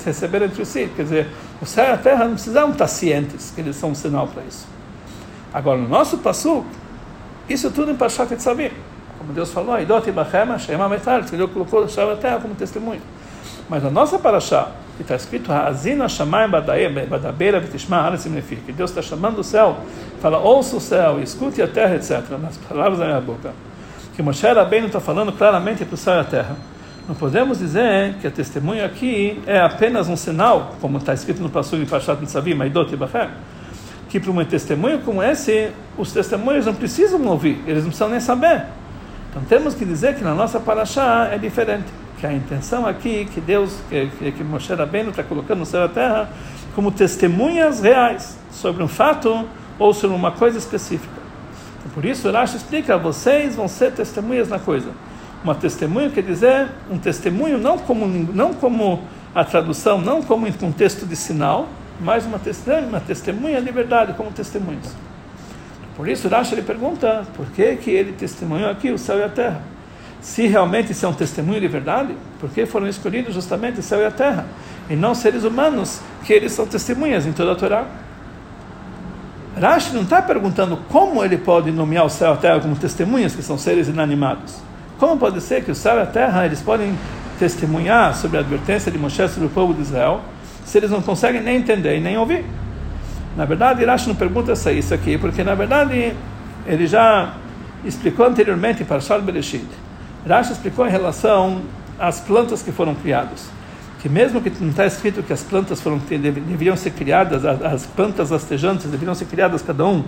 receberam 0.04 0.46
entre 0.46 0.64
si. 0.64 0.90
Quer 0.96 1.02
dizer, 1.02 1.28
o 1.60 1.66
céu 1.66 1.84
e 1.84 1.90
a 1.90 1.96
terra 1.96 2.24
não 2.24 2.34
precisavam 2.34 2.72
estar 2.72 2.88
cientes 2.88 3.52
que 3.54 3.60
eles 3.60 3.76
são 3.76 3.90
um 3.90 3.94
sinal 3.94 4.26
para 4.26 4.42
isso. 4.42 4.66
Agora, 5.54 5.78
no 5.78 5.88
nosso 5.88 6.18
passo, 6.18 6.64
isso 7.48 7.70
tudo 7.70 7.92
em 7.92 7.94
Pashat 7.96 8.32
Etzavim. 8.32 8.70
Como 9.18 9.32
Deus 9.32 9.52
falou, 9.52 9.78
Idot 9.78 10.08
Ibachem 10.08 10.46
Hashem 10.46 10.80
Ametar, 10.80 11.22
Deus 11.22 11.50
colocou 11.52 11.84
o 11.84 11.88
céu 11.88 12.08
e 12.08 12.12
a 12.14 12.16
terra 12.16 12.40
como 12.40 12.54
testemunho. 12.54 13.00
Mas 13.68 13.84
a 13.84 13.90
nossa 13.90 14.18
Parashá, 14.18 14.68
que 14.96 15.02
está 15.02 15.16
escrito, 15.16 15.50
que 18.66 18.72
Deus 18.72 18.90
está 18.90 19.02
chamando 19.02 19.38
o 19.38 19.44
céu, 19.44 19.78
fala, 20.20 20.38
ouça 20.38 20.76
o 20.76 20.80
céu, 20.80 21.20
escute 21.20 21.62
a 21.62 21.68
terra, 21.68 21.96
etc., 21.96 22.22
nas 22.40 22.56
palavras 22.58 22.98
da 22.98 23.06
minha 23.06 23.20
boca 23.20 23.52
que 24.14 24.22
Moshe 24.22 24.46
Rabbeinu 24.46 24.86
está 24.86 25.00
falando 25.00 25.32
claramente 25.32 25.84
para 25.84 25.94
o 25.94 25.96
céu 25.96 26.14
e 26.14 26.20
a 26.20 26.24
terra. 26.24 26.56
Não 27.08 27.14
podemos 27.14 27.58
dizer 27.58 28.14
que 28.20 28.26
a 28.26 28.30
testemunha 28.30 28.84
aqui 28.86 29.42
é 29.46 29.58
apenas 29.58 30.08
um 30.08 30.16
sinal, 30.16 30.76
como 30.80 30.98
está 30.98 31.14
escrito 31.14 31.42
no 31.42 31.48
de 31.48 31.86
Pashat 31.86 32.20
Nitzavim, 32.20 32.54
Maidot 32.54 32.92
e 32.92 32.96
Bachem, 32.96 33.30
que 34.08 34.20
para 34.20 34.30
um 34.30 34.44
testemunho 34.44 35.00
como 35.00 35.22
esse, 35.22 35.70
os 35.98 36.12
testemunhos 36.12 36.66
não 36.66 36.74
precisam 36.74 37.24
ouvir, 37.26 37.62
eles 37.66 37.82
não 37.82 37.90
precisam 37.90 38.08
nem 38.08 38.20
saber. 38.20 38.66
Então 39.30 39.42
temos 39.48 39.74
que 39.74 39.84
dizer 39.84 40.14
que 40.14 40.22
na 40.22 40.34
nossa 40.34 40.60
Parashá 40.60 41.30
é 41.32 41.38
diferente, 41.38 41.86
que 42.22 42.26
a 42.28 42.32
intenção 42.32 42.86
aqui, 42.86 43.28
que 43.34 43.40
Deus, 43.40 43.76
que, 43.88 44.06
que, 44.06 44.30
que 44.30 44.44
Moshe 44.44 44.72
Rabbeinu 44.72 45.10
está 45.10 45.24
colocando 45.24 45.58
no 45.58 45.66
céu 45.66 45.86
e 45.86 45.88
terra, 45.88 46.30
como 46.72 46.92
testemunhas 46.92 47.80
reais 47.80 48.38
sobre 48.52 48.80
um 48.80 48.86
fato 48.86 49.44
ou 49.76 49.92
sobre 49.92 50.14
uma 50.14 50.30
coisa 50.30 50.56
específica. 50.56 51.20
Por 51.92 52.04
isso, 52.04 52.30
Rashi 52.30 52.58
explica: 52.58 52.96
vocês 52.96 53.56
vão 53.56 53.66
ser 53.66 53.90
testemunhas 53.90 54.48
na 54.48 54.60
coisa. 54.60 54.88
Uma 55.42 55.56
testemunha 55.56 56.10
quer 56.10 56.22
dizer 56.22 56.68
um 56.88 56.96
testemunho 56.96 57.58
não 57.58 57.76
como 57.76 58.06
não 58.06 58.54
como 58.54 59.02
a 59.34 59.44
tradução, 59.44 60.00
não 60.00 60.22
como 60.22 60.46
em 60.46 60.52
contexto 60.52 61.04
de 61.04 61.16
sinal, 61.16 61.68
mas 62.00 62.24
uma 62.24 62.38
testemunha, 62.38 62.86
uma 62.86 63.00
testemunha 63.00 63.60
de 63.60 63.72
verdade, 63.72 64.12
como 64.14 64.30
testemunhas. 64.30 64.94
Por 65.96 66.08
isso, 66.08 66.28
Rashi 66.28 66.54
ele 66.54 66.62
pergunta: 66.62 67.26
por 67.34 67.46
que 67.46 67.74
que 67.74 67.90
ele 67.90 68.12
testemunhou 68.12 68.70
aqui 68.70 68.92
o 68.92 68.98
céu 68.98 69.18
e 69.18 69.24
a 69.24 69.28
terra? 69.28 69.71
Se 70.22 70.46
realmente 70.46 70.92
isso 70.92 71.04
é 71.04 71.08
um 71.08 71.12
testemunho 71.12 71.60
de 71.60 71.66
verdade, 71.66 72.14
por 72.38 72.48
que 72.48 72.64
foram 72.64 72.86
escolhidos 72.86 73.34
justamente 73.34 73.80
o 73.80 73.82
céu 73.82 73.98
e 74.00 74.06
a 74.06 74.10
terra 74.10 74.46
e 74.88 74.94
não 74.94 75.16
seres 75.16 75.42
humanos 75.42 76.00
que 76.24 76.32
eles 76.32 76.52
são 76.52 76.64
testemunhas 76.64 77.26
em 77.26 77.32
toda 77.32 77.52
a 77.52 77.54
Torá? 77.56 77.86
Rashi 79.60 79.92
não 79.92 80.02
está 80.02 80.22
perguntando 80.22 80.78
como 80.88 81.24
ele 81.24 81.36
pode 81.36 81.72
nomear 81.72 82.06
o 82.06 82.08
céu 82.08 82.30
e 82.30 82.34
a 82.34 82.36
terra 82.36 82.60
como 82.60 82.76
testemunhas, 82.76 83.34
que 83.34 83.42
são 83.42 83.58
seres 83.58 83.88
inanimados. 83.88 84.58
Como 84.96 85.18
pode 85.18 85.40
ser 85.40 85.64
que 85.64 85.72
o 85.72 85.74
céu 85.74 85.96
e 85.96 86.02
a 86.02 86.06
terra 86.06 86.46
eles 86.46 86.60
podem 86.60 86.96
testemunhar 87.36 88.14
sobre 88.14 88.38
a 88.38 88.40
advertência 88.40 88.92
de 88.92 88.98
Moshe 88.98 89.28
sobre 89.28 89.46
o 89.46 89.50
povo 89.50 89.74
de 89.74 89.82
Israel, 89.82 90.20
se 90.64 90.78
eles 90.78 90.90
não 90.90 91.02
conseguem 91.02 91.42
nem 91.42 91.56
entender 91.56 91.98
e 91.98 92.00
nem 92.00 92.16
ouvir? 92.16 92.44
Na 93.36 93.44
verdade, 93.44 93.84
Rashi 93.84 94.06
não 94.06 94.14
pergunta 94.14 94.52
isso 94.52 94.94
aqui, 94.94 95.18
porque 95.18 95.42
na 95.42 95.56
verdade 95.56 96.14
ele 96.64 96.86
já 96.86 97.34
explicou 97.84 98.24
anteriormente 98.24 98.84
para 98.84 99.00
Shal 99.00 99.20
Bereshit. 99.20 99.81
Rashi 100.26 100.52
explicou 100.52 100.86
em 100.86 100.90
relação 100.90 101.62
às 101.98 102.20
plantas 102.20 102.62
que 102.62 102.72
foram 102.72 102.94
criadas. 102.94 103.48
Que 104.00 104.08
mesmo 104.08 104.40
que 104.40 104.50
não 104.60 104.70
está 104.70 104.84
escrito 104.86 105.22
que 105.22 105.32
as 105.32 105.42
plantas 105.42 105.80
foram 105.80 105.98
deveriam 105.98 106.76
ser 106.76 106.90
criadas, 106.90 107.44
as 107.44 107.86
plantas 107.86 108.30
rastejantes 108.30 108.86
deveriam 108.90 109.14
ser 109.14 109.26
criadas 109.26 109.62
cada 109.62 109.84
um 109.86 110.04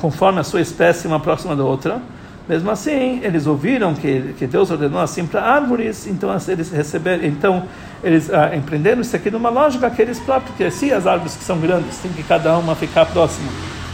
conforme 0.00 0.40
a 0.40 0.44
sua 0.44 0.60
espécie 0.60 1.06
uma 1.06 1.20
próxima 1.20 1.54
da 1.54 1.62
outra, 1.64 2.00
mesmo 2.48 2.70
assim 2.70 3.20
eles 3.22 3.46
ouviram 3.46 3.94
que, 3.94 4.34
que 4.36 4.46
Deus 4.48 4.70
ordenou 4.70 5.00
assim 5.00 5.24
para 5.24 5.42
árvores, 5.42 6.08
então 6.08 6.30
eles 6.48 6.70
receberam, 6.70 7.24
então 7.24 7.64
eles 8.02 8.32
ah, 8.32 8.54
empreenderam 8.54 9.00
isso 9.00 9.14
aqui 9.14 9.30
numa 9.30 9.48
lógica 9.48 9.88
que 9.90 10.02
eles 10.02 10.18
próprios, 10.18 10.56
que 10.56 10.68
se 10.70 10.92
as 10.92 11.06
árvores 11.06 11.36
que 11.36 11.44
são 11.44 11.58
grandes 11.60 11.98
tem 11.98 12.10
que 12.12 12.24
cada 12.24 12.58
uma 12.58 12.74
ficar 12.74 13.06
próxima 13.06 13.48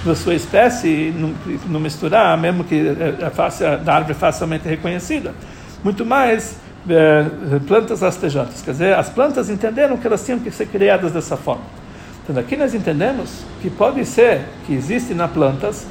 da 0.05 0.15
sua 0.15 0.35
espécie, 0.35 1.13
não, 1.15 1.35
não 1.69 1.81
misturar, 1.81 2.39
mesmo 2.39 2.65
que 2.65 2.89
a, 3.21 3.27
eh, 3.27 3.31
face, 3.31 3.65
a 3.65 3.81
árvore 3.87 4.15
facilmente 4.15 4.67
reconhecida, 4.67 5.35
muito 5.83 6.05
mais 6.05 6.57
é, 6.89 7.25
plantas 7.67 8.01
rastejantes. 8.01 8.63
Quer 8.63 8.73
dizer, 8.73 8.95
as 8.95 9.09
plantas 9.09 9.51
entenderam 9.51 9.97
que 9.97 10.07
elas 10.07 10.25
tinham 10.25 10.39
que 10.39 10.51
ser 10.51 10.67
criadas 10.67 11.13
dessa 11.13 11.37
forma. 11.37 11.65
Então, 12.29 12.39
aqui 12.39 12.57
nós 12.57 12.75
entendemos 12.75 13.43
que 13.63 13.71
pode 13.71 14.05
ser 14.05 14.43
que 14.67 14.75
existe 14.75 15.15
na 15.15 15.27
plantas 15.27 15.87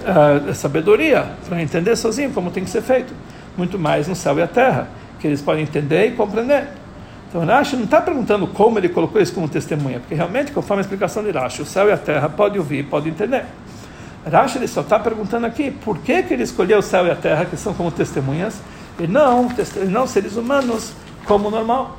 uh, 0.00 0.54
sabedoria 0.54 1.24
para 1.48 1.62
entender 1.62 1.96
sozinho 1.96 2.30
como 2.32 2.50
tem 2.50 2.64
que 2.64 2.70
ser 2.70 2.82
feito. 2.82 3.14
Muito 3.56 3.78
mais 3.78 4.06
no 4.06 4.14
céu 4.14 4.38
e 4.38 4.42
a 4.42 4.46
terra, 4.46 4.88
que 5.18 5.26
eles 5.26 5.40
podem 5.40 5.62
entender 5.62 6.06
e 6.06 6.10
compreender. 6.12 6.68
Então, 7.28 7.44
Rashi 7.46 7.76
não 7.76 7.84
está 7.84 8.00
perguntando 8.00 8.46
como 8.46 8.78
ele 8.78 8.88
colocou 8.88 9.22
isso 9.22 9.32
como 9.32 9.48
testemunha, 9.48 10.00
porque 10.00 10.14
realmente, 10.14 10.52
conforme 10.52 10.80
a 10.80 10.82
explicação 10.82 11.22
de 11.22 11.30
Rashi, 11.30 11.62
o 11.62 11.66
céu 11.66 11.88
e 11.88 11.92
a 11.92 11.96
terra 11.96 12.28
podem 12.28 12.58
ouvir, 12.58 12.84
podem 12.84 13.12
entender. 13.12 13.44
Rashi 14.30 14.58
ele 14.58 14.68
só 14.68 14.82
está 14.82 14.98
perguntando 14.98 15.46
aqui 15.46 15.70
por 15.70 15.98
que, 15.98 16.22
que 16.24 16.34
ele 16.34 16.42
escolheu 16.42 16.80
o 16.80 16.82
céu 16.82 17.06
e 17.06 17.10
a 17.10 17.16
terra, 17.16 17.46
que 17.46 17.56
são 17.56 17.72
como 17.72 17.90
testemunhas, 17.90 18.60
e 18.98 19.06
não, 19.06 19.48
não 19.88 20.06
seres 20.06 20.36
humanos 20.36 20.92
como 21.24 21.50
normal. 21.50 21.98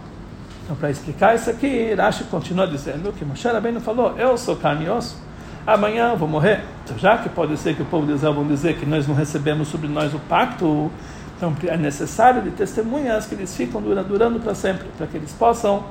Então, 0.63 0.75
para 0.75 0.89
explicar 0.89 1.35
isso 1.35 1.49
aqui, 1.49 1.93
Rashi 1.93 2.23
continua 2.25 2.67
dizendo 2.67 3.11
que 3.11 3.25
Moshe 3.25 3.47
Rabbeinu 3.47 3.81
falou, 3.81 4.17
eu 4.17 4.37
sou 4.37 4.55
carne 4.55 4.85
e 4.85 4.89
osso, 4.89 5.17
amanhã 5.65 6.15
vou 6.15 6.27
morrer. 6.27 6.61
Então, 6.83 6.97
já 6.97 7.17
que 7.17 7.29
pode 7.29 7.57
ser 7.57 7.75
que 7.75 7.81
o 7.81 7.85
povo 7.85 8.05
de 8.05 8.13
Israel 8.13 8.33
vão 8.33 8.47
dizer 8.47 8.77
que 8.77 8.85
nós 8.85 9.07
não 9.07 9.15
recebemos 9.15 9.67
sobre 9.67 9.87
nós 9.87 10.13
o 10.13 10.19
pacto, 10.19 10.91
então 11.35 11.55
é 11.67 11.75
necessário 11.75 12.41
de 12.41 12.51
testemunhas 12.51 13.25
que 13.25 13.35
eles 13.35 13.55
ficam 13.55 13.81
durando, 13.81 14.39
para 14.39 14.53
sempre, 14.53 14.87
para 14.97 15.07
que 15.07 15.17
eles 15.17 15.31
possam 15.33 15.83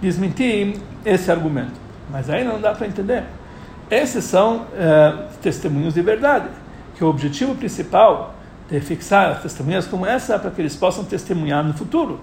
desmentir 0.00 0.78
esse 1.04 1.30
argumento. 1.30 1.78
Mas 2.10 2.30
aí 2.30 2.42
não 2.42 2.60
dá 2.60 2.72
para 2.72 2.86
entender. 2.86 3.24
Esses 3.90 4.24
são 4.24 4.66
é, 4.74 5.14
testemunhos 5.42 5.94
de 5.94 6.00
verdade, 6.00 6.48
que 6.96 7.04
o 7.04 7.08
objetivo 7.08 7.54
principal 7.54 8.34
fixar 8.80 9.40
testemunhas 9.42 9.86
como 9.86 10.06
essa 10.06 10.38
para 10.38 10.50
que 10.50 10.60
eles 10.60 10.74
possam 10.74 11.04
testemunhar 11.04 11.62
no 11.62 11.74
futuro 11.74 12.20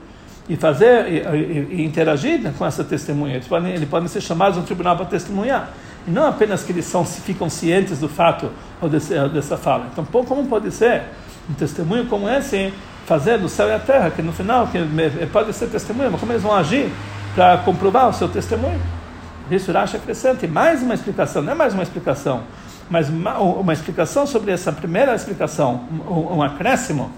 e 0.49 0.55
fazer 0.55 1.07
e, 1.07 1.17
e, 1.19 1.81
e 1.81 1.85
interagir 1.85 2.41
com 2.57 2.65
essa 2.65 2.83
testemunha. 2.83 3.35
Eles 3.35 3.47
podem, 3.47 3.73
eles 3.73 3.87
podem 3.87 4.07
ser 4.07 4.21
chamados 4.21 4.57
no 4.57 4.63
tribunal 4.63 4.95
para 4.95 5.05
testemunhar. 5.05 5.69
E 6.07 6.11
não 6.11 6.25
apenas 6.25 6.63
que 6.63 6.71
eles 6.71 6.85
são, 6.85 7.05
ficam 7.05 7.49
cientes 7.49 7.99
do 7.99 8.09
fato 8.09 8.49
ou 8.81 8.89
desse, 8.89 9.13
dessa 9.29 9.55
fala. 9.55 9.87
Então, 9.91 10.03
como 10.05 10.47
pode 10.47 10.71
ser 10.71 11.03
um 11.49 11.53
testemunho 11.53 12.05
como 12.07 12.27
esse 12.27 12.73
fazer 13.05 13.37
do 13.37 13.47
céu 13.47 13.67
e 13.67 13.73
a 13.73 13.79
terra, 13.79 14.09
que 14.09 14.21
no 14.21 14.31
final 14.31 14.67
que 14.67 14.79
pode 15.27 15.53
ser 15.53 15.67
testemunha, 15.67 16.09
mas 16.09 16.19
como 16.19 16.31
eles 16.31 16.43
vão 16.43 16.55
agir 16.55 16.91
para 17.35 17.57
comprovar 17.59 18.09
o 18.09 18.13
seu 18.13 18.27
testemunho? 18.27 18.81
Isso 19.49 19.71
Rashi 19.71 19.97
acrescenta. 19.97 20.45
E 20.45 20.49
mais 20.49 20.81
uma 20.81 20.93
explicação, 20.93 21.41
não 21.41 21.51
é 21.51 21.55
mais 21.55 21.73
uma 21.73 21.83
explicação 21.83 22.43
mas 22.91 23.07
uma, 23.07 23.39
uma 23.39 23.71
explicação 23.71 24.27
sobre 24.27 24.51
essa 24.51 24.69
primeira 24.71 25.15
explicação, 25.15 25.85
um, 26.09 26.35
um 26.35 26.43
acréscimo, 26.43 27.09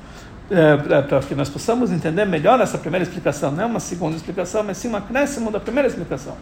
é, 0.52 1.02
para 1.02 1.20
que 1.22 1.34
nós 1.34 1.50
possamos 1.50 1.92
entender 1.92 2.26
melhor 2.26 2.62
essa 2.62 2.78
primeira 2.78 3.04
explicação, 3.04 3.52
não 3.52 3.64
é 3.64 3.66
uma 3.66 3.80
segunda 3.80 4.16
explicação, 4.16 4.64
mas 4.64 4.78
sim 4.78 4.88
um 4.88 4.96
acréscimo 4.96 5.50
da 5.50 5.60
primeira 5.60 5.90
explicação. 5.90 6.38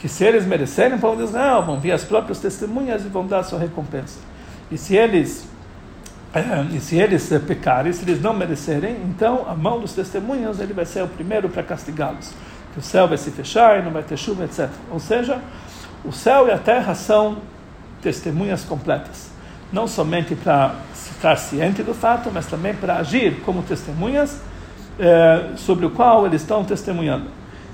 Que 0.00 0.08
se 0.08 0.24
eles 0.24 0.44
merecerem, 0.44 0.96
o 0.96 1.00
povo 1.00 1.16
de 1.18 1.22
Israel 1.22 1.62
vão 1.62 1.78
vir 1.78 1.92
as 1.92 2.02
próprias 2.02 2.40
testemunhas 2.40 3.04
e 3.04 3.08
vão 3.08 3.24
dar 3.24 3.38
a 3.38 3.42
sua 3.44 3.60
recompensa. 3.60 4.18
E 4.72 4.76
se 4.76 4.96
eles 4.96 5.46
é, 6.34 6.74
e 6.74 6.80
se 6.80 6.96
eles 6.96 7.28
pecarem, 7.46 7.92
se 7.92 8.02
eles 8.02 8.20
não 8.20 8.34
merecerem, 8.34 8.96
então 9.04 9.46
a 9.48 9.54
mão 9.54 9.80
dos 9.80 9.92
testemunhas 9.92 10.58
ele 10.58 10.72
vai 10.72 10.84
ser 10.84 11.04
o 11.04 11.08
primeiro 11.08 11.48
para 11.48 11.62
castigá-los. 11.62 12.32
Que 12.72 12.80
o 12.80 12.82
céu 12.82 13.06
vai 13.06 13.16
se 13.16 13.30
fechar 13.30 13.78
e 13.78 13.82
não 13.82 13.92
vai 13.92 14.02
ter 14.02 14.16
chuva, 14.16 14.44
etc. 14.44 14.68
Ou 14.90 14.98
seja, 14.98 15.40
o 16.04 16.12
céu 16.12 16.48
e 16.48 16.50
a 16.50 16.58
terra 16.58 16.94
são 16.94 17.38
testemunhas 18.02 18.64
completas. 18.64 19.30
Não 19.72 19.86
somente 19.86 20.34
para 20.34 20.74
estar 20.94 21.36
ciente 21.36 21.82
do 21.82 21.94
fato, 21.94 22.30
mas 22.32 22.46
também 22.46 22.74
para 22.74 22.96
agir 22.96 23.40
como 23.44 23.62
testemunhas 23.62 24.40
eh, 24.98 25.50
sobre 25.56 25.86
o 25.86 25.90
qual 25.90 26.26
eles 26.26 26.42
estão 26.42 26.64
testemunhando. 26.64 27.26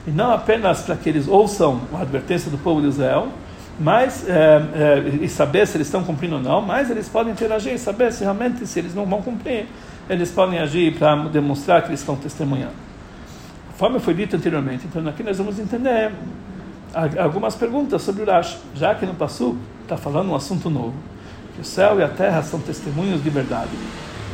E 0.06 0.10
não 0.10 0.32
apenas 0.32 0.82
para 0.82 0.96
que 0.96 1.08
eles 1.08 1.26
ouçam 1.28 1.80
a 1.94 2.02
advertência 2.02 2.50
do 2.50 2.58
povo 2.58 2.82
de 2.82 2.88
Israel, 2.88 3.28
mas 3.78 4.28
eh, 4.28 4.62
eh, 4.74 5.18
e 5.22 5.28
saber 5.28 5.66
se 5.66 5.76
eles 5.76 5.86
estão 5.86 6.04
cumprindo 6.04 6.36
ou 6.36 6.42
não, 6.42 6.60
mas 6.60 6.90
eles 6.90 7.08
podem 7.08 7.32
interagir 7.32 7.72
e 7.72 7.78
saber 7.78 8.12
se 8.12 8.22
realmente 8.22 8.66
se 8.66 8.78
eles 8.78 8.94
não 8.94 9.06
vão 9.06 9.22
cumprir, 9.22 9.66
eles 10.08 10.30
podem 10.30 10.58
agir 10.58 10.98
para 10.98 11.14
demonstrar 11.28 11.82
que 11.82 11.88
eles 11.88 12.00
estão 12.00 12.16
testemunhando. 12.16 12.74
Conforme 13.72 13.98
foi 13.98 14.14
dito 14.14 14.36
anteriormente, 14.36 14.86
então 14.86 15.06
aqui 15.08 15.22
nós 15.22 15.38
vamos 15.38 15.58
entender 15.58 16.12
algumas 17.18 17.56
perguntas 17.56 18.02
sobre 18.02 18.22
o 18.22 18.26
Rashi, 18.26 18.58
já 18.74 18.94
que 18.94 19.04
no 19.04 19.14
Passu 19.14 19.56
está 19.84 19.96
falando 19.96 20.30
um 20.30 20.34
assunto 20.34 20.68
novo, 20.68 20.94
que 21.54 21.60
o 21.60 21.64
céu 21.64 22.00
e 22.00 22.02
a 22.02 22.08
terra 22.08 22.42
são 22.42 22.58
testemunhos 22.58 23.22
de 23.22 23.30
verdade. 23.30 23.70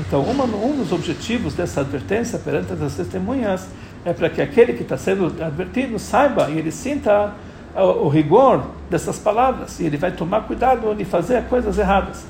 Então, 0.00 0.22
uma, 0.22 0.44
um 0.44 0.76
dos 0.76 0.92
objetivos 0.92 1.54
dessa 1.54 1.82
advertência 1.82 2.38
perante 2.38 2.72
as 2.72 2.94
testemunhas 2.94 3.68
é 4.04 4.12
para 4.12 4.30
que 4.30 4.40
aquele 4.40 4.72
que 4.72 4.82
está 4.82 4.96
sendo 4.96 5.26
advertido 5.26 5.98
saiba 5.98 6.48
e 6.48 6.58
ele 6.58 6.70
sinta 6.70 7.34
o, 7.74 8.06
o 8.06 8.08
rigor 8.08 8.62
dessas 8.88 9.18
palavras 9.18 9.78
e 9.78 9.84
ele 9.84 9.98
vai 9.98 10.12
tomar 10.12 10.42
cuidado 10.42 10.94
de 10.94 11.04
fazer 11.04 11.42
coisas 11.44 11.76
erradas. 11.78 12.24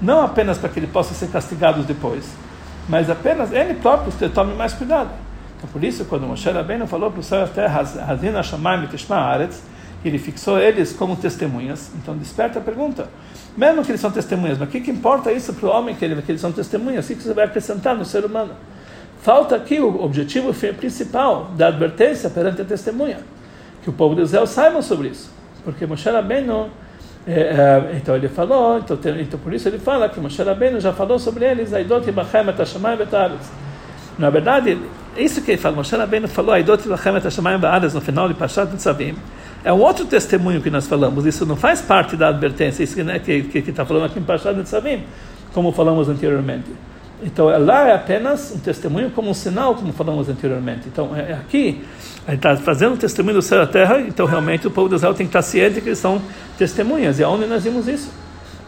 Não 0.00 0.22
apenas 0.22 0.58
para 0.58 0.68
que 0.68 0.78
ele 0.78 0.86
possa 0.86 1.14
ser 1.14 1.28
castigado 1.28 1.82
depois, 1.82 2.24
mas 2.88 3.10
apenas 3.10 3.50
ele 3.50 3.74
próprio 3.74 4.12
tome 4.30 4.54
mais 4.54 4.72
cuidado. 4.72 5.10
Então, 5.56 5.68
por 5.70 5.82
isso, 5.82 6.04
quando 6.04 6.26
Moshe 6.26 6.48
Rabbeinu 6.48 6.86
falou 6.86 7.10
para 7.10 7.20
o 7.20 7.22
céu 7.22 7.40
e 7.40 7.44
a 7.44 7.48
terra, 7.48 7.80
Hazina 7.80 8.42
Shamayim 8.42 8.86
Tishma 8.86 9.16
Aretz, 9.16 9.62
ele 10.04 10.18
fixou 10.18 10.58
eles 10.58 10.92
como 10.92 11.16
testemunhas. 11.16 11.90
Então, 11.96 12.16
desperta 12.16 12.58
a 12.58 12.62
pergunta. 12.62 13.08
Mesmo 13.56 13.82
que 13.82 13.90
eles 13.90 14.00
são 14.00 14.10
testemunhas, 14.10 14.58
mas 14.58 14.68
o 14.68 14.70
que, 14.70 14.80
que 14.80 14.90
importa 14.90 15.32
isso 15.32 15.54
para 15.54 15.68
o 15.68 15.72
homem 15.72 15.94
que, 15.94 16.04
ele, 16.04 16.20
que 16.20 16.30
eles 16.30 16.40
são 16.40 16.52
testemunhas? 16.52 17.08
O 17.08 17.08
que 17.08 17.22
você 17.22 17.32
vai 17.32 17.46
acrescentar 17.46 17.96
no 17.96 18.04
ser 18.04 18.24
humano? 18.24 18.52
Falta 19.22 19.56
aqui 19.56 19.80
o 19.80 20.04
objetivo 20.04 20.54
principal 20.74 21.50
da 21.56 21.68
advertência 21.68 22.28
perante 22.30 22.60
a 22.62 22.64
testemunha, 22.64 23.18
que 23.82 23.90
o 23.90 23.92
povo 23.92 24.14
de 24.14 24.22
Israel 24.22 24.46
saiba 24.46 24.82
sobre 24.82 25.08
isso. 25.08 25.30
Porque 25.64 25.84
Moshe 25.86 26.08
Rabbeinu, 26.08 26.68
é, 27.26 27.32
é, 27.32 27.96
então 27.96 28.14
ele 28.14 28.28
falou, 28.28 28.78
então, 28.78 28.96
então, 29.18 29.40
por 29.40 29.52
isso 29.52 29.68
ele 29.68 29.78
fala 29.78 30.08
que 30.08 30.20
Moshe 30.20 30.40
Rabbeinu 30.40 30.78
já 30.78 30.92
falou 30.92 31.18
sobre 31.18 31.44
eles, 31.44 31.72
Hashamayim 31.72 32.98
Na 34.16 34.30
verdade, 34.30 34.78
isso 35.16 35.42
que 35.42 35.52
ele 35.52 35.60
fala, 35.60 35.74
Moshe 35.74 35.96
Rabbeinu 35.96 36.28
falou, 36.28 36.54
Hashamayim 36.54 37.58
no 37.92 38.00
final 38.00 38.28
de 38.28 38.34
Pashat 38.34 38.70
Nitzavim, 38.70 39.16
é 39.64 39.72
um 39.72 39.80
outro 39.80 40.04
testemunho 40.04 40.60
que 40.60 40.70
nós 40.70 40.86
falamos. 40.86 41.26
Isso 41.26 41.44
não 41.44 41.56
faz 41.56 41.80
parte 41.80 42.16
da 42.16 42.28
advertência, 42.28 42.82
isso 42.82 43.02
né, 43.02 43.18
que 43.18 43.32
está 43.32 43.50
que, 43.50 43.62
que 43.62 43.72
tá 43.72 43.84
falando 43.84 44.06
aqui 44.06 44.18
em 44.18 44.22
Pashat 44.22 44.56
Nitzavim, 44.56 45.02
como 45.52 45.72
falamos 45.72 46.08
anteriormente. 46.08 46.70
Então, 47.22 47.46
lá 47.64 47.88
é 47.88 47.94
apenas 47.94 48.52
um 48.54 48.58
testemunho 48.58 49.10
como 49.10 49.30
um 49.30 49.34
sinal, 49.34 49.74
como 49.74 49.92
falamos 49.92 50.28
anteriormente. 50.28 50.82
Então, 50.86 51.16
é, 51.16 51.32
é 51.32 51.32
aqui, 51.32 51.82
ele 52.28 52.36
está 52.36 52.56
fazendo 52.56 52.92
um 52.94 52.96
testemunho 52.96 53.36
do 53.36 53.42
céu 53.42 53.62
e 53.62 53.66
da 53.66 53.72
terra, 53.72 54.00
então 54.00 54.26
realmente 54.26 54.66
o 54.66 54.70
povo 54.70 54.88
de 54.88 54.96
Israel 54.96 55.14
tem 55.14 55.26
que 55.26 55.30
estar 55.30 55.42
ciente 55.42 55.80
que 55.80 55.88
eles 55.88 55.98
são 55.98 56.20
testemunhas. 56.58 57.18
E 57.18 57.24
aonde 57.24 57.46
nós 57.46 57.64
vimos 57.64 57.88
isso? 57.88 58.12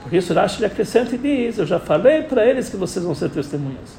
Por 0.02 0.14
isso, 0.14 0.32
Rashi 0.32 0.64
acrescenta 0.64 1.14
e 1.14 1.18
diz: 1.18 1.58
Eu 1.58 1.66
já 1.66 1.78
falei 1.78 2.22
para 2.22 2.46
eles 2.46 2.70
que 2.70 2.76
vocês 2.76 3.04
vão 3.04 3.14
ser 3.14 3.28
testemunhas. 3.28 3.98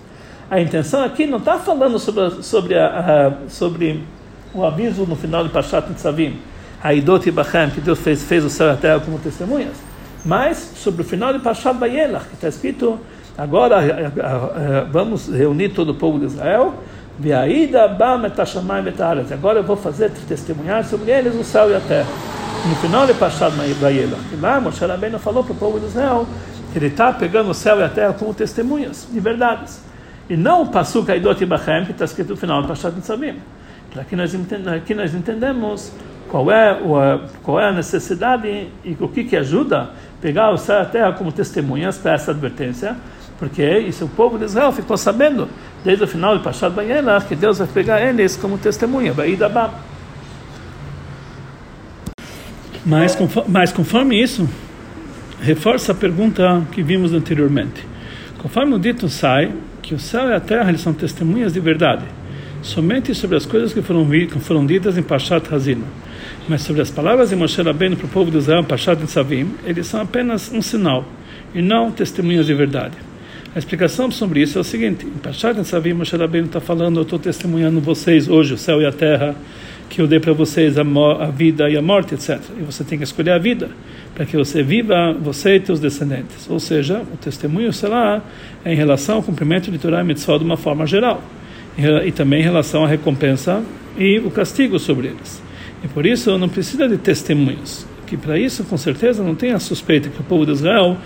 A 0.49 0.59
intenção 0.59 1.03
aqui 1.03 1.27
não 1.27 1.37
está 1.37 1.59
falando 1.59 1.99
sobre, 1.99 2.41
sobre, 2.41 2.75
a, 2.75 2.87
a, 3.27 3.49
sobre 3.49 4.03
o 4.51 4.65
aviso 4.65 5.05
no 5.05 5.15
final 5.15 5.47
de 5.47 5.51
Nitzavim 5.89 6.39
Aidot 6.81 7.27
e 7.27 7.31
Bachem, 7.31 7.69
que 7.69 7.81
Deus 7.81 7.99
fez, 7.99 8.23
fez 8.23 8.43
o 8.45 8.49
céu 8.49 8.67
e 8.67 8.71
a 8.71 8.77
terra 8.77 8.99
como 8.99 9.19
testemunhas, 9.19 9.75
mas 10.25 10.57
sobre 10.75 11.01
o 11.01 11.05
final 11.05 11.33
de 11.33 11.39
Pashat 11.39 11.77
Bayelach, 11.77 12.25
que 12.25 12.35
está 12.35 12.47
escrito, 12.47 12.99
agora 13.37 13.77
vamos 14.91 15.27
reunir 15.27 15.69
todo 15.69 15.89
o 15.89 15.95
povo 15.95 16.19
de 16.19 16.25
Israel, 16.25 16.75
agora 19.33 19.59
eu 19.59 19.63
vou 19.63 19.75
fazer 19.75 20.09
testemunhar 20.27 20.85
sobre 20.85 21.11
eles 21.11 21.35
o 21.35 21.43
céu 21.43 21.69
e 21.69 21.75
a 21.75 21.79
terra. 21.79 22.07
No 22.67 22.75
final 22.75 23.07
de 23.07 23.13
Pashat 23.13 23.53
Bayelach, 23.81 24.21
lá 24.41 24.59
Moshe 24.59 24.85
Rabbeinu 24.85 25.19
falou 25.19 25.43
para 25.43 25.53
o 25.53 25.55
povo 25.55 25.79
de 25.79 25.85
Israel 25.85 26.25
que 26.71 26.77
ele 26.77 26.87
está 26.87 27.11
pegando 27.11 27.49
o 27.49 27.53
céu 27.53 27.79
e 27.79 27.83
a 27.83 27.89
terra 27.89 28.13
como 28.13 28.33
testemunhas 28.33 29.07
de 29.11 29.19
verdades. 29.19 29.81
E 30.29 30.37
não 30.37 30.61
o 30.61 30.67
Pasuk 30.67 31.09
Aidot 31.09 31.41
e 31.41 31.45
Bachem, 31.45 31.85
que 31.85 31.91
está 31.91 32.05
escrito 32.05 32.29
no 32.29 32.37
final 32.37 32.61
de 32.61 32.67
Pashat 32.67 32.93
Nitzavim. 32.95 33.39
Aqui 33.99 34.15
nós, 34.15 34.31
aqui 34.75 34.93
nós 34.93 35.15
entendemos 35.15 35.91
qual 36.29 36.51
é, 36.51 36.79
qual 37.43 37.59
é 37.59 37.69
a 37.69 37.71
necessidade 37.71 38.67
e 38.85 38.95
o 38.99 39.07
que, 39.07 39.23
que 39.23 39.35
ajuda 39.35 39.89
pegar 40.21 40.51
o 40.51 40.57
céu 40.57 40.79
e 40.79 40.81
a 40.81 40.85
terra 40.85 41.13
como 41.13 41.31
testemunhas 41.31 41.97
para 41.97 42.13
essa 42.13 42.31
advertência, 42.31 42.95
porque 43.37 43.63
isso 43.79 44.05
o 44.05 44.09
povo 44.09 44.37
de 44.37 44.45
Israel 44.45 44.71
ficou 44.71 44.97
sabendo 44.97 45.47
desde 45.83 46.03
o 46.03 46.07
final 46.07 46.37
de 46.37 46.43
Pashat 46.43 46.73
Bayelach 46.73 47.25
que 47.25 47.35
Deus 47.35 47.57
vai 47.57 47.67
pegar 47.67 48.01
eles 48.01 48.35
como 48.37 48.57
testemunha, 48.57 49.13
Baidabam. 49.13 49.71
Mas, 52.85 53.17
mas 53.47 53.71
conforme 53.71 54.21
isso, 54.21 54.47
reforça 55.41 55.91
a 55.91 55.95
pergunta 55.95 56.63
que 56.71 56.81
vimos 56.81 57.13
anteriormente. 57.13 57.85
Conforme 58.39 58.75
o 58.75 58.79
dito 58.79 59.09
sai, 59.09 59.51
que 59.81 59.93
o 59.93 59.99
céu 59.99 60.29
e 60.29 60.33
a 60.33 60.39
terra 60.39 60.69
eles 60.69 60.81
são 60.81 60.93
testemunhas 60.93 61.53
de 61.53 61.59
verdade, 61.59 62.05
somente 62.61 63.13
sobre 63.15 63.37
as 63.37 63.45
coisas 63.45 63.73
que 63.73 63.81
foram, 63.81 64.07
que 64.09 64.39
foram 64.39 64.65
ditas 64.65 64.97
em 64.97 65.03
Pashat 65.03 65.53
Hazina. 65.53 65.85
Mas 66.47 66.61
sobre 66.61 66.81
as 66.81 66.89
palavras 66.89 67.29
de 67.29 67.35
Moshe 67.35 67.61
Rabbeinu 67.61 67.95
para 67.95 68.05
o 68.05 68.09
povo 68.09 68.31
de 68.31 68.37
Israel, 68.37 68.63
Pashat 68.63 69.05
Savim, 69.07 69.51
eles 69.65 69.87
são 69.87 70.01
apenas 70.01 70.51
um 70.51 70.61
sinal 70.61 71.05
e 71.53 71.61
não 71.61 71.91
testemunhas 71.91 72.45
de 72.45 72.53
verdade. 72.53 72.95
A 73.55 73.59
explicação 73.59 74.11
sobre 74.11 74.41
isso 74.41 74.57
é 74.57 74.61
o 74.61 74.63
seguinte: 74.63 75.05
em 75.05 75.17
Pashat 75.19 75.63
Savim, 75.65 75.93
Moshe 75.93 76.15
Rabbeinu 76.15 76.47
está 76.47 76.59
falando, 76.59 76.97
eu 76.97 77.03
estou 77.03 77.17
testemunhando 77.17 77.79
vocês 77.79 78.27
hoje, 78.27 78.53
o 78.53 78.57
céu 78.57 78.81
e 78.81 78.85
a 78.85 78.91
terra, 78.91 79.35
que 79.89 80.01
eu 80.01 80.07
dei 80.07 80.19
para 80.19 80.33
vocês 80.33 80.77
a, 80.77 80.81
a, 80.81 81.25
vida 81.25 81.69
e 81.69 81.75
a 81.75 81.81
morte, 81.81 82.13
etc. 82.13 82.39
E 82.59 82.61
você 82.61 82.83
tem 82.83 82.97
que 82.97 83.03
escolher 83.03 83.31
a 83.31 83.37
vida 83.39 83.69
para 84.13 84.25
que 84.25 84.37
você 84.37 84.61
viva, 84.61 85.13
você 85.19 85.57
e 85.57 85.65
seus 85.65 85.79
descendentes. 85.79 86.47
Ou 86.49 86.59
seja, 86.59 87.01
o 87.11 87.17
testemunho, 87.17 87.73
sei 87.73 87.89
lá, 87.89 88.21
é 88.63 88.71
em 88.71 88.75
relação 88.75 89.15
ao 89.15 89.23
cumprimento 89.23 89.71
de 89.71 89.79
Torah 89.79 90.01
e 90.01 90.03
Mitzvah 90.03 90.37
de 90.37 90.43
uma 90.43 90.57
forma 90.57 90.85
geral. 90.85 91.23
E, 91.77 92.07
e 92.07 92.11
também 92.11 92.41
em 92.41 92.43
relação 92.43 92.85
à 92.85 92.87
recompensa 92.87 93.63
e 93.97 94.19
o 94.19 94.29
castigo 94.29 94.77
sobre 94.77 95.07
eles. 95.07 95.41
E 95.83 95.87
por 95.87 96.05
isso 96.05 96.37
não 96.37 96.49
precisa 96.49 96.87
de 96.87 96.97
testemunhos. 96.97 97.85
Que 98.05 98.17
para 98.17 98.37
isso, 98.37 98.63
com 98.63 98.77
certeza, 98.77 99.23
não 99.23 99.35
tem 99.35 99.51
a 99.51 99.59
suspeita 99.59 100.09
que 100.09 100.19
o 100.19 100.23
povo 100.23 100.45
de 100.45 100.51
Israel 100.51 100.97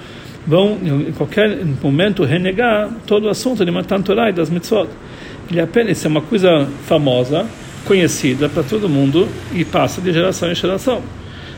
vão, 0.47 0.77
em 1.07 1.11
qualquer 1.11 1.63
momento, 1.81 2.23
renegar 2.23 2.89
todo 3.05 3.25
o 3.25 3.29
assunto 3.29 3.63
de 3.63 3.71
Matan 3.71 4.01
Torah 4.01 4.29
e 4.29 4.33
das 4.33 4.49
mitzvot. 4.49 4.89
Ele 5.49 5.59
apenas, 5.59 5.97
isso 5.97 6.07
é 6.07 6.09
uma 6.09 6.21
coisa 6.21 6.67
famosa, 6.85 7.45
conhecida 7.85 8.47
para 8.47 8.63
todo 8.63 8.87
mundo 8.87 9.27
e 9.53 9.65
passa 9.65 10.01
de 10.01 10.11
geração 10.11 10.49
em 10.49 10.55
geração. 10.55 11.01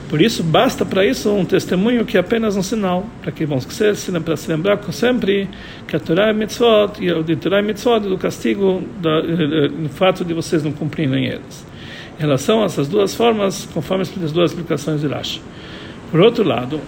Por 0.10 0.22
isso, 0.22 0.44
basta 0.44 0.86
para 0.86 1.06
isso 1.06 1.32
um 1.32 1.46
testemunho 1.46 2.06
que 2.06 2.18
é 2.18 2.20
apenas 2.20 2.56
um 2.56 2.62
sinal, 2.62 3.06
para 3.22 3.32
que 3.32 3.46
vão 3.46 3.58
esquecer, 3.58 3.96
para 4.22 4.36
se 4.36 4.52
lembrar 4.52 4.80
sempre 4.92 5.48
que 5.88 5.96
a 5.96 6.00
Torá 6.00 6.30
é 6.30 6.34
mitzvot, 6.34 7.00
e 7.00 7.24
de 7.24 7.36
Torá 7.36 7.60
é 7.60 7.62
mitzvot 7.62 8.02
do 8.02 8.18
castigo, 8.18 8.84
do 9.02 9.10
eh, 9.10 9.66
eh, 9.66 9.90
fato 9.90 10.24
de 10.24 10.34
vocês 10.34 10.64
não 10.64 10.72
cumprirem 10.72 11.26
eles 11.26 11.75
em 12.18 12.22
relação 12.22 12.62
a 12.62 12.66
essas 12.66 12.88
duas 12.88 13.14
formas, 13.14 13.68
conforme 13.74 14.04
as 14.04 14.32
duas 14.32 14.52
explicações 14.52 15.02
de 15.02 15.08
Rashi. 15.08 15.42
Por 16.12 16.22
outro 16.22 16.44
lado, 16.44 16.80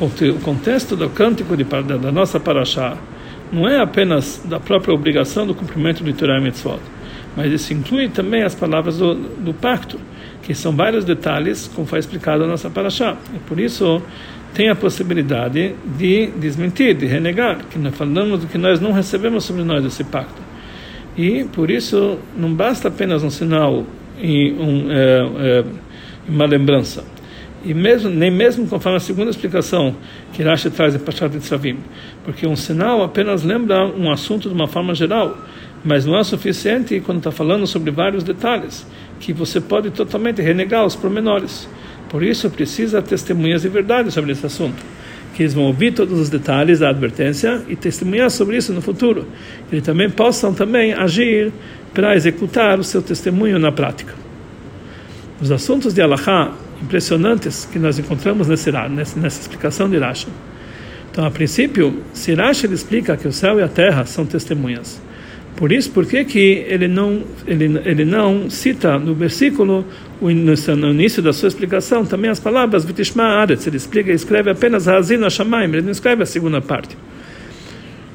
o 0.00 0.40
contexto 0.40 0.96
do 0.96 1.08
cântico 1.10 1.56
de, 1.56 1.64
da, 1.64 2.10
nossa 2.10 2.40
paraxá 2.40 2.96
não 3.52 3.68
é 3.68 3.80
apenas 3.80 4.42
da 4.44 4.58
própria 4.58 4.94
obrigação 4.94 5.46
do 5.46 5.54
cumprimento 5.54 6.02
do 6.02 6.12
Torah 6.12 6.40
e 6.40 6.42
Mitzvot, 6.42 6.80
mas 7.36 7.52
isso 7.52 7.72
inclui 7.72 8.08
também 8.08 8.42
as 8.42 8.54
palavras 8.54 8.98
do, 8.98 9.14
do 9.14 9.52
pacto, 9.54 9.98
que 10.42 10.54
são 10.54 10.74
vários 10.74 11.04
detalhes, 11.04 11.70
como 11.74 11.86
foi 11.86 11.98
explicado 11.98 12.42
na 12.42 12.48
nossa 12.48 12.70
paraxá. 12.70 13.16
E 13.34 13.38
por 13.40 13.58
isso 13.58 14.02
tem 14.52 14.68
a 14.68 14.74
possibilidade 14.74 15.74
de 15.98 16.28
desmentir, 16.36 16.94
de 16.94 17.06
renegar, 17.06 17.58
que 17.70 17.78
nós 17.78 17.94
falamos 17.94 18.44
que 18.44 18.58
nós 18.58 18.80
não 18.80 18.92
recebemos 18.92 19.44
sobre 19.44 19.64
nós 19.64 19.84
esse 19.84 20.04
pacto. 20.04 20.42
E 21.16 21.44
por 21.44 21.70
isso 21.70 22.18
não 22.36 22.52
basta 22.52 22.88
apenas 22.88 23.22
um 23.22 23.30
sinal 23.30 23.84
e 24.18 24.52
um, 24.52 24.90
é, 24.90 25.18
é, 25.38 25.64
uma 26.28 26.46
lembrança. 26.46 27.04
E 27.64 27.72
mesmo, 27.72 28.10
nem 28.10 28.30
mesmo 28.30 28.66
conforme 28.68 28.98
a 28.98 29.00
segunda 29.00 29.30
explicação 29.30 29.96
que 30.32 30.42
Rashi 30.42 30.68
traz 30.70 30.94
em 30.94 30.98
Pachat 30.98 31.34
Tzavim, 31.38 31.78
porque 32.22 32.46
um 32.46 32.54
sinal 32.54 33.02
apenas 33.02 33.42
lembra 33.42 33.86
um 33.86 34.10
assunto 34.10 34.48
de 34.48 34.54
uma 34.54 34.66
forma 34.66 34.94
geral, 34.94 35.38
mas 35.82 36.04
não 36.04 36.18
é 36.18 36.24
suficiente 36.24 37.00
quando 37.00 37.18
está 37.18 37.30
falando 37.30 37.66
sobre 37.66 37.90
vários 37.90 38.22
detalhes, 38.22 38.86
que 39.18 39.32
você 39.32 39.60
pode 39.60 39.90
totalmente 39.90 40.42
renegar 40.42 40.84
os 40.84 40.94
pormenores. 40.94 41.66
Por 42.10 42.22
isso 42.22 42.50
precisa 42.50 43.00
testemunhas 43.00 43.62
de 43.62 43.68
verdade 43.68 44.10
sobre 44.10 44.32
esse 44.32 44.44
assunto, 44.44 44.82
que 45.34 45.42
eles 45.42 45.52
vão 45.52 45.64
ouvir 45.64 45.92
todos 45.92 46.18
os 46.18 46.30
detalhes 46.30 46.78
da 46.78 46.88
advertência 46.88 47.62
e 47.68 47.76
testemunhar 47.76 48.30
sobre 48.30 48.56
isso 48.56 48.72
no 48.72 48.80
futuro. 48.80 49.26
E 49.70 49.80
também 49.80 50.08
possam 50.08 50.54
também 50.54 50.92
agir 50.94 51.52
para 51.92 52.14
executar 52.14 52.78
o 52.78 52.84
seu 52.84 53.02
testemunho 53.02 53.58
na 53.58 53.72
prática. 53.72 54.14
Os 55.40 55.50
assuntos 55.50 55.92
de 55.92 56.00
Allahá 56.00 56.52
impressionantes 56.80 57.68
que 57.70 57.78
nós 57.78 57.98
encontramos 57.98 58.48
nesse, 58.48 58.70
nessa, 58.70 59.18
nessa 59.18 59.40
explicação 59.40 59.88
de 59.88 59.98
Rashi. 59.98 60.28
Então, 61.10 61.24
a 61.24 61.30
princípio, 61.30 62.02
se 62.12 62.34
Rashi 62.34 62.66
explica 62.72 63.16
que 63.16 63.28
o 63.28 63.32
céu 63.32 63.58
e 63.58 63.62
a 63.62 63.68
terra 63.68 64.04
são 64.04 64.26
testemunhas, 64.26 65.00
por 65.56 65.70
isso, 65.70 65.90
por 65.90 66.04
que, 66.04 66.24
que 66.24 66.64
ele, 66.68 66.88
não, 66.88 67.22
ele, 67.46 67.80
ele 67.84 68.04
não 68.04 68.50
cita 68.50 68.98
no 68.98 69.14
versículo, 69.14 69.84
no 70.20 70.90
início 70.90 71.22
da 71.22 71.32
sua 71.32 71.48
explicação, 71.48 72.04
também 72.04 72.30
as 72.30 72.40
palavras 72.40 72.84
Vitishma 72.84 73.22
Aretz? 73.22 73.66
Ele 73.66 73.76
explica, 73.76 74.10
escreve 74.10 74.50
apenas 74.50 74.88
Hazina 74.88 75.30
Shamaim, 75.30 75.68
ele 75.68 75.82
não 75.82 75.92
escreve 75.92 76.22
a 76.24 76.26
segunda 76.26 76.60
parte. 76.60 76.96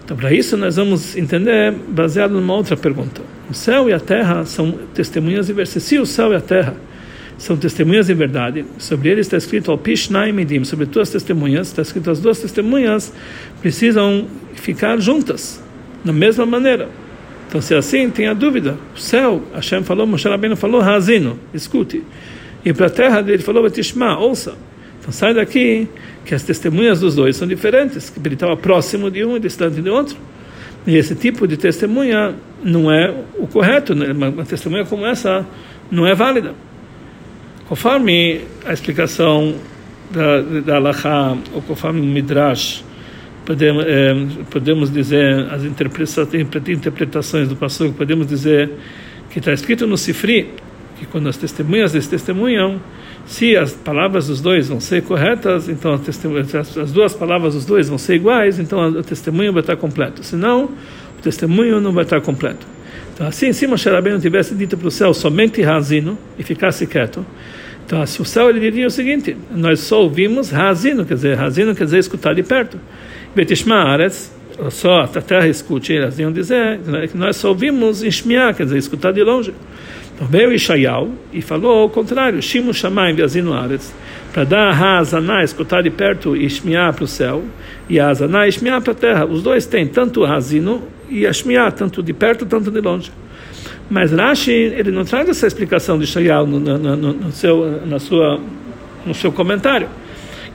Então, 0.04 0.18
para 0.18 0.34
isso, 0.34 0.58
nós 0.58 0.76
vamos 0.76 1.16
entender 1.16 1.72
baseado 1.90 2.32
numa 2.32 2.56
outra 2.56 2.76
pergunta. 2.76 3.22
O 3.50 3.54
céu 3.54 3.90
e 3.90 3.94
a 3.94 4.00
terra 4.00 4.44
são 4.44 4.72
testemunhas 4.94 5.48
diversas. 5.48 5.84
Se 5.84 5.98
o 5.98 6.06
céu 6.06 6.34
e 6.34 6.36
a 6.36 6.42
terra 6.42 6.76
são 7.40 7.56
testemunhas 7.56 8.08
de 8.08 8.14
verdade. 8.14 8.66
Sobre 8.78 9.10
eles 9.10 9.26
está 9.26 9.38
escrito 9.38 9.72
Al 9.72 9.80
Medim, 10.34 10.64
sobre 10.66 10.86
duas 10.86 11.10
testemunhas, 11.10 11.68
está 11.68 11.82
escrito 11.82 12.12
as 12.12 12.20
duas 12.20 12.40
testemunhas 12.40 13.14
precisam 13.62 14.28
ficar 14.54 15.00
juntas, 15.00 15.64
da 16.04 16.12
mesma 16.12 16.46
maneira. 16.46 16.90
Então, 17.50 17.60
se 17.60 17.74
é 17.74 17.78
assim, 17.78 18.12
tem 18.12 18.28
a 18.28 18.34
dúvida. 18.36 18.78
O 18.96 19.00
céu, 19.00 19.42
Hashem 19.56 19.82
falou, 19.82 20.06
Moshe 20.06 20.30
Rabbeinu 20.30 20.56
falou, 20.56 20.82
Hazino, 20.82 21.40
escute. 21.52 22.04
E 22.64 22.72
para 22.72 22.86
a 22.86 22.90
terra 22.92 23.26
ele 23.28 23.40
falou, 23.42 23.64
Betishma, 23.64 24.20
ouça. 24.20 24.56
Então, 25.00 25.12
sai 25.12 25.34
daqui 25.34 25.88
que 26.24 26.36
as 26.36 26.44
testemunhas 26.44 27.00
dos 27.00 27.16
dois 27.16 27.36
são 27.36 27.48
diferentes, 27.48 28.08
que 28.12 28.20
ele 28.20 28.36
estava 28.36 28.56
próximo 28.56 29.10
de 29.10 29.26
um 29.26 29.36
e 29.36 29.40
distante 29.40 29.82
do 29.82 29.92
outro. 29.92 30.16
E 30.86 30.96
esse 30.96 31.16
tipo 31.16 31.48
de 31.48 31.58
testemunha 31.58 32.36
não 32.64 32.92
é 32.92 33.12
o 33.40 33.48
correto, 33.48 33.96
né? 33.96 34.12
uma 34.12 34.46
testemunha 34.46 34.86
como 34.86 35.04
essa 35.08 35.44
não 35.90 36.06
é 36.06 36.14
válida. 36.14 36.54
Conforme 37.68 38.42
a 38.64 38.74
explicação 38.74 39.56
da, 40.12 40.42
da 40.62 40.76
Alaha, 40.76 41.36
ou 41.52 41.64
conforme 41.64 42.00
o 42.00 42.04
Midrash, 42.04 42.84
podemos, 43.50 43.84
é, 43.88 44.16
podemos 44.52 44.94
dizer, 44.94 45.48
as 45.50 45.64
interpretações 45.64 47.50
do 47.50 47.56
Passuco, 47.56 47.94
podemos 47.94 48.28
dizer 48.28 48.70
que 49.32 49.40
está 49.40 49.52
escrito 49.52 49.88
no 49.88 49.98
Sifri, 49.98 50.52
que 51.00 51.08
quando 51.08 51.28
as 51.28 51.36
testemunhas 51.36 51.92
testemunham, 52.06 52.80
se 53.26 53.58
as 53.58 53.74
palavras 53.74 54.28
dos 54.28 54.40
dois 54.40 54.68
vão 54.68 54.80
ser 54.80 55.02
corretas, 55.02 55.68
então 55.68 55.94
as, 55.96 56.78
as 56.78 56.92
duas 56.92 57.16
palavras 57.16 57.56
dos 57.56 57.66
dois 57.66 57.90
vão 57.90 57.98
ser 57.98 58.18
iguais, 58.18 58.60
então 58.60 58.88
o 58.88 59.02
testemunho 59.02 59.52
vai 59.52 59.62
estar 59.62 59.78
completo. 59.78 60.24
Senão, 60.24 60.66
o 61.18 61.22
testemunho 61.24 61.82
não 61.82 61.92
vai 61.92 62.04
estar 62.04 62.22
completo. 62.22 62.68
Então, 63.16 63.26
assim, 63.26 63.52
se 63.52 63.66
Moshe 63.66 63.90
Rabbeinu 63.90 64.20
tivesse 64.20 64.54
dito 64.54 64.78
para 64.78 64.88
o 64.88 64.92
céu 64.92 65.12
somente 65.12 65.60
Razino 65.64 66.20
e 66.38 66.44
ficasse 66.44 66.86
quieto, 66.86 67.26
então 67.84 68.06
se 68.06 68.22
o 68.22 68.26
céu 68.26 68.48
ele 68.48 68.60
diria 68.60 68.86
o 68.86 68.92
seguinte: 68.92 69.36
nós 69.50 69.80
só 69.80 70.04
ouvimos 70.04 70.52
Razino, 70.52 71.04
quer 71.04 71.16
dizer, 71.16 71.36
Razino 71.36 71.74
quer 71.74 71.86
dizer 71.86 71.98
escutar 71.98 72.36
de 72.36 72.44
perto. 72.44 72.78
Betishma 73.36 73.76
Aretz, 73.76 74.32
só 74.70 75.02
a 75.02 75.08
terra 75.08 75.48
escute, 75.48 75.94
eles 75.94 76.20
iam 76.20 76.32
dizer 76.32 76.80
que 77.10 77.18
nós 77.18 77.38
só 77.38 77.50
ouvimos 77.50 78.04
Ishmiá, 78.04 78.54
quer 78.54 78.64
dizer, 78.64 78.78
escutar 78.78 79.14
de 79.14 79.24
longe. 79.24 79.54
Então 80.16 80.28
veio 80.28 80.52
Ishayal 80.52 81.08
e 81.32 81.42
falou 81.42 81.86
o 81.86 81.90
contrário, 81.90 82.42
Shimu 82.42 82.74
Shamayim 82.74 83.18
Yazinu 83.18 83.54
Aretz, 83.54 83.94
para 84.34 84.44
dar 84.44 84.70
a 84.70 84.98
Hazaná, 85.00 85.44
escutar 85.44 85.82
de 85.82 85.90
perto 85.90 86.36
e 86.36 86.46
Ishmiá 86.46 86.92
para 86.92 87.06
o 87.06 87.08
céu, 87.08 87.44
e 87.88 88.00
a 88.00 88.10
Hazaná 88.10 88.46
e 88.46 88.50
Ishmiá 88.50 88.82
para 88.82 88.92
a 88.92 88.96
terra. 88.96 89.26
Os 89.26 89.42
dois 89.42 89.66
têm 89.66 89.88
tanto 89.88 90.26
Hazino 90.26 90.84
e 91.10 91.26
Ashmiá, 91.26 91.72
tanto 91.72 92.04
de 92.04 92.12
perto, 92.12 92.46
tanto 92.46 92.70
de 92.70 92.82
longe. 92.82 93.12
Mas 93.90 94.12
Rashi, 94.12 94.52
ele 94.52 94.92
não 94.92 95.06
traz 95.06 95.30
essa 95.30 95.48
explicação 95.48 95.98
de 95.98 96.04
Ishayal 96.04 96.46
no, 96.46 96.60
no, 96.60 96.78
no, 96.78 97.14
no, 97.14 97.32
seu, 97.32 97.82
na 97.86 97.98
sua, 97.98 98.40
no 99.06 99.16
seu 99.16 99.32
comentário. 99.32 99.88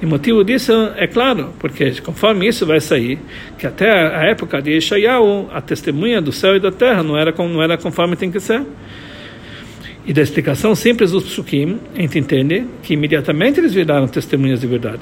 E 0.04 0.06
o 0.06 0.08
motivo 0.10 0.44
disso 0.44 0.70
é 0.98 1.06
claro, 1.06 1.54
porque 1.58 1.92
conforme 2.02 2.46
isso 2.46 2.66
vai 2.66 2.78
sair, 2.78 3.18
que 3.58 3.66
até 3.66 3.90
a 3.90 4.24
época 4.24 4.60
de 4.60 4.76
Ishayal, 4.76 5.48
a 5.50 5.62
testemunha 5.62 6.20
do 6.20 6.30
céu 6.30 6.54
e 6.54 6.60
da 6.60 6.70
terra 6.70 7.02
não 7.02 7.16
era, 7.16 7.32
não 7.38 7.62
era 7.62 7.78
conforme 7.78 8.14
tem 8.14 8.30
que 8.30 8.38
ser. 8.38 8.62
E 10.04 10.12
da 10.12 10.20
explicação 10.20 10.74
simples 10.74 11.10
dos 11.10 11.24
psukim, 11.24 11.80
a 11.96 12.02
gente 12.02 12.18
entende 12.18 12.66
que 12.82 12.92
imediatamente 12.92 13.58
eles 13.60 13.72
viraram 13.72 14.06
testemunhas 14.06 14.60
de 14.60 14.66
verdade. 14.66 15.00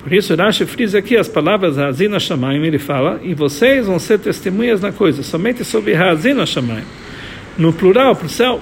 Por 0.00 0.12
isso, 0.12 0.32
Rashi 0.36 0.64
frisa 0.64 1.00
aqui 1.00 1.16
as 1.16 1.26
palavras 1.26 1.76
Hazina 1.76 2.20
Shamayim, 2.20 2.64
ele 2.64 2.78
fala, 2.78 3.18
e 3.24 3.34
vocês 3.34 3.88
vão 3.88 3.98
ser 3.98 4.20
testemunhas 4.20 4.80
na 4.80 4.92
coisa, 4.92 5.24
somente 5.24 5.64
sobre 5.64 5.96
Hazina 5.96 6.46
Shamayim. 6.46 6.84
No 7.58 7.72
plural, 7.72 8.14
para 8.14 8.26
o 8.26 8.30
céu. 8.30 8.60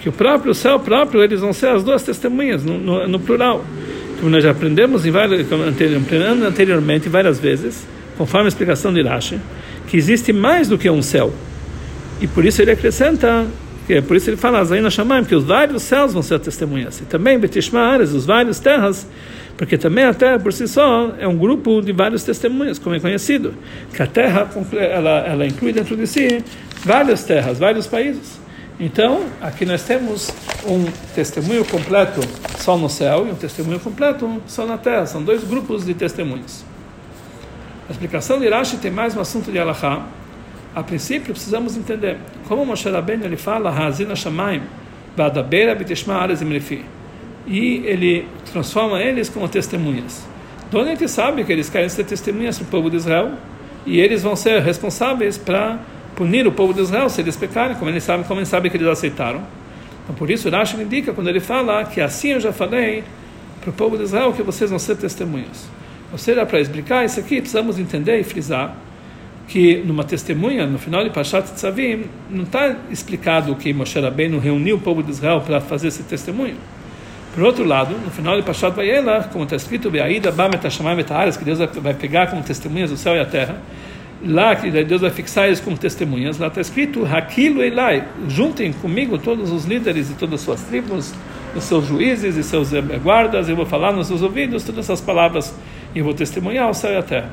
Que 0.00 0.08
o 0.08 0.12
próprio 0.12 0.54
céu 0.54 0.80
próprio, 0.80 1.22
eles 1.22 1.40
vão 1.40 1.52
ser 1.52 1.68
as 1.68 1.84
duas 1.84 2.02
testemunhas, 2.02 2.64
no, 2.64 2.78
no, 2.78 3.06
no 3.06 3.20
plural. 3.20 3.62
Como 4.24 4.34
nós 4.34 4.42
já 4.42 4.52
aprendemos 4.52 5.04
em 5.04 5.10
várias, 5.10 5.46
anteriormente, 6.46 7.10
várias 7.10 7.38
vezes, 7.38 7.86
conforme 8.16 8.46
a 8.46 8.48
explicação 8.48 8.90
de 8.90 9.02
Rashi, 9.02 9.38
que 9.86 9.98
existe 9.98 10.32
mais 10.32 10.66
do 10.66 10.78
que 10.78 10.88
um 10.88 11.02
céu. 11.02 11.30
E 12.22 12.26
por 12.26 12.42
isso 12.42 12.62
ele 12.62 12.70
acrescenta 12.70 13.46
que 13.86 13.92
é 13.92 14.00
por 14.00 14.16
isso 14.16 14.30
ele 14.30 14.38
fala, 14.38 14.60
Azaina 14.60 14.88
Shamayim, 14.88 15.26
que 15.26 15.34
os 15.34 15.44
vários 15.44 15.82
céus 15.82 16.14
vão 16.14 16.22
ser 16.22 16.40
testemunhas. 16.40 17.00
E 17.00 17.04
também 17.04 17.38
Betishma 17.38 17.80
Ares, 17.80 18.14
os 18.14 18.24
vários 18.24 18.58
terras, 18.58 19.06
porque 19.58 19.76
também 19.76 20.04
a 20.04 20.14
terra 20.14 20.38
por 20.38 20.54
si 20.54 20.66
só 20.66 21.12
é 21.18 21.28
um 21.28 21.36
grupo 21.36 21.82
de 21.82 21.92
vários 21.92 22.24
testemunhas, 22.24 22.78
como 22.78 22.96
é 22.96 23.00
conhecido. 23.00 23.52
Que 23.92 24.02
a 24.02 24.06
terra 24.06 24.48
ela, 24.72 25.18
ela 25.18 25.46
inclui 25.46 25.74
dentro 25.74 25.98
de 25.98 26.06
si 26.06 26.42
várias 26.82 27.24
terras, 27.24 27.58
vários 27.58 27.86
países. 27.86 28.40
Então, 28.78 29.26
aqui 29.40 29.64
nós 29.64 29.84
temos 29.84 30.30
um 30.66 30.84
testemunho 31.14 31.64
completo 31.64 32.20
só 32.58 32.76
no 32.76 32.88
céu 32.88 33.26
e 33.26 33.30
um 33.30 33.36
testemunho 33.36 33.78
completo 33.78 34.42
só 34.46 34.66
na 34.66 34.76
terra. 34.76 35.06
São 35.06 35.22
dois 35.22 35.44
grupos 35.44 35.84
de 35.84 35.94
testemunhos. 35.94 36.64
A 37.88 37.92
explicação 37.92 38.40
de 38.40 38.48
Rashi 38.48 38.78
tem 38.78 38.90
mais 38.90 39.16
um 39.16 39.20
assunto 39.20 39.52
de 39.52 39.58
Allahá, 39.58 40.06
a 40.74 40.82
princípio 40.82 41.32
precisamos 41.32 41.76
entender 41.76 42.16
como 42.48 42.66
Moshe 42.66 42.90
Rabbeinu 42.90 43.24
ele 43.24 43.36
fala 43.36 43.70
Hazina 43.70 44.16
Shamaim 44.16 44.62
Vadabeira 45.16 45.72
Bitishma 45.72 46.26
Lefi 46.26 46.84
e 47.46 47.82
ele 47.84 48.26
transforma 48.50 49.00
eles 49.00 49.28
como 49.28 49.48
testemunhas. 49.48 50.26
Então 50.68 50.80
a 50.80 50.84
gente 50.84 51.06
sabe 51.06 51.44
que 51.44 51.52
eles 51.52 51.70
querem 51.70 51.88
ser 51.88 52.02
testemunhas 52.04 52.58
para 52.58 52.66
o 52.66 52.70
povo 52.70 52.90
de 52.90 52.96
Israel 52.96 53.34
e 53.86 54.00
eles 54.00 54.22
vão 54.22 54.34
ser 54.34 54.60
responsáveis 54.62 55.38
para 55.38 55.78
punir 56.16 56.46
o 56.46 56.52
povo 56.52 56.72
de 56.72 56.80
Israel 56.80 57.08
se 57.08 57.20
eles 57.20 57.36
pecarem, 57.36 57.76
como 57.76 57.90
eles 57.90 58.02
sabem, 58.02 58.24
como 58.24 58.40
eles 58.40 58.48
sabem 58.48 58.70
que 58.70 58.76
eles 58.76 58.88
aceitaram. 58.88 59.42
Então 60.02 60.14
por 60.14 60.30
isso 60.30 60.48
Rashi 60.48 60.76
indica 60.76 61.12
quando 61.12 61.28
ele 61.28 61.40
fala 61.40 61.84
que 61.84 62.00
assim 62.00 62.32
eu 62.32 62.40
já 62.40 62.52
falei 62.52 63.04
para 63.60 63.70
o 63.70 63.72
povo 63.72 63.96
de 63.96 64.04
Israel 64.04 64.32
que 64.32 64.42
vocês 64.42 64.70
vão 64.70 64.78
ser 64.78 64.96
testemunhas. 64.96 65.68
Ou 66.12 66.18
seja, 66.18 66.44
para 66.46 66.60
explicar 66.60 67.04
isso 67.04 67.18
aqui 67.18 67.40
precisamos 67.40 67.78
entender 67.78 68.20
e 68.20 68.24
frisar 68.24 68.76
que 69.48 69.82
numa 69.84 70.04
testemunha, 70.04 70.66
no 70.66 70.78
final 70.78 71.04
de 71.04 71.10
Pashat 71.10 71.52
Tzavim, 71.52 72.04
não 72.30 72.44
está 72.44 72.76
explicado 72.90 73.54
que 73.56 73.72
Moshe 73.72 74.00
Rabbeinu 74.00 74.38
reuniu 74.38 74.76
o 74.76 74.80
povo 74.80 75.02
de 75.02 75.10
Israel 75.10 75.42
para 75.42 75.60
fazer 75.60 75.88
esse 75.88 76.02
testemunho. 76.02 76.56
Por 77.34 77.42
outro 77.42 77.64
lado, 77.64 77.96
no 77.98 78.10
final 78.10 78.36
de 78.36 78.42
Pashat 78.42 78.74
Vayela, 78.74 79.28
como 79.32 79.44
está 79.44 79.56
escrito, 79.56 79.90
Beaida 79.90 80.30
Bametashamai 80.30 80.94
Metahares, 80.94 81.36
que 81.36 81.44
Deus 81.44 81.58
vai 81.58 81.92
pegar 81.92 82.28
como 82.28 82.42
testemunhas 82.42 82.92
o 82.92 82.96
céu 82.96 83.16
e 83.16 83.20
a 83.20 83.26
terra, 83.26 83.56
lá 84.26 84.56
que 84.56 84.70
Deus 84.84 85.00
vai 85.00 85.10
fixar 85.10 85.46
eles 85.46 85.60
como 85.60 85.76
testemunhas, 85.76 86.38
lá 86.38 86.46
está 86.48 86.60
escrito, 86.60 87.04
Hakilo 87.04 87.62
Elai, 87.62 88.04
juntem 88.28 88.72
comigo 88.72 89.18
todos 89.18 89.50
os 89.50 89.64
líderes 89.64 90.08
de 90.08 90.14
todas 90.14 90.36
as 90.36 90.40
suas 90.40 90.62
tribos, 90.62 91.14
os 91.54 91.64
seus 91.64 91.86
juízes 91.86 92.36
e 92.36 92.42
seus 92.42 92.70
guardas, 93.02 93.48
eu 93.48 93.56
vou 93.56 93.66
falar 93.66 93.92
nos 93.92 94.06
seus 94.06 94.22
ouvidos 94.22 94.64
todas 94.64 94.86
essas 94.86 95.00
palavras 95.00 95.54
e 95.94 95.98
eu 95.98 96.04
vou 96.04 96.14
testemunhar 96.14 96.68
o 96.68 96.74
céu 96.74 96.92
e 96.92 96.96
a 96.96 97.02
terra. 97.02 97.30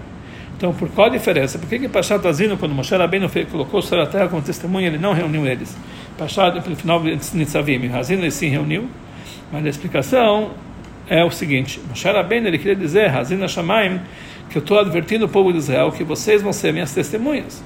Então, 0.57 0.73
por 0.73 0.89
qual 0.89 1.07
a 1.07 1.09
diferença? 1.09 1.57
Por 1.57 1.67
que 1.67 1.79
que 1.79 1.87
Pashat 1.87 2.27
Azino, 2.27 2.55
quando 2.55 2.75
Moshe 2.75 2.95
Rabbeinu 2.95 3.27
colocou 3.49 3.79
o 3.79 3.83
céu 3.83 3.99
a 4.01 4.05
terra 4.05 4.27
como 4.27 4.43
testemunha, 4.43 4.87
ele 4.87 4.99
não 4.99 5.13
reuniu 5.13 5.47
eles? 5.47 5.75
Pashat, 6.17 6.55
no 6.69 6.75
final 6.75 7.01
de 7.01 7.17
Nitzavim, 7.33 7.91
Azino 7.93 8.21
ele 8.21 8.29
sim 8.29 8.49
reuniu, 8.49 8.87
mas 9.51 9.65
a 9.65 9.69
explicação 9.69 10.51
é 11.09 11.25
o 11.25 11.31
seguinte, 11.31 11.81
Moshe 11.89 12.07
Rabbeinu, 12.07 12.47
ele 12.47 12.59
queria 12.59 12.75
dizer, 12.75 13.09
Hazina 13.09 13.47
Shamaim, 13.47 13.99
que 14.51 14.57
eu 14.57 14.61
estou 14.61 14.77
advertindo 14.79 15.25
o 15.25 15.29
povo 15.29 15.51
de 15.51 15.59
Israel 15.59 15.91
que 15.91 16.03
vocês 16.03 16.41
vão 16.41 16.51
ser 16.51 16.73
minhas 16.73 16.93
testemunhas. 16.93 17.63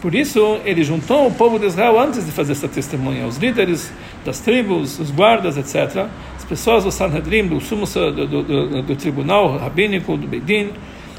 Por 0.00 0.14
isso, 0.14 0.60
ele 0.64 0.84
juntou 0.84 1.26
o 1.26 1.32
povo 1.32 1.58
de 1.58 1.66
Israel 1.66 1.98
antes 1.98 2.24
de 2.24 2.30
fazer 2.30 2.52
essa 2.52 2.68
testemunha, 2.68 3.26
os 3.26 3.38
líderes 3.38 3.90
das 4.24 4.40
tribos, 4.40 5.00
os 5.00 5.10
guardas, 5.10 5.56
etc., 5.56 6.06
as 6.36 6.44
pessoas 6.44 6.84
do 6.84 6.92
Sanhedrin, 6.92 7.48
do 7.48 7.60
sumo 7.60 7.86
do, 7.86 8.26
do, 8.26 8.82
do, 8.82 8.96
tribunal 8.96 9.56
rabínico, 9.56 10.16
do 10.16 10.26
Beidin, 10.26 10.70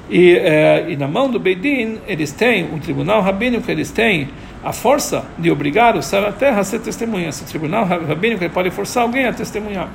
e, 0.10 0.36
eh, 0.36 0.86
e 0.89 0.95
na 0.95 1.08
mão 1.08 1.30
do 1.30 1.39
Beidin, 1.39 1.97
eles 2.08 2.32
têm, 2.32 2.65
o 2.73 2.80
tribunal 2.80 3.21
rabínico, 3.21 3.69
eles 3.69 3.91
têm 3.91 4.30
a 4.63 4.71
força 4.71 5.25
de 5.38 5.51
obrigar 5.51 5.97
o 5.97 6.03
céu 6.03 6.21
e 6.21 6.25
a 6.27 6.32
terra 6.32 6.60
a 6.60 6.63
ser 6.63 6.80
testemunha. 6.80 7.30
Esse 7.30 7.43
tribunal 7.45 7.84
rabínico 7.84 8.44
ele 8.44 8.54
pode 8.54 8.69
forçar 8.69 9.04
alguém 9.04 9.25
a 9.25 9.33
testemunhar. 9.33 9.89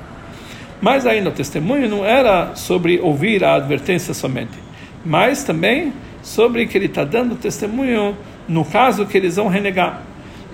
Mas 0.80 1.06
ainda 1.06 1.30
o 1.30 1.32
testemunho 1.32 1.88
não 1.88 2.04
era 2.04 2.56
sobre 2.56 2.98
ouvir 3.00 3.44
a 3.44 3.54
advertência 3.54 4.12
somente, 4.12 4.58
mas 5.04 5.44
também 5.44 5.92
sobre 6.22 6.66
que 6.66 6.78
ele 6.78 6.86
está 6.86 7.04
dando 7.04 7.36
testemunho 7.36 8.16
no 8.48 8.64
caso 8.64 9.06
que 9.06 9.16
eles 9.16 9.36
vão 9.36 9.48
renegar. 9.48 10.02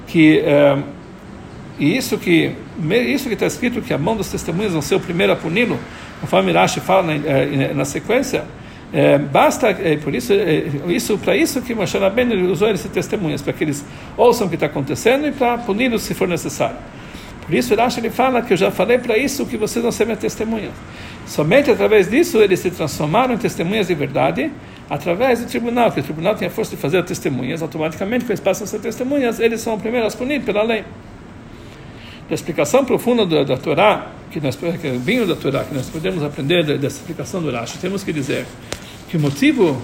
Que, 0.06 0.38
eh, 0.38 0.78
e 1.78 1.96
isso 1.96 2.18
que 2.18 2.54
isso 3.12 3.26
que 3.28 3.34
está 3.34 3.46
escrito, 3.46 3.82
que 3.82 3.92
a 3.92 3.98
mão 3.98 4.16
dos 4.16 4.30
testemunhos 4.30 4.72
vão 4.72 4.82
ser 4.82 4.94
o 4.94 5.00
primeiro 5.00 5.32
a 5.32 5.36
puni-lo, 5.36 5.78
conforme 6.20 6.52
Rashi 6.52 6.80
fala 6.80 7.02
na, 7.02 7.14
eh, 7.14 7.72
na 7.74 7.84
sequência, 7.84 8.44
é, 8.92 9.18
basta, 9.18 9.68
é, 9.68 9.96
por 9.96 10.14
isso, 10.14 10.32
é, 10.32 10.64
isso 10.88 11.18
para 11.18 11.36
isso 11.36 11.60
que 11.60 11.74
Moshe 11.74 11.98
Rabbeinu 11.98 12.50
usou 12.50 12.70
esses 12.70 12.90
testemunhas, 12.90 13.42
para 13.42 13.52
que 13.52 13.64
eles 13.64 13.84
ouçam 14.16 14.46
o 14.46 14.50
que 14.50 14.56
está 14.56 14.66
acontecendo 14.66 15.26
e 15.26 15.32
para 15.32 15.58
puni-los 15.58 16.02
se 16.02 16.14
for 16.14 16.26
necessário. 16.26 16.76
Por 17.48 17.54
isso, 17.54 17.74
Rashi 17.74 18.00
ele 18.00 18.10
fala 18.10 18.42
que 18.42 18.52
eu 18.52 18.56
já 18.58 18.70
falei 18.70 18.98
para 18.98 19.16
isso 19.16 19.46
que 19.46 19.56
vocês 19.56 19.82
não 19.82 19.90
são 19.90 20.04
minhas 20.04 20.20
testemunhas. 20.20 20.72
Somente 21.26 21.70
através 21.70 22.10
disso 22.10 22.36
eles 22.38 22.60
se 22.60 22.70
transformaram 22.70 23.32
em 23.32 23.38
testemunhas 23.38 23.86
de 23.86 23.94
verdade, 23.94 24.52
através 24.90 25.40
do 25.40 25.46
tribunal, 25.46 25.90
que 25.90 26.00
o 26.00 26.02
tribunal 26.02 26.34
tem 26.34 26.46
a 26.46 26.50
força 26.50 26.76
de 26.76 26.76
fazer 26.76 27.02
testemunhas, 27.04 27.62
automaticamente, 27.62 28.24
quando 28.24 28.32
eles 28.32 28.40
passam 28.40 28.64
a 28.64 28.66
ser 28.66 28.80
testemunhas, 28.80 29.40
eles 29.40 29.62
são 29.62 29.76
os 29.76 29.80
primeiros 29.80 30.14
punir 30.14 30.42
pela 30.42 30.62
lei. 30.62 30.84
A 32.30 32.34
explicação 32.34 32.84
profunda 32.84 33.24
da, 33.24 33.44
da 33.44 33.56
Torá 33.56 34.08
que 34.30 34.40
nós 34.40 34.56
que 34.56 34.66
é 34.66 34.92
vinho 34.92 35.26
da 35.26 35.34
Torá, 35.34 35.64
que 35.64 35.74
nós 35.74 35.88
podemos 35.88 36.22
aprender 36.22 36.78
dessa 36.78 36.98
explicação 36.98 37.40
do 37.40 37.50
Rashi, 37.50 37.78
temos 37.78 38.04
que 38.04 38.12
dizer 38.12 38.46
que 39.08 39.16
o 39.16 39.20
motivo 39.20 39.80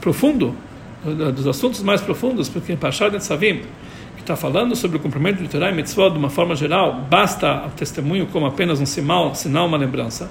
profundo 0.00 0.56
dos 1.34 1.46
assuntos 1.46 1.82
mais 1.82 2.00
profundos, 2.00 2.48
porque 2.48 2.72
em 2.72 2.76
Pashad 2.76 3.18
Savim, 3.20 3.58
que 3.58 3.66
está 4.22 4.36
falando 4.36 4.74
sobre 4.76 4.96
o 4.96 5.00
cumprimento 5.00 5.42
do 5.42 5.48
Torá 5.48 5.70
e 5.70 5.74
Mitzvot 5.74 6.10
de 6.10 6.18
uma 6.18 6.30
forma 6.30 6.54
geral, 6.54 7.06
basta 7.10 7.64
o 7.66 7.70
testemunho 7.70 8.26
como 8.26 8.46
apenas 8.46 8.80
um 8.80 8.86
sinal, 8.86 9.34
sinal 9.34 9.66
uma 9.66 9.76
lembrança. 9.76 10.30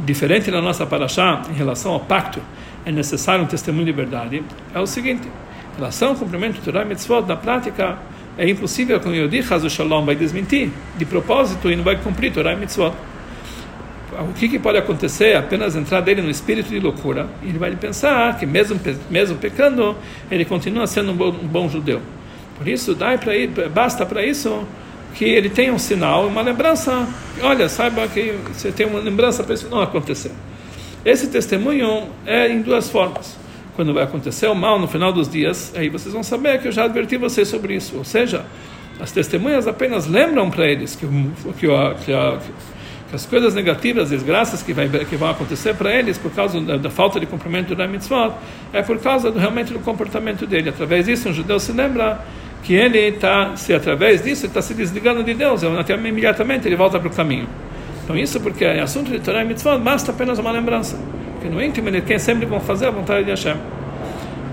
Diferente 0.00 0.50
da 0.50 0.60
nossa 0.60 0.86
Parashá, 0.86 1.42
em 1.50 1.54
relação 1.54 1.92
ao 1.92 2.00
pacto, 2.00 2.40
é 2.84 2.90
necessário 2.90 3.44
um 3.44 3.46
testemunho 3.46 3.84
de 3.84 3.92
verdade. 3.92 4.42
É 4.74 4.80
o 4.80 4.86
seguinte: 4.86 5.26
em 5.26 5.76
relação 5.76 6.10
ao 6.10 6.14
cumprimento 6.14 6.56
do 6.56 6.62
Torá 6.62 6.82
e 6.82 6.86
Mitzvot, 6.86 7.26
na 7.26 7.36
prática, 7.36 7.98
é 8.38 8.48
impossível 8.48 8.98
que 9.00 9.08
o 9.08 9.14
Yodi 9.14 9.40
Hazu 9.40 9.68
Shalom 9.68 10.04
vai 10.04 10.14
desmentir 10.14 10.70
de 10.96 11.04
propósito 11.04 11.70
e 11.70 11.76
não 11.76 11.84
vai 11.84 11.96
cumprir 11.96 12.32
Torá 12.32 12.52
e 12.52 12.56
Mitzvot. 12.56 12.92
O 14.18 14.32
que, 14.32 14.48
que 14.48 14.58
pode 14.58 14.78
acontecer? 14.78 15.36
Apenas 15.36 15.76
entrar 15.76 16.00
dele 16.00 16.22
no 16.22 16.30
espírito 16.30 16.70
de 16.70 16.80
loucura 16.80 17.28
ele 17.42 17.58
vai 17.58 17.74
pensar 17.76 18.38
que 18.38 18.46
mesmo 18.46 18.80
mesmo 19.10 19.36
pecando 19.36 19.94
ele 20.30 20.44
continua 20.46 20.86
sendo 20.86 21.12
um 21.12 21.14
bom, 21.14 21.28
um 21.28 21.46
bom 21.46 21.68
judeu. 21.68 22.00
Por 22.56 22.66
isso, 22.66 22.94
dá 22.94 23.16
para 23.18 23.36
ir, 23.36 23.48
basta 23.68 24.04
para 24.06 24.24
isso 24.24 24.66
que 25.14 25.24
ele 25.24 25.48
tenha 25.48 25.72
um 25.72 25.78
sinal, 25.78 26.26
uma 26.26 26.42
lembrança. 26.42 27.08
Olha, 27.42 27.68
saiba 27.68 28.06
que 28.08 28.34
você 28.52 28.70
tem 28.70 28.86
uma 28.86 28.98
lembrança 28.98 29.42
para 29.42 29.54
isso 29.54 29.68
não 29.68 29.80
acontecer. 29.80 30.32
Esse 31.04 31.28
testemunho 31.28 32.08
é 32.26 32.48
em 32.48 32.60
duas 32.60 32.90
formas 32.90 33.36
quando 33.76 33.92
vai 33.92 34.02
acontecer 34.02 34.48
o 34.48 34.54
mal 34.54 34.80
no 34.80 34.88
final 34.88 35.12
dos 35.12 35.28
dias, 35.28 35.70
aí 35.76 35.90
vocês 35.90 36.12
vão 36.12 36.22
saber 36.22 36.58
que 36.60 36.66
eu 36.66 36.72
já 36.72 36.84
adverti 36.84 37.18
vocês 37.18 37.46
sobre 37.46 37.74
isso. 37.74 37.96
Ou 37.98 38.04
seja, 38.04 38.46
as 38.98 39.12
testemunhas 39.12 39.68
apenas 39.68 40.06
lembram 40.06 40.50
para 40.50 40.66
eles 40.66 40.96
que, 40.96 41.06
que, 41.06 41.66
que, 41.68 42.06
que, 42.06 43.14
as 43.14 43.26
coisas 43.26 43.54
negativas, 43.54 44.10
desgraças 44.10 44.62
que, 44.62 44.72
vai, 44.72 44.88
que 44.88 45.16
vão 45.16 45.30
acontecer 45.30 45.74
para 45.74 45.94
eles 45.94 46.16
por 46.16 46.32
causa 46.32 46.60
da, 46.60 46.76
da, 46.78 46.90
falta 46.90 47.20
de 47.20 47.26
cumprimento 47.26 47.74
da 47.74 47.86
mitzvot, 47.86 48.32
é 48.72 48.82
por 48.82 48.98
causa 48.98 49.30
do, 49.30 49.38
realmente 49.38 49.72
do 49.72 49.78
comportamento 49.80 50.46
dele. 50.46 50.70
Através 50.70 51.04
disso, 51.04 51.28
um 51.28 51.32
judeu 51.32 51.60
se 51.60 51.70
lembra 51.70 52.24
que 52.62 52.74
ele 52.74 52.98
está, 52.98 53.56
se 53.56 53.72
através 53.72 54.22
disso, 54.22 54.46
está 54.46 54.60
se 54.60 54.74
desligando 54.74 55.22
de 55.22 55.34
Deus, 55.34 55.62
até 55.62 55.94
imediatamente 55.94 56.66
ele 56.66 56.76
volta 56.76 56.98
para 56.98 57.08
o 57.08 57.12
caminho. 57.12 57.48
Então, 58.04 58.16
isso 58.16 58.40
porque 58.40 58.64
é 58.64 58.80
assunto 58.80 59.10
de 59.10 59.18
Torah 59.20 59.42
e 59.42 59.46
mitzvot, 59.46 59.78
basta 59.78 60.12
apenas 60.12 60.38
uma 60.38 60.50
lembrança 60.50 60.98
que 61.46 61.48
no 61.48 61.62
íntimo 61.62 61.88
ele 61.88 62.00
quer 62.00 62.18
sempre 62.18 62.46
vão 62.46 62.60
fazer 62.60 62.86
a 62.86 62.90
vontade 62.90 63.24
de 63.24 63.30
Hashem. 63.30 63.56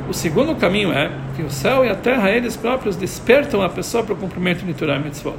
O 0.08 0.14
segundo 0.14 0.56
caminho 0.56 0.92
é 0.92 1.10
que 1.36 1.42
o 1.42 1.50
céu 1.50 1.84
e 1.84 1.90
a 1.90 1.96
terra, 1.96 2.30
eles 2.30 2.56
próprios, 2.56 2.96
despertam 2.96 3.62
a 3.62 3.70
pessoa 3.70 4.04
para 4.04 4.14
o 4.14 4.18
cumprimento 4.18 4.66
de 4.66 4.74
Torah 4.74 4.98
e 4.98 5.00
Mitzvot. 5.00 5.38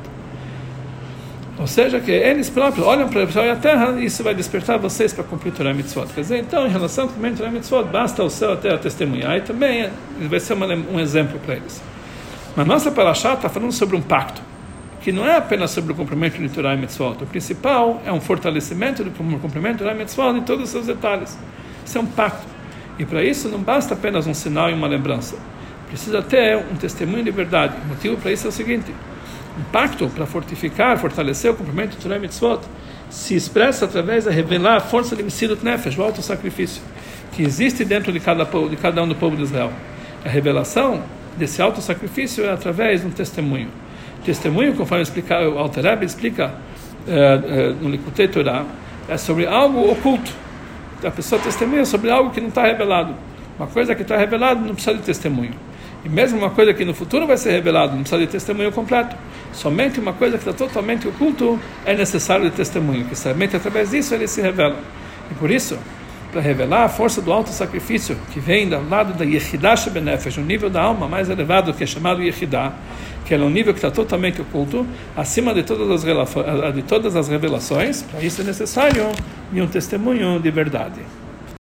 Ou 1.57 1.67
seja, 1.67 2.01
que 2.01 2.11
eles 2.11 2.51
próprios 2.51 2.85
olham 2.85 3.09
para 3.09 3.25
o 3.25 3.33
céu 3.33 3.45
e 3.45 3.51
a 3.51 3.57
terra 3.57 3.95
e 3.99 4.07
isso 4.07 4.25
vai 4.25 4.35
despertar 4.35 4.79
vocês 4.79 5.13
para 5.13 5.23
cumprir 5.23 5.53
Torah 5.53 5.71
e 5.71 5.75
Mitzvot. 5.75 6.07
Quer 6.13 6.23
dizer, 6.23 6.39
então, 6.39 6.67
em 6.67 6.71
relação 6.71 7.05
ao 7.05 7.09
cumprimento 7.09 7.35
de 7.35 7.39
Torah 7.39 7.53
e 7.53 7.55
Mitzvot, 7.55 7.85
basta 7.85 8.25
o 8.25 8.31
céu 8.31 8.51
e 8.51 8.53
a 8.55 8.57
terra 8.57 8.79
testemunhar 8.79 9.37
e 9.37 9.41
também 9.43 9.89
vai 10.29 10.41
ser 10.41 10.55
uma, 10.55 10.67
um 10.67 10.99
exemplo 10.99 11.39
para 11.45 11.55
eles. 11.57 11.81
Mas 12.57 12.67
nossa 12.67 12.91
Parashá 12.91 13.35
está 13.35 13.49
falando 13.49 13.73
sobre 13.73 13.97
um 13.97 14.03
pacto 14.03 14.41
que 15.01 15.13
não 15.13 15.27
é 15.27 15.37
apenas 15.37 15.71
sobre 15.71 15.93
o 15.93 15.95
cumprimento 15.95 16.39
de 16.39 16.49
Torah 16.49 16.73
e 16.73 16.79
Mitzvot. 16.79 17.23
O 17.23 17.27
principal 17.27 18.01
é 18.07 18.13
um 18.13 18.23
fortalecimento 18.23 19.05
do 19.05 19.11
cumprimento 19.11 19.73
de 19.73 19.79
Torah 19.81 19.95
e 19.95 19.99
Mitzvot 19.99 20.39
em 20.39 20.41
todos 20.43 20.65
os 20.65 20.71
seus 20.71 20.87
detalhes. 20.87 21.39
Isso 21.85 21.99
é 21.99 22.01
um 22.01 22.07
pacto. 22.07 22.47
E 22.99 23.05
para 23.05 23.23
isso 23.23 23.49
não 23.51 23.59
basta 23.59 23.93
apenas 23.93 24.27
um 24.27 24.33
sinal 24.33 24.71
e 24.71 24.73
uma 24.73 24.87
lembrança. 24.87 25.37
Precisa 25.89 26.23
ter 26.23 26.57
um 26.57 26.77
testemunho 26.77 27.23
de 27.23 27.31
verdade. 27.31 27.75
O 27.85 27.89
motivo 27.89 28.17
para 28.17 28.33
isso 28.33 28.47
é 28.47 28.49
o 28.49 28.53
seguinte: 28.53 28.95
um 29.59 29.63
pacto 29.65 30.09
para 30.09 30.25
fortificar, 30.25 30.97
fortalecer 30.97 31.51
o 31.51 31.55
cumprimento 31.55 31.91
de 31.91 31.97
Torah 31.99 32.17
e 32.17 32.21
Mitzvot 32.21 32.61
se 33.11 33.35
expressa 33.35 33.85
através 33.85 34.25
de 34.25 34.31
revelar 34.31 34.77
a 34.77 34.81
força 34.81 35.15
de 35.15 35.23
Messidut 35.23 35.63
Nefesh, 35.63 35.99
o 35.99 36.03
alto 36.03 36.23
sacrifício, 36.23 36.83
que 37.33 37.43
existe 37.43 37.85
dentro 37.85 38.11
de 38.11 38.21
cada, 38.21 38.45
de 38.45 38.77
cada 38.77 39.03
um 39.03 39.09
do 39.09 39.15
povo 39.15 39.37
de 39.37 39.43
Israel. 39.43 39.71
A 40.25 40.29
revelação 40.31 41.03
desse 41.37 41.61
alto 41.61 41.81
sacrifício 41.81 42.45
é 42.45 42.53
através 42.53 43.01
de 43.01 43.07
um 43.07 43.11
testemunho 43.11 43.71
testemunho, 44.25 44.75
conforme 44.75 45.03
explica, 45.03 45.49
o 45.49 45.59
Alter 45.59 46.03
explica 46.03 46.55
é, 47.07 47.13
é, 47.13 47.75
no 47.81 47.89
Likutei 47.89 48.27
Torah, 48.27 48.65
é 49.09 49.17
sobre 49.17 49.47
algo 49.47 49.91
oculto. 49.91 50.33
A 51.05 51.11
pessoa 51.11 51.41
testemunha 51.41 51.85
sobre 51.85 52.11
algo 52.11 52.31
que 52.31 52.41
não 52.41 52.49
está 52.49 52.63
revelado. 52.63 53.15
Uma 53.59 53.69
coisa 53.69 53.95
que 53.95 54.03
está 54.03 54.17
revelada 54.17 54.61
não 54.61 54.75
precisa 54.75 54.97
de 54.97 55.03
testemunho. 55.03 55.53
E 56.03 56.09
mesmo 56.09 56.39
uma 56.39 56.51
coisa 56.51 56.73
que 56.73 56.85
no 56.85 56.95
futuro 56.95 57.27
vai 57.27 57.37
ser 57.37 57.53
revelada, 57.53 57.93
não 57.93 58.01
precisa 58.01 58.21
de 58.21 58.27
testemunho 58.27 58.73
completo. 58.73 59.15
Somente 59.53 60.01
uma 60.01 60.13
coisa 60.13 60.39
que 60.39 60.49
está 60.49 60.53
totalmente 60.53 61.07
oculto 61.07 61.61
é 61.85 61.95
necessário 61.95 62.51
de 62.51 62.57
testemunho, 62.57 63.05
que 63.05 63.15
somente 63.15 63.57
através 63.57 63.91
disso 63.91 64.15
ele 64.15 64.27
se 64.27 64.41
revela. 64.41 64.79
E 65.31 65.35
por 65.35 65.51
isso, 65.51 65.79
para 66.35 66.43
revelar 66.43 66.83
a 66.83 66.89
força 66.89 67.23
do 67.23 67.33
alto 67.33 67.51
sacrifício 67.51 68.17
que 68.33 68.41
vem 68.41 68.69
do 68.69 68.89
lado 68.89 69.15
da 69.15 69.25
Yehidah 69.25 69.77
Shebenefesh, 69.77 70.37
o 70.37 70.41
nível 70.41 70.69
da 70.69 70.83
alma 70.83 71.07
mais 71.07 71.31
elevado 71.31 71.73
que 71.73 71.85
é 71.85 71.87
chamado 71.87 72.21
Yehidah, 72.21 72.73
que 73.25 73.33
é 73.33 73.39
um 73.39 73.49
nível 73.49 73.73
que 73.73 73.79
está 73.79 73.89
totalmente 73.89 74.41
oculto, 74.41 74.85
acima 75.17 75.55
de 75.55 75.63
todas 75.63 76.05
as, 76.05 76.75
de 76.75 76.83
todas 76.83 77.15
as 77.15 77.29
revelações, 77.29 78.03
para 78.03 78.21
isso 78.21 78.41
é 78.41 78.45
necessário 78.45 79.13
um 79.53 79.67
testemunho 79.69 80.41
de 80.41 80.51
verdade. 80.51 81.01